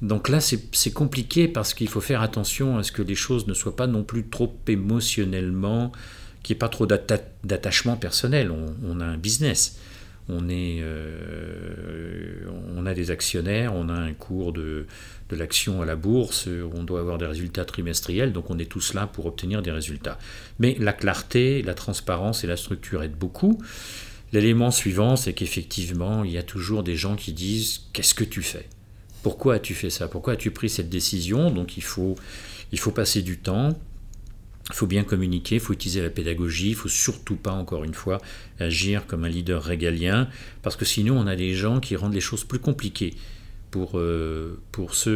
Donc 0.01 0.29
là, 0.29 0.38
c'est 0.40 0.92
compliqué 0.92 1.48
parce 1.48 1.74
qu'il 1.74 1.88
faut 1.88 2.01
faire 2.01 2.22
attention 2.22 2.79
à 2.79 2.85
ce 2.85 2.92
que 2.92 3.03
les 3.03 3.16
choses 3.16 3.48
ne 3.48 3.55
soient 3.55 3.74
pas 3.74 3.88
non 3.88 4.05
plus 4.05 4.29
trop 4.29 4.57
émotionnellement, 4.68 5.92
qu'il 6.42 6.55
n'y 6.55 6.59
ait 6.59 6.61
pas 6.61 6.68
trop 6.68 6.87
d'attachement 6.87 7.96
personnel. 7.96 8.51
on, 8.51 9.01
a 9.01 9.05
un 9.05 9.16
business 9.16 9.79
on, 10.29 10.48
est, 10.48 10.79
euh, 10.81 12.44
on 12.77 12.87
a 12.87 12.94
des 12.94 13.11
actionnaires, 13.11 13.74
on 13.74 13.88
a 13.88 13.94
un 13.94 14.12
cours 14.12 14.53
de, 14.53 14.87
de 15.31 15.37
l'action 15.37 15.81
à 15.81 15.87
la 15.87 15.96
bourse, 15.96 16.48
on 16.74 16.83
doit 16.85 17.01
avoir 17.01 17.18
des 17.18 17.27
résultats 17.27 17.64
trimestriels, 17.64 18.33
donc 18.33 18.51
on 18.51 18.59
est 18.59 18.70
tous 18.70 18.94
là 18.94 19.07
pour 19.07 19.27
obtenir 19.27 19.62
des 19.62 19.70
résultats. 19.70 20.18
Mais 20.59 20.77
la 20.79 20.92
clarté, 20.92 21.62
la 21.62 21.74
transparence 21.74 22.44
et 22.44 22.46
la 22.46 22.57
structure 22.57 23.03
aident 23.03 23.16
beaucoup. 23.18 23.59
L'élément 24.33 24.70
suivant, 24.70 25.16
c'est 25.16 25.33
qu'effectivement, 25.33 26.22
il 26.24 26.33
y 26.33 26.38
a 26.38 26.42
toujours 26.42 26.83
des 26.83 26.96
gens 26.96 27.16
qui 27.16 27.33
disent 27.33 27.85
Qu'est-ce 27.94 28.14
que 28.14 28.24
tu 28.24 28.42
fais? 28.42 28.68
Pourquoi 29.22 29.55
as-tu 29.55 29.74
fait 29.74 29.90
ça? 29.90 30.09
Pourquoi 30.09 30.35
as-tu 30.35 30.51
pris 30.51 30.68
cette 30.68 30.90
décision? 30.90 31.51
Donc 31.51 31.79
il 31.79 31.83
faut, 31.83 32.14
il 32.70 32.79
faut 32.79 32.90
passer 32.90 33.22
du 33.22 33.38
temps. 33.38 33.70
Il 34.70 34.74
faut 34.74 34.87
bien 34.87 35.02
communiquer, 35.02 35.57
il 35.57 35.61
faut 35.61 35.72
utiliser 35.72 36.02
la 36.02 36.11
pédagogie, 36.11 36.68
il 36.68 36.72
ne 36.72 36.76
faut 36.76 36.88
surtout 36.88 37.37
pas, 37.37 37.52
encore 37.52 37.85
une 37.85 37.94
fois, 37.94 38.20
agir 38.61 39.07
comme 39.07 39.24
un 39.24 39.28
leader 39.28 39.62
régalien, 39.62 40.28
parce 40.62 40.76
que 40.76 40.85
sinon 40.85 41.18
on 41.18 41.26
a 41.26 41.37
des 41.37 41.54
gens 41.54 41.81
qui 41.81 41.96
rendent 41.96 42.14
les 42.14 42.20
choses 42.20 42.44
plus 42.44 42.59
compliquées 42.59 43.14
pour, 43.70 43.98
euh, 43.98 44.61
ceux 44.92 45.11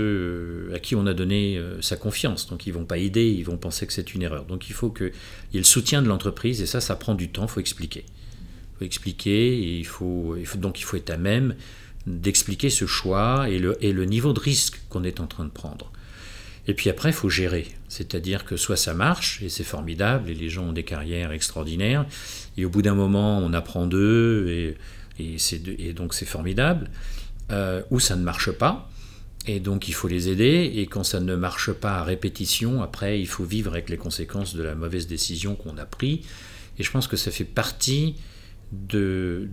euh, 0.70 0.74
à 0.74 0.78
qui 0.78 0.94
on 0.94 1.06
a 1.06 1.14
donné 1.14 1.56
euh, 1.56 1.80
sa 1.82 1.96
confiance. 1.96 2.48
Donc 2.48 2.66
ils 2.66 2.72
ne 2.72 2.78
vont 2.78 2.84
pas 2.84 2.98
aider, 2.98 3.26
ils 3.26 3.44
vont 3.44 3.56
penser 3.56 3.86
que 3.86 3.92
c'est 3.92 4.14
une 4.14 4.22
erreur. 4.22 4.44
Donc 4.44 4.68
il 4.68 4.72
faut 4.74 4.90
qu'il 4.90 5.12
y 5.52 5.56
ait 5.56 5.60
le 5.60 5.64
soutien 5.64 6.02
de 6.02 6.08
l'entreprise, 6.08 6.62
et 6.62 6.66
ça, 6.66 6.80
ça 6.80 6.96
prend 6.96 7.14
du 7.14 7.28
temps, 7.28 7.44
il 7.44 7.48
faut 7.48 7.60
expliquer. 7.60 8.04
Il 8.06 8.78
faut 8.78 8.84
expliquer, 8.84 9.58
et 9.58 9.78
il 9.78 9.86
faut, 9.86 10.36
donc 10.56 10.80
il 10.80 10.84
faut 10.84 10.96
être 10.96 11.10
à 11.10 11.18
même 11.18 11.54
d'expliquer 12.06 12.68
ce 12.68 12.86
choix 12.86 13.48
et 13.48 13.58
le 13.58 14.04
niveau 14.04 14.32
de 14.32 14.40
risque 14.40 14.80
qu'on 14.88 15.04
est 15.04 15.20
en 15.20 15.26
train 15.26 15.44
de 15.44 15.50
prendre. 15.50 15.92
Et 16.68 16.74
puis 16.74 16.90
après, 16.90 17.10
il 17.10 17.14
faut 17.14 17.28
gérer. 17.28 17.66
C'est-à-dire 17.88 18.44
que 18.44 18.56
soit 18.56 18.76
ça 18.76 18.94
marche, 18.94 19.42
et 19.42 19.48
c'est 19.48 19.64
formidable, 19.64 20.30
et 20.30 20.34
les 20.34 20.48
gens 20.48 20.66
ont 20.66 20.72
des 20.72 20.84
carrières 20.84 21.32
extraordinaires, 21.32 22.06
et 22.56 22.64
au 22.64 22.70
bout 22.70 22.82
d'un 22.82 22.94
moment, 22.94 23.38
on 23.38 23.52
apprend 23.52 23.86
d'eux, 23.86 24.76
et, 25.18 25.92
donc 25.92 26.14
c'est 26.14 26.24
formidable, 26.24 26.90
euh, 27.50 27.82
ou 27.90 28.00
ça 28.00 28.16
ne 28.16 28.22
marche 28.22 28.50
pas, 28.52 28.90
et 29.46 29.60
donc 29.60 29.88
il 29.88 29.92
faut 29.92 30.08
les 30.08 30.28
aider, 30.28 30.72
et 30.76 30.86
quand 30.86 31.04
ça 31.04 31.20
ne 31.20 31.34
marche 31.34 31.72
pas 31.72 31.98
à 31.98 32.04
répétition, 32.04 32.82
après, 32.82 33.20
il 33.20 33.26
faut 33.26 33.44
vivre 33.44 33.72
avec 33.72 33.90
les 33.90 33.96
conséquences 33.96 34.54
de 34.54 34.62
la 34.62 34.74
mauvaise 34.74 35.06
décision 35.06 35.56
qu'on 35.56 35.76
a 35.78 35.84
prise, 35.84 36.20
et 36.78 36.82
je 36.82 36.90
pense 36.90 37.08
que 37.08 37.16
ça 37.16 37.30
fait 37.30 37.44
partie 37.44 38.14
de, 38.72 39.48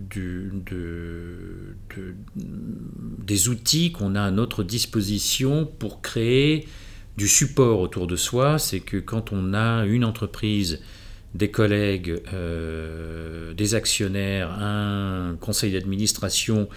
des 3.18 3.48
outils 3.48 3.92
qu'on 3.92 4.14
a 4.14 4.22
à 4.22 4.30
notre 4.30 4.62
disposition 4.62 5.66
pour 5.66 6.00
créer 6.00 6.66
du 7.16 7.28
support 7.28 7.80
autour 7.80 8.06
de 8.06 8.16
soi, 8.16 8.58
c'est 8.58 8.80
que 8.80 8.96
quand 8.96 9.32
on 9.32 9.54
a 9.54 9.84
une 9.84 10.04
entreprise, 10.04 10.80
des 11.34 11.50
collègues, 11.50 12.22
euh, 12.32 13.54
des 13.54 13.74
actionnaires, 13.74 14.50
un 14.50 15.36
conseil 15.40 15.72
d'administration 15.72 16.68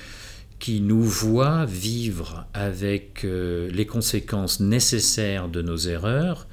qui 0.59 0.79
nous 0.79 1.01
voit 1.01 1.65
vivre 1.65 2.45
avec 2.53 3.25
euh, 3.25 3.69
les 3.71 3.85
conséquences 3.85 4.59
nécessaires 4.59 5.49
de 5.49 5.61
nos 5.61 5.77
erreurs, 5.77 6.47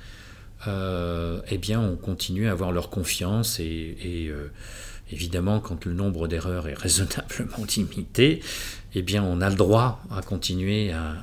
euh, 0.67 1.41
eh 1.51 1.59
bien 1.59 1.81
on 1.81 1.97
continue 1.97 2.49
à 2.49 2.53
avoir 2.53 2.73
leur 2.73 2.91
confiance 2.91 3.61
et, 3.61 4.33
évidemment 5.13 5.59
quand 5.61 5.85
le 5.85 5.93
nombre 5.93 6.29
d'erreurs 6.29 6.69
est 6.69 6.75
raisonnablement 6.79 7.67
limité, 7.77 8.41
eh 8.95 9.03
bien 9.03 9.23
on 9.23 9.41
a 9.41 9.51
le 9.51 9.57
droit 9.57 10.03
à 10.11 10.23
continuer 10.23 10.93
à, 10.93 11.17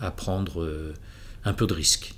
à 0.00 0.10
prendre 0.10 0.92
un 1.44 1.52
peu 1.52 1.66
de 1.66 1.74
risque. 1.74 2.14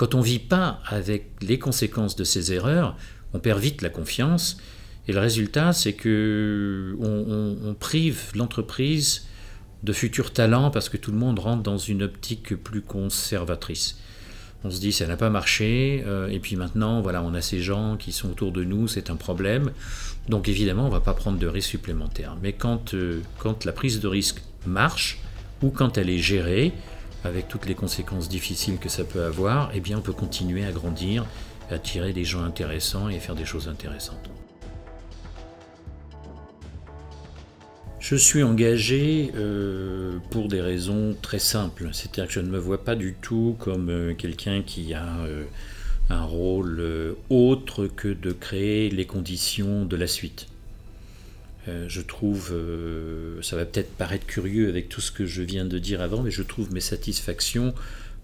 Quand 0.00 0.14
on 0.14 0.20
ne 0.20 0.24
vit 0.24 0.38
pas 0.38 0.80
avec 0.86 1.30
les 1.42 1.58
conséquences 1.58 2.16
de 2.16 2.24
ces 2.24 2.54
erreurs, 2.54 2.96
on 3.34 3.38
perd 3.38 3.60
vite 3.60 3.82
la 3.82 3.90
confiance. 3.90 4.56
Et 5.06 5.12
le 5.12 5.20
résultat, 5.20 5.74
c'est 5.74 5.92
que 5.92 6.96
on, 6.98 7.74
prive 7.74 8.30
l'entreprise 8.34 9.26
de 9.82 9.92
futurs 9.92 10.32
talents 10.32 10.70
parce 10.70 10.88
que 10.88 10.96
tout 10.96 11.10
le 11.12 11.18
monde 11.18 11.38
rentre 11.38 11.62
dans 11.62 11.76
une 11.76 12.02
optique 12.02 12.54
plus 12.56 12.80
conservatrice. 12.80 13.98
On 14.64 14.70
se 14.70 14.80
dit 14.80 14.92
ça 14.92 15.06
n'a 15.06 15.18
pas 15.18 15.28
marché 15.28 16.02
euh, 16.06 16.28
et 16.28 16.38
puis 16.38 16.56
maintenant 16.56 17.02
voilà 17.02 17.22
on 17.22 17.34
a 17.34 17.40
ces 17.40 17.60
gens 17.60 17.96
qui 17.98 18.12
sont 18.12 18.30
autour 18.30 18.52
de 18.52 18.62
nous 18.62 18.88
c'est 18.88 19.08
un 19.08 19.16
problème 19.16 19.72
donc 20.28 20.48
évidemment 20.48 20.86
on 20.86 20.90
va 20.90 21.00
pas 21.00 21.14
prendre 21.14 21.38
de 21.38 21.46
risques 21.46 21.70
supplémentaires 21.70 22.36
mais 22.42 22.52
quand, 22.52 22.92
euh, 22.92 23.22
quand 23.38 23.64
la 23.64 23.72
prise 23.72 24.00
de 24.00 24.06
risque 24.06 24.42
marche 24.66 25.18
ou 25.62 25.70
quand 25.70 25.96
elle 25.96 26.10
est 26.10 26.18
gérée 26.18 26.74
avec 27.24 27.48
toutes 27.48 27.66
les 27.66 27.74
conséquences 27.74 28.28
difficiles 28.28 28.78
que 28.78 28.88
ça 28.88 29.04
peut 29.04 29.24
avoir 29.24 29.70
eh 29.74 29.80
bien 29.80 29.98
on 29.98 30.02
peut 30.02 30.12
continuer 30.12 30.64
à 30.64 30.72
grandir 30.72 31.24
attirer 31.70 32.12
des 32.12 32.24
gens 32.24 32.42
intéressants 32.42 33.08
et 33.08 33.18
faire 33.18 33.34
des 33.34 33.44
choses 33.44 33.68
intéressantes. 33.68 34.30
Je 38.00 38.16
suis 38.16 38.42
engagé 38.42 39.30
euh, 39.36 40.18
pour 40.30 40.48
des 40.48 40.60
raisons 40.60 41.14
très 41.20 41.38
simples. 41.38 41.90
C'est-à-dire 41.92 42.26
que 42.26 42.32
je 42.32 42.40
ne 42.40 42.48
me 42.48 42.58
vois 42.58 42.82
pas 42.82 42.96
du 42.96 43.14
tout 43.14 43.56
comme 43.58 43.88
euh, 43.88 44.14
quelqu'un 44.14 44.62
qui 44.62 44.94
a 44.94 45.18
euh, 45.26 45.44
un 46.08 46.24
rôle 46.24 47.16
autre 47.28 47.86
que 47.86 48.08
de 48.08 48.32
créer 48.32 48.90
les 48.90 49.06
conditions 49.06 49.84
de 49.84 49.96
la 49.96 50.08
suite. 50.08 50.49
Je 51.66 52.00
trouve, 52.00 52.52
ça 53.42 53.56
va 53.56 53.64
peut-être 53.64 53.92
paraître 53.94 54.26
curieux 54.26 54.68
avec 54.68 54.88
tout 54.88 55.00
ce 55.00 55.12
que 55.12 55.26
je 55.26 55.42
viens 55.42 55.64
de 55.64 55.78
dire 55.78 56.00
avant, 56.00 56.22
mais 56.22 56.30
je 56.30 56.42
trouve 56.42 56.72
mes 56.72 56.80
satisfactions 56.80 57.74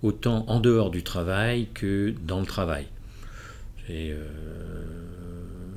autant 0.02 0.44
en 0.48 0.60
dehors 0.60 0.90
du 0.90 1.02
travail 1.02 1.68
que 1.74 2.14
dans 2.26 2.40
le 2.40 2.46
travail. 2.46 2.86
Et 3.88 4.12
euh, 4.12 4.24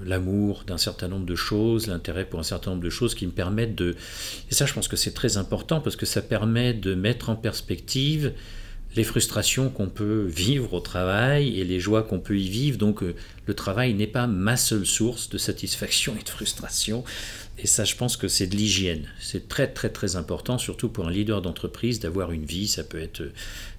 l'amour 0.05 0.63
d'un 0.65 0.77
certain 0.77 1.07
nombre 1.07 1.25
de 1.25 1.35
choses, 1.35 1.87
l'intérêt 1.87 2.25
pour 2.25 2.39
un 2.39 2.43
certain 2.43 2.71
nombre 2.71 2.83
de 2.83 2.89
choses 2.89 3.15
qui 3.15 3.25
me 3.25 3.31
permettent 3.31 3.75
de... 3.75 3.95
Et 4.49 4.53
ça, 4.53 4.65
je 4.65 4.73
pense 4.73 4.87
que 4.87 4.95
c'est 4.95 5.13
très 5.13 5.37
important 5.37 5.79
parce 5.79 5.95
que 5.95 6.05
ça 6.05 6.21
permet 6.21 6.73
de 6.73 6.95
mettre 6.95 7.29
en 7.29 7.35
perspective 7.35 8.33
les 8.95 9.03
frustrations 9.03 9.69
qu'on 9.69 9.87
peut 9.87 10.25
vivre 10.27 10.73
au 10.73 10.79
travail 10.79 11.59
et 11.59 11.63
les 11.63 11.79
joies 11.79 12.03
qu'on 12.03 12.19
peut 12.19 12.37
y 12.37 12.49
vivre. 12.49 12.77
Donc 12.77 13.03
euh, 13.03 13.15
le 13.45 13.53
travail 13.53 13.93
n'est 13.93 14.07
pas 14.07 14.25
ma 14.25 14.57
seule 14.57 14.85
source 14.85 15.29
de 15.29 15.37
satisfaction 15.37 16.15
et 16.19 16.23
de 16.23 16.29
frustration. 16.29 17.03
Et 17.59 17.67
ça, 17.67 17.83
je 17.83 17.95
pense 17.95 18.17
que 18.17 18.27
c'est 18.27 18.47
de 18.47 18.55
l'hygiène. 18.55 19.07
C'est 19.19 19.47
très 19.47 19.67
très 19.67 19.89
très 19.89 20.15
important, 20.15 20.57
surtout 20.57 20.89
pour 20.89 21.07
un 21.07 21.11
leader 21.11 21.41
d'entreprise, 21.41 21.99
d'avoir 21.99 22.31
une 22.31 22.45
vie. 22.45 22.67
Ça 22.67 22.83
peut 22.83 22.99
être 22.99 23.21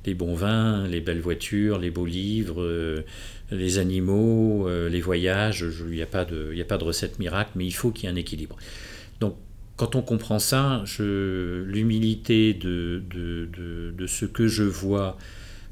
les 0.06 0.14
bons 0.14 0.34
vins, 0.34 0.86
les 0.86 1.00
belles 1.00 1.20
voitures, 1.20 1.78
les 1.78 1.90
beaux 1.90 2.06
livres, 2.06 2.62
euh, 2.62 3.04
les 3.50 3.78
animaux, 3.78 4.68
euh, 4.68 4.88
les 4.88 5.00
voyages. 5.00 5.66
Il 5.80 5.94
n'y 5.94 6.02
a, 6.02 6.04
a 6.04 6.06
pas 6.06 6.24
de 6.24 6.84
recette 6.84 7.18
miracle, 7.18 7.50
mais 7.56 7.66
il 7.66 7.74
faut 7.74 7.90
qu'il 7.90 8.04
y 8.04 8.06
ait 8.06 8.14
un 8.14 8.16
équilibre. 8.16 8.56
Donc 9.18 9.36
quand 9.80 9.96
on 9.96 10.02
comprend 10.02 10.38
ça, 10.38 10.84
l'humilité 10.98 12.52
de, 12.52 13.02
ce 14.06 14.26
que 14.26 14.46
je 14.46 14.62
vois 14.62 15.16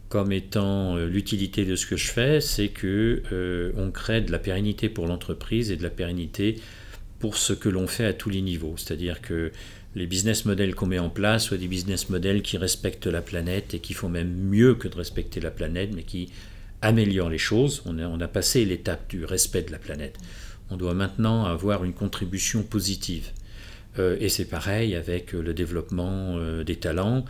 comme 0.08 0.32
étant 0.32 0.96
euh, 0.96 1.06
l'utilité 1.06 1.66
de 1.66 1.76
ce 1.76 1.84
que 1.84 1.98
je 1.98 2.08
fais, 2.08 2.40
c'est 2.40 2.68
que 2.68 3.22
euh, 3.30 3.70
on 3.76 3.90
crée 3.90 4.22
de 4.22 4.32
la 4.32 4.38
pérennité 4.38 4.88
pour 4.88 5.06
l'entreprise 5.06 5.70
et 5.70 5.76
de 5.76 5.82
la 5.82 5.90
pérennité 5.90 6.56
pour 7.18 7.36
ce 7.36 7.52
que 7.52 7.68
l'on 7.68 7.86
fait 7.86 8.06
à 8.06 8.14
tous 8.14 8.30
les 8.30 8.40
niveaux. 8.40 8.76
C'est-à-dire 8.78 9.20
que 9.20 9.52
les 9.94 10.06
business 10.06 10.46
models 10.46 10.74
qu'on 10.74 10.86
met 10.86 10.98
en 10.98 11.10
place 11.10 11.44
soient 11.44 11.58
des 11.58 11.68
business 11.68 12.08
models 12.08 12.40
qui 12.40 12.56
respectent 12.56 13.08
la 13.08 13.20
planète 13.20 13.74
et 13.74 13.78
qui 13.78 13.92
font 13.92 14.08
même 14.08 14.32
mieux 14.32 14.74
que 14.74 14.88
de 14.88 14.96
respecter 14.96 15.38
la 15.38 15.50
planète, 15.50 15.90
mais 15.94 16.04
qui 16.04 16.30
améliorent 16.80 17.28
les 17.28 17.36
choses. 17.36 17.82
On 17.84 17.98
a, 17.98 18.08
on 18.08 18.22
a 18.22 18.28
passé 18.28 18.64
l'étape 18.64 19.10
du 19.10 19.26
respect 19.26 19.64
de 19.64 19.72
la 19.72 19.78
planète. 19.78 20.16
On 20.70 20.78
doit 20.78 20.94
maintenant 20.94 21.44
avoir 21.44 21.84
une 21.84 21.92
contribution 21.92 22.62
positive. 22.62 23.32
Euh, 23.98 24.16
et 24.20 24.28
c'est 24.28 24.44
pareil 24.44 24.94
avec 24.94 25.34
euh, 25.34 25.40
le 25.40 25.54
développement 25.54 26.36
euh, 26.36 26.64
des 26.64 26.76
talents 26.76 27.24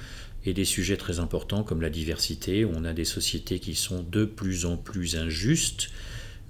et 0.44 0.52
des 0.52 0.64
sujets 0.64 0.96
très 0.96 1.18
importants 1.18 1.62
comme 1.62 1.80
la 1.80 1.90
diversité. 1.90 2.64
On 2.64 2.84
a 2.84 2.92
des 2.92 3.04
sociétés 3.04 3.58
qui 3.58 3.74
sont 3.74 4.02
de 4.02 4.24
plus 4.24 4.66
en 4.66 4.76
plus 4.76 5.16
injustes 5.16 5.90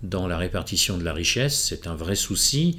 dans 0.03 0.27
la 0.27 0.39
répartition 0.39 0.99
de 0.99 1.05
la 1.05 1.13
richesse. 1.13 1.59
C'est 1.69 1.87
un 1.87 1.95
vrai 1.95 2.15
souci. 2.15 2.79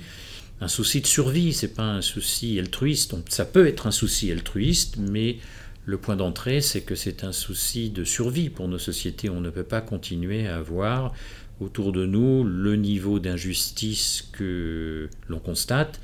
Un 0.61 0.67
souci 0.67 1.01
de 1.01 1.07
survie, 1.07 1.53
c'est 1.53 1.73
pas 1.73 1.83
un 1.83 2.01
souci 2.01 2.59
altruiste. 2.59 3.15
ça 3.29 3.45
peut 3.45 3.65
être 3.67 3.87
un 3.87 3.91
souci 3.91 4.31
altruiste, 4.31 4.97
mais 4.97 5.37
le 5.85 5.97
point 5.97 6.17
d'entrée, 6.17 6.59
c'est 6.61 6.81
que 6.81 6.95
c'est 6.95 7.23
un 7.23 7.31
souci 7.31 7.89
de 7.89 8.03
survie 8.03 8.49
pour 8.49 8.67
nos 8.67 8.77
sociétés. 8.77 9.29
On 9.29 9.39
ne 9.39 9.49
peut 9.49 9.63
pas 9.63 9.81
continuer 9.81 10.47
à 10.47 10.57
avoir 10.57 11.13
autour 11.61 11.91
de 11.91 12.05
nous 12.05 12.43
le 12.43 12.75
niveau 12.75 13.19
d'injustice 13.19 14.29
que 14.33 15.09
l'on 15.27 15.39
constate 15.39 15.99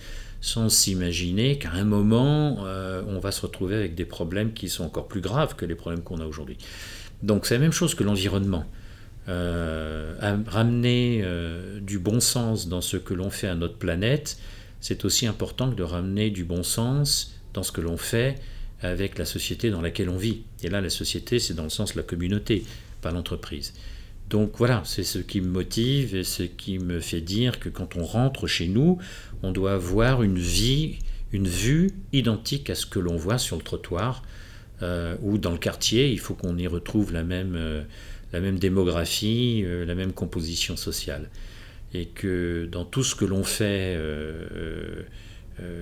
sans 0.46 0.70
s'imaginer 0.70 1.58
qu'à 1.58 1.72
un 1.72 1.86
moment, 1.86 2.68
euh, 2.68 3.02
on 3.08 3.18
va 3.18 3.32
se 3.32 3.42
retrouver 3.42 3.76
avec 3.76 3.96
des 3.96 4.06
problèmes 4.06 4.54
qui 4.54 4.70
sont 4.70 4.84
encore 4.84 5.08
plus 5.08 5.20
graves 5.20 5.56
que 5.56 5.66
les 5.66 5.74
problèmes 5.74 6.04
qu'on 6.04 6.20
a 6.20 6.26
aujourd'hui. 6.28 6.60
Donc 7.24 7.48
c'est 7.48 7.56
la 7.56 7.62
même 7.62 7.72
chose 7.72 7.96
que 7.96 8.04
l'environnement. 8.04 8.64
Euh, 9.28 10.14
ramener 10.46 11.22
euh, 11.24 11.80
du 11.80 11.98
bon 11.98 12.20
sens 12.20 12.68
dans 12.68 12.82
ce 12.82 12.96
que 12.96 13.16
l'on 13.16 13.32
fait 13.32 13.48
à 13.48 13.56
notre 13.56 13.78
planète, 13.78 14.38
c'est 14.82 15.04
aussi 15.04 15.26
important 15.26 15.72
que 15.72 15.76
de 15.76 15.82
ramener 15.82 16.30
du 16.30 16.44
bon 16.44 16.62
sens 16.62 17.34
dans 17.56 17.64
ce 17.64 17.72
que 17.72 17.82
l'on 17.82 17.98
fait 17.98 18.36
avec 18.82 19.18
la 19.18 19.26
société 19.26 19.72
dans 19.72 19.82
laquelle 19.82 20.10
on 20.10 20.18
vit. 20.18 20.44
Et 20.62 20.70
là, 20.70 20.80
la 20.80 20.92
société, 20.92 21.40
c'est 21.40 21.56
dans 21.56 21.64
le 21.64 21.70
sens 21.70 21.94
de 21.94 21.98
la 21.98 22.04
communauté, 22.04 22.66
pas 23.02 23.10
l'entreprise. 23.10 23.74
Donc 24.30 24.54
voilà, 24.58 24.82
c'est 24.86 25.04
ce 25.04 25.20
qui 25.20 25.40
me 25.40 25.48
motive 25.48 26.16
et 26.16 26.24
ce 26.24 26.44
qui 26.44 26.80
me 26.80 27.00
fait 27.00 27.22
dire 27.22 27.60
que 27.60 27.70
quand 27.70 27.96
on 27.96 28.04
rentre 28.04 28.48
chez 28.48 28.68
nous, 28.68 28.98
on 29.46 29.52
doit 29.52 29.74
avoir 29.74 30.24
une 30.24 30.40
vie, 30.40 30.98
une 31.32 31.48
vue 31.48 31.92
identique 32.14 32.70
à 32.70 32.76
ce 32.76 32.86
que 32.86 33.00
l'on 33.00 33.16
voit 33.16 33.38
sur 33.38 33.58
le 33.58 33.62
trottoir 33.62 34.24
euh, 34.82 35.16
ou 35.22 35.38
dans 35.38 35.52
le 35.52 35.58
quartier. 35.58 36.10
Il 36.10 36.20
faut 36.20 36.34
qu'on 36.34 36.58
y 36.58 36.68
retrouve 36.68 37.14
la 37.14 37.24
même, 37.24 37.56
euh, 37.56 37.84
la 38.34 38.40
même 38.40 38.58
démographie, 38.58 39.62
euh, 39.64 39.86
la 39.86 39.94
même 39.94 40.14
composition 40.14 40.76
sociale. 40.76 41.30
Et 41.94 42.08
que 42.08 42.68
dans 42.72 42.86
tout 42.86 43.04
ce 43.04 43.16
que 43.16 43.24
l'on 43.24 43.44
fait 43.44 43.98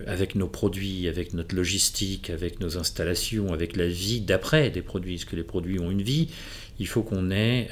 avec 0.05 0.36
nos 0.36 0.47
produits, 0.47 1.07
avec 1.07 1.34
notre 1.34 1.55
logistique, 1.55 2.30
avec 2.30 2.59
nos 2.59 2.78
installations, 2.78 3.51
avec 3.51 3.76
la 3.76 3.88
vie 3.88 4.22
d'après 4.22 4.70
des 4.70 4.84
produits, 4.84 5.16
parce 5.16 5.26
que 5.26 5.36
les 5.36 5.43
produits 5.43 5.80
ont 5.80 5.89
une 5.89 6.03
vie, 6.03 6.30
il 6.78 6.88
faut 6.88 7.01
qu'on 7.01 7.32
ait 7.32 7.68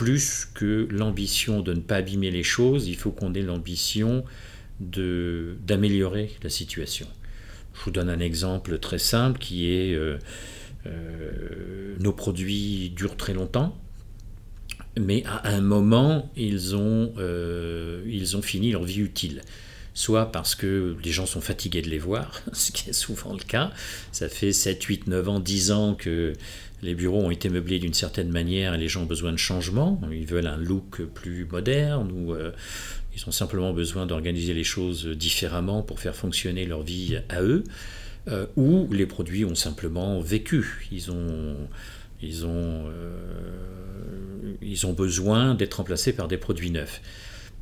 plus 0.00 0.46
que 0.54 0.88
l'ambition 0.90 1.60
de 1.60 1.74
ne 1.74 1.80
pas 1.80 1.96
abîmer 1.96 2.30
les 2.30 2.42
choses, 2.42 2.88
il 2.88 2.96
faut 2.96 3.10
qu'on 3.10 3.34
ait 3.34 3.42
l'ambition 3.42 4.24
d'améliorer 4.80 6.30
la 6.42 6.48
situation. 6.48 7.06
Je 7.74 7.82
vous 7.84 7.90
donne 7.90 8.08
un 8.08 8.18
exemple 8.18 8.78
très 8.78 8.96
simple 8.98 9.38
qui 9.38 9.70
est 9.70 9.92
euh, 9.92 10.16
euh, 10.86 11.96
nos 12.00 12.14
produits 12.14 12.94
durent 12.96 13.18
très 13.18 13.34
longtemps, 13.34 13.76
mais 14.98 15.22
à 15.26 15.50
un 15.50 15.60
moment, 15.60 16.32
ils 16.34 16.74
ont, 16.76 17.12
ils 18.06 18.38
ont 18.38 18.42
fini 18.42 18.72
leur 18.72 18.84
vie 18.84 19.00
utile 19.00 19.42
soit 19.92 20.32
parce 20.32 20.54
que 20.54 20.96
les 21.04 21.10
gens 21.10 21.26
sont 21.26 21.40
fatigués 21.42 21.82
de 21.82 21.90
les 21.90 21.98
voir, 21.98 22.40
ce 22.54 22.72
qui 22.72 22.88
est 22.88 22.94
souvent 22.94 23.34
le 23.34 23.40
cas. 23.40 23.70
Ça 24.12 24.30
fait 24.30 24.52
7, 24.52 24.82
8, 24.82 25.08
9 25.08 25.28
ans, 25.28 25.40
10 25.40 25.72
ans 25.72 25.94
que 25.94 26.32
les 26.82 26.94
bureaux 26.94 27.20
ont 27.20 27.30
été 27.30 27.48
meublés 27.48 27.78
d'une 27.78 27.94
certaine 27.94 28.30
manière 28.30 28.74
et 28.74 28.78
les 28.78 28.88
gens 28.88 29.02
ont 29.02 29.06
besoin 29.06 29.32
de 29.32 29.36
changement. 29.36 30.00
Ils 30.10 30.26
veulent 30.26 30.46
un 30.46 30.56
look 30.56 31.02
plus 31.02 31.44
moderne 31.44 32.10
ou 32.12 32.32
euh, 32.32 32.52
ils 33.14 33.28
ont 33.28 33.32
simplement 33.32 33.72
besoin 33.72 34.06
d'organiser 34.06 34.54
les 34.54 34.64
choses 34.64 35.06
différemment 35.06 35.82
pour 35.82 36.00
faire 36.00 36.16
fonctionner 36.16 36.64
leur 36.64 36.82
vie 36.82 37.18
à 37.28 37.42
eux. 37.42 37.64
Euh, 38.28 38.46
ou 38.56 38.88
les 38.92 39.06
produits 39.06 39.44
ont 39.44 39.54
simplement 39.54 40.20
vécu. 40.20 40.88
Ils 40.92 41.10
ont, 41.10 41.56
ils 42.22 42.46
ont, 42.46 42.86
euh, 42.88 44.54
ils 44.62 44.86
ont 44.86 44.92
besoin 44.92 45.54
d'être 45.54 45.74
remplacés 45.74 46.14
par 46.14 46.28
des 46.28 46.38
produits 46.38 46.70
neufs. 46.70 47.02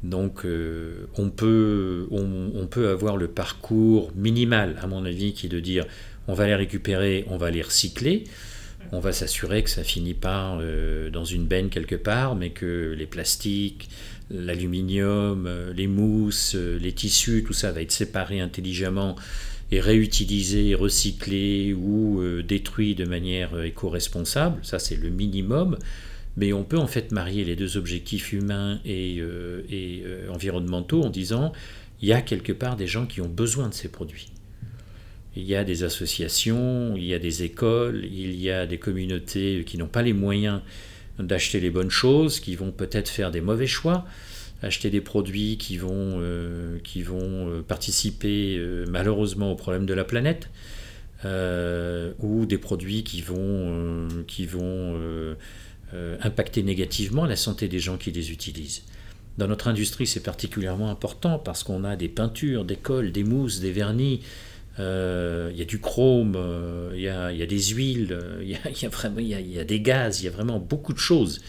Donc 0.04 0.46
on, 1.16 1.30
peut, 1.30 2.06
on, 2.12 2.52
on, 2.54 2.66
peut 2.68 2.90
avoir 2.90 3.16
le 3.16 3.26
parcours 3.26 4.12
minimal, 4.14 4.76
à 4.80 4.86
mon 4.86 5.04
avis, 5.04 5.32
qui 5.32 5.46
est 5.46 5.48
de 5.48 5.58
dire 5.58 5.86
on 6.28 6.34
va 6.34 6.46
les 6.46 6.54
récupérer, 6.54 7.24
on 7.28 7.36
va 7.36 7.50
les 7.50 7.62
recycler 7.62 8.22
on 8.92 9.00
va 9.00 9.12
s'assurer 9.12 9.62
que 9.62 9.70
ça 9.70 9.84
finit 9.84 10.14
pas 10.14 10.56
euh, 10.60 11.10
dans 11.10 11.24
une 11.24 11.46
benne 11.46 11.68
quelque 11.68 11.94
part, 11.94 12.36
mais 12.36 12.50
que 12.50 12.94
les 12.96 13.06
plastiques, 13.06 13.88
l'aluminium, 14.30 15.46
euh, 15.46 15.72
les 15.72 15.86
mousses, 15.86 16.54
euh, 16.54 16.78
les 16.78 16.92
tissus, 16.92 17.44
tout 17.46 17.52
ça 17.52 17.70
va 17.72 17.82
être 17.82 17.92
séparé 17.92 18.40
intelligemment 18.40 19.16
et 19.70 19.80
réutilisé, 19.80 20.74
recyclé 20.74 21.74
ou 21.74 22.22
détruit 22.42 22.94
de 22.94 23.04
manière 23.04 23.62
éco-responsable. 23.62 24.64
Ça, 24.64 24.78
c'est 24.78 24.96
le 24.96 25.10
minimum. 25.10 25.76
Mais 26.38 26.54
on 26.54 26.64
peut 26.64 26.78
en 26.78 26.86
fait 26.86 27.12
marier 27.12 27.44
les 27.44 27.54
deux 27.54 27.76
objectifs 27.76 28.32
humains 28.32 28.80
et, 28.86 29.18
et 29.18 30.04
environnementaux 30.30 31.02
en 31.02 31.10
disant 31.10 31.52
il 32.00 32.08
y 32.08 32.14
a 32.14 32.22
quelque 32.22 32.52
part 32.52 32.76
des 32.76 32.86
gens 32.86 33.04
qui 33.04 33.20
ont 33.20 33.28
besoin 33.28 33.68
de 33.68 33.74
ces 33.74 33.88
produits 33.88 34.28
il 35.38 35.44
y 35.44 35.54
a 35.54 35.62
des 35.62 35.84
associations, 35.84 36.94
il 36.96 37.04
y 37.04 37.14
a 37.14 37.20
des 37.20 37.44
écoles, 37.44 38.04
il 38.04 38.34
y 38.40 38.50
a 38.50 38.66
des 38.66 38.78
communautés 38.78 39.62
qui 39.64 39.78
n'ont 39.78 39.86
pas 39.86 40.02
les 40.02 40.12
moyens 40.12 40.60
d'acheter 41.20 41.60
les 41.60 41.70
bonnes 41.70 41.92
choses, 41.92 42.40
qui 42.40 42.56
vont 42.56 42.72
peut-être 42.72 43.08
faire 43.08 43.30
des 43.30 43.40
mauvais 43.40 43.68
choix, 43.68 44.04
acheter 44.62 44.90
des 44.90 45.00
produits 45.00 45.56
qui 45.56 45.76
vont, 45.76 46.20
qui 46.82 47.02
vont 47.02 47.62
participer 47.68 48.60
malheureusement 48.88 49.52
au 49.52 49.54
problème 49.54 49.86
de 49.86 49.94
la 49.94 50.02
planète, 50.04 50.50
ou 51.24 52.44
des 52.44 52.58
produits 52.58 53.04
qui 53.04 53.22
vont, 53.22 54.08
qui 54.26 54.44
vont 54.44 55.36
impacter 56.20 56.64
négativement 56.64 57.26
la 57.26 57.36
santé 57.36 57.68
des 57.68 57.78
gens 57.78 57.96
qui 57.96 58.10
les 58.10 58.32
utilisent. 58.32 58.82
Dans 59.38 59.46
notre 59.46 59.68
industrie, 59.68 60.08
c'est 60.08 60.24
particulièrement 60.24 60.90
important 60.90 61.38
parce 61.38 61.62
qu'on 61.62 61.84
a 61.84 61.94
des 61.94 62.08
peintures, 62.08 62.64
des 62.64 62.74
cols, 62.74 63.12
des 63.12 63.22
mousses, 63.22 63.60
des 63.60 63.70
vernis, 63.70 64.20
il 64.78 65.56
y 65.56 65.62
a 65.62 65.64
du 65.64 65.80
chrome, 65.80 66.38
il 66.94 67.00
y, 67.00 67.08
a, 67.08 67.46
des 67.46 67.62
huiles, 67.62 68.18
il 68.42 68.48
y 68.48 69.58
a, 69.58 69.64
des 69.64 69.80
gaz, 69.80 70.20
il 70.20 70.24
y 70.24 70.28
a 70.28 70.30
vraiment 70.30 70.58
beaucoup 70.58 70.92
de 70.92 70.98
choses. 70.98 71.40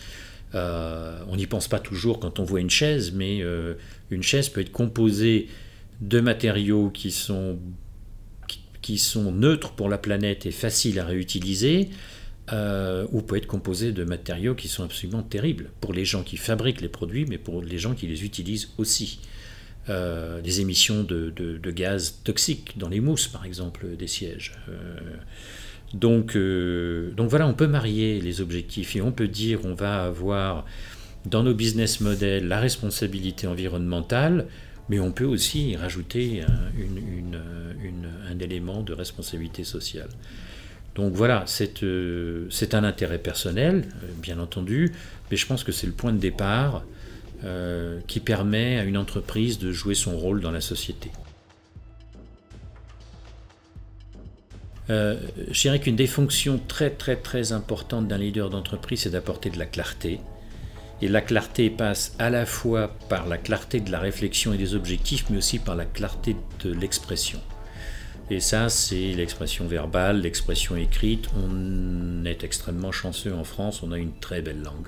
on 0.54 1.36
n'y 1.36 1.48
pense 1.48 1.68
pas 1.68 1.80
toujours 1.80 2.20
quand 2.20 2.40
on 2.40 2.44
voit 2.44 2.60
une 2.60 2.70
chaise, 2.70 3.12
mais 3.14 3.44
une 4.10 4.24
chaise 4.24 4.50
peut 4.50 4.62
être 4.62 4.72
composée 4.72 5.48
de 6.02 6.20
matériaux 6.20 6.90
qui 6.90 7.12
sont, 7.12 7.60
neutres 9.32 9.74
pour 9.74 9.90
la 9.90 9.98
planète 9.98 10.46
et 10.46 10.52
faciles 10.52 11.00
à 11.00 11.06
réutiliser, 11.06 11.90
euh, 12.52 13.06
ou 13.12 13.22
peut 13.22 13.38
être 13.38 13.46
composé 13.46 13.92
de 13.92 14.04
matériaux 14.04 14.56
qui 14.56 14.68
sont 14.68 14.84
absolument 14.84 15.22
terribles 15.22 15.70
pour 15.82 15.94
les 15.94 16.06
gens 16.06 16.24
qui 16.24 16.38
fabriquent 16.38 16.82
les 16.82 16.90
produits, 16.90 17.26
mais 17.30 17.38
pour 17.38 17.62
les 17.62 17.78
gens 17.78 17.94
qui 17.94 18.08
les 18.08 18.24
utilisent 18.24 18.70
aussi. 18.78 19.20
Euh, 19.90 20.42
des 20.42 20.62
émissions 20.62 21.04
de, 21.04 21.72
gaz 21.72 22.20
toxiques 22.24 22.78
dans 22.78 22.90
les 22.90 23.00
mousses, 23.00 23.28
par 23.28 23.46
exemple, 23.46 23.88
des 23.98 24.08
sièges. 24.08 24.54
Euh, 24.70 25.00
donc, 25.94 26.38
donc 27.16 27.30
voilà, 27.30 27.48
on 27.48 27.54
peut 27.54 27.68
marier 27.68 28.22
les 28.22 28.42
objectifs 28.42 28.96
et 28.96 29.02
on 29.02 29.12
peut 29.12 29.28
dire 29.28 29.62
on 29.64 29.74
va 29.74 30.06
avoir 30.06 30.66
dans 31.26 31.42
nos 31.42 31.56
business 31.56 32.00
models 32.00 32.48
la 32.48 32.60
responsabilité 32.60 33.48
environnementale, 33.48 34.46
mais 34.90 35.00
on 35.00 35.12
peut 35.12 35.26
aussi 35.26 35.76
rajouter 35.76 36.44
un 36.44 38.40
élément 38.40 38.84
de 38.84 38.94
responsabilité 38.94 39.64
sociale. 39.64 40.10
Donc 41.00 41.14
voilà, 41.14 41.46
euh, 41.84 42.48
c'est 42.50 42.74
un 42.74 42.84
intérêt 42.84 43.20
personnel, 43.20 43.86
euh, 44.04 44.08
bien 44.22 44.38
entendu, 44.40 44.92
mais 45.32 45.38
je 45.38 45.46
pense 45.46 45.64
que 45.64 45.72
c'est 45.72 45.88
le 45.88 45.94
point 45.94 46.12
de 46.12 46.18
départ 46.18 46.84
euh, 47.44 48.00
qui 48.08 48.20
permet 48.20 48.78
à 48.78 48.84
une 48.84 48.98
entreprise 48.98 49.60
de 49.60 49.72
jouer 49.72 49.96
son 49.96 50.18
rôle 50.18 50.42
dans 50.42 50.52
la 50.52 50.62
société. 50.62 51.12
je 54.90 55.62
dirais 55.62 55.80
qu'une 55.80 55.96
des 55.96 56.08
fonctions 56.08 56.60
très 56.68 56.90
très 56.90 57.16
très 57.16 57.52
importantes 57.52 58.08
d'un 58.08 58.18
leader 58.18 58.50
d'entreprise, 58.50 59.02
c'est 59.02 59.12
d'apporter 59.12 59.52
de 59.52 59.60
la 59.60 59.68
clarté. 59.68 60.20
Et 61.02 61.08
la 61.08 61.22
clarté 61.22 61.70
passe 61.70 62.16
à 62.20 62.30
la 62.30 62.46
fois 62.46 62.90
par 63.08 63.28
la 63.28 63.38
clarté 63.38 63.80
de 63.80 63.92
la 63.92 64.00
réflexion 64.00 64.52
et 64.52 64.58
des 64.58 64.76
objectifs, 64.76 65.26
mais 65.30 65.38
aussi 65.38 65.60
par 65.60 65.76
la 65.76 65.86
clarté 65.86 66.36
de 66.64 66.74
l'expression. 66.74 67.40
Et 68.30 68.42
ça, 68.42 68.70
c'est 68.70 69.14
l'expression 69.14 69.66
verbale, 69.66 70.22
l'expression 70.22 70.76
écrite. 70.76 71.28
On 71.36 72.26
est 72.26 72.44
extrêmement 72.44 72.92
chanceux 72.92 73.34
en 73.34 73.44
France, 73.44 73.82
on 73.82 73.92
a 73.92 73.98
une 73.98 74.14
très 74.20 74.42
belle 74.42 74.62
langue. 74.62 74.88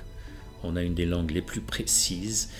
On 0.64 0.76
a 0.76 0.82
une 0.82 0.94
des 0.94 1.06
langues 1.06 1.30
les 1.30 1.42
plus 1.42 1.60
précises, 1.60 2.50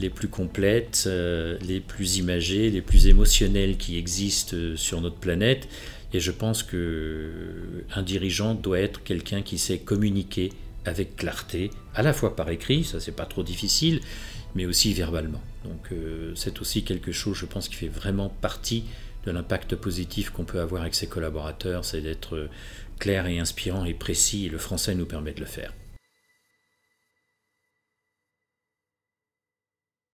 les 0.00 0.10
plus 0.10 0.28
complètes, 0.28 1.04
euh, 1.06 1.58
les 1.60 1.80
plus 1.80 2.16
imagées, 2.16 2.70
les 2.70 2.82
plus 2.82 3.06
émotionnelles 3.06 3.76
qui 3.76 3.96
existent 3.96 4.56
euh, 4.56 4.76
sur 4.76 5.00
notre 5.00 5.16
planète. 5.16 5.68
Et 6.12 6.20
je 6.20 6.32
pense 6.32 6.62
qu'un 6.62 6.78
euh, 6.78 8.02
dirigeant 8.04 8.54
doit 8.54 8.80
être 8.80 9.02
quelqu'un 9.02 9.42
qui 9.42 9.58
sait 9.58 9.78
communiquer 9.78 10.52
avec 10.84 11.16
clarté, 11.16 11.70
à 11.94 12.02
la 12.02 12.12
fois 12.12 12.34
par 12.34 12.48
écrit, 12.48 12.84
ça 12.84 13.00
c'est 13.00 13.14
pas 13.14 13.26
trop 13.26 13.42
difficile, 13.42 14.00
mais 14.54 14.64
aussi 14.64 14.94
verbalement. 14.94 15.42
Donc 15.62 15.90
c'est 16.34 16.58
aussi 16.62 16.84
quelque 16.84 17.12
chose, 17.12 17.36
je 17.36 17.44
pense, 17.44 17.68
qui 17.68 17.74
fait 17.74 17.88
vraiment 17.88 18.30
partie 18.30 18.84
de 19.26 19.30
l'impact 19.30 19.76
positif 19.76 20.30
qu'on 20.30 20.44
peut 20.44 20.58
avoir 20.58 20.80
avec 20.80 20.94
ses 20.94 21.06
collaborateurs, 21.06 21.84
c'est 21.84 22.00
d'être 22.00 22.48
clair 22.98 23.26
et 23.26 23.38
inspirant 23.38 23.84
et 23.84 23.92
précis, 23.92 24.46
et 24.46 24.48
le 24.48 24.56
français 24.56 24.94
nous 24.94 25.04
permet 25.04 25.34
de 25.34 25.40
le 25.40 25.46
faire. 25.46 25.74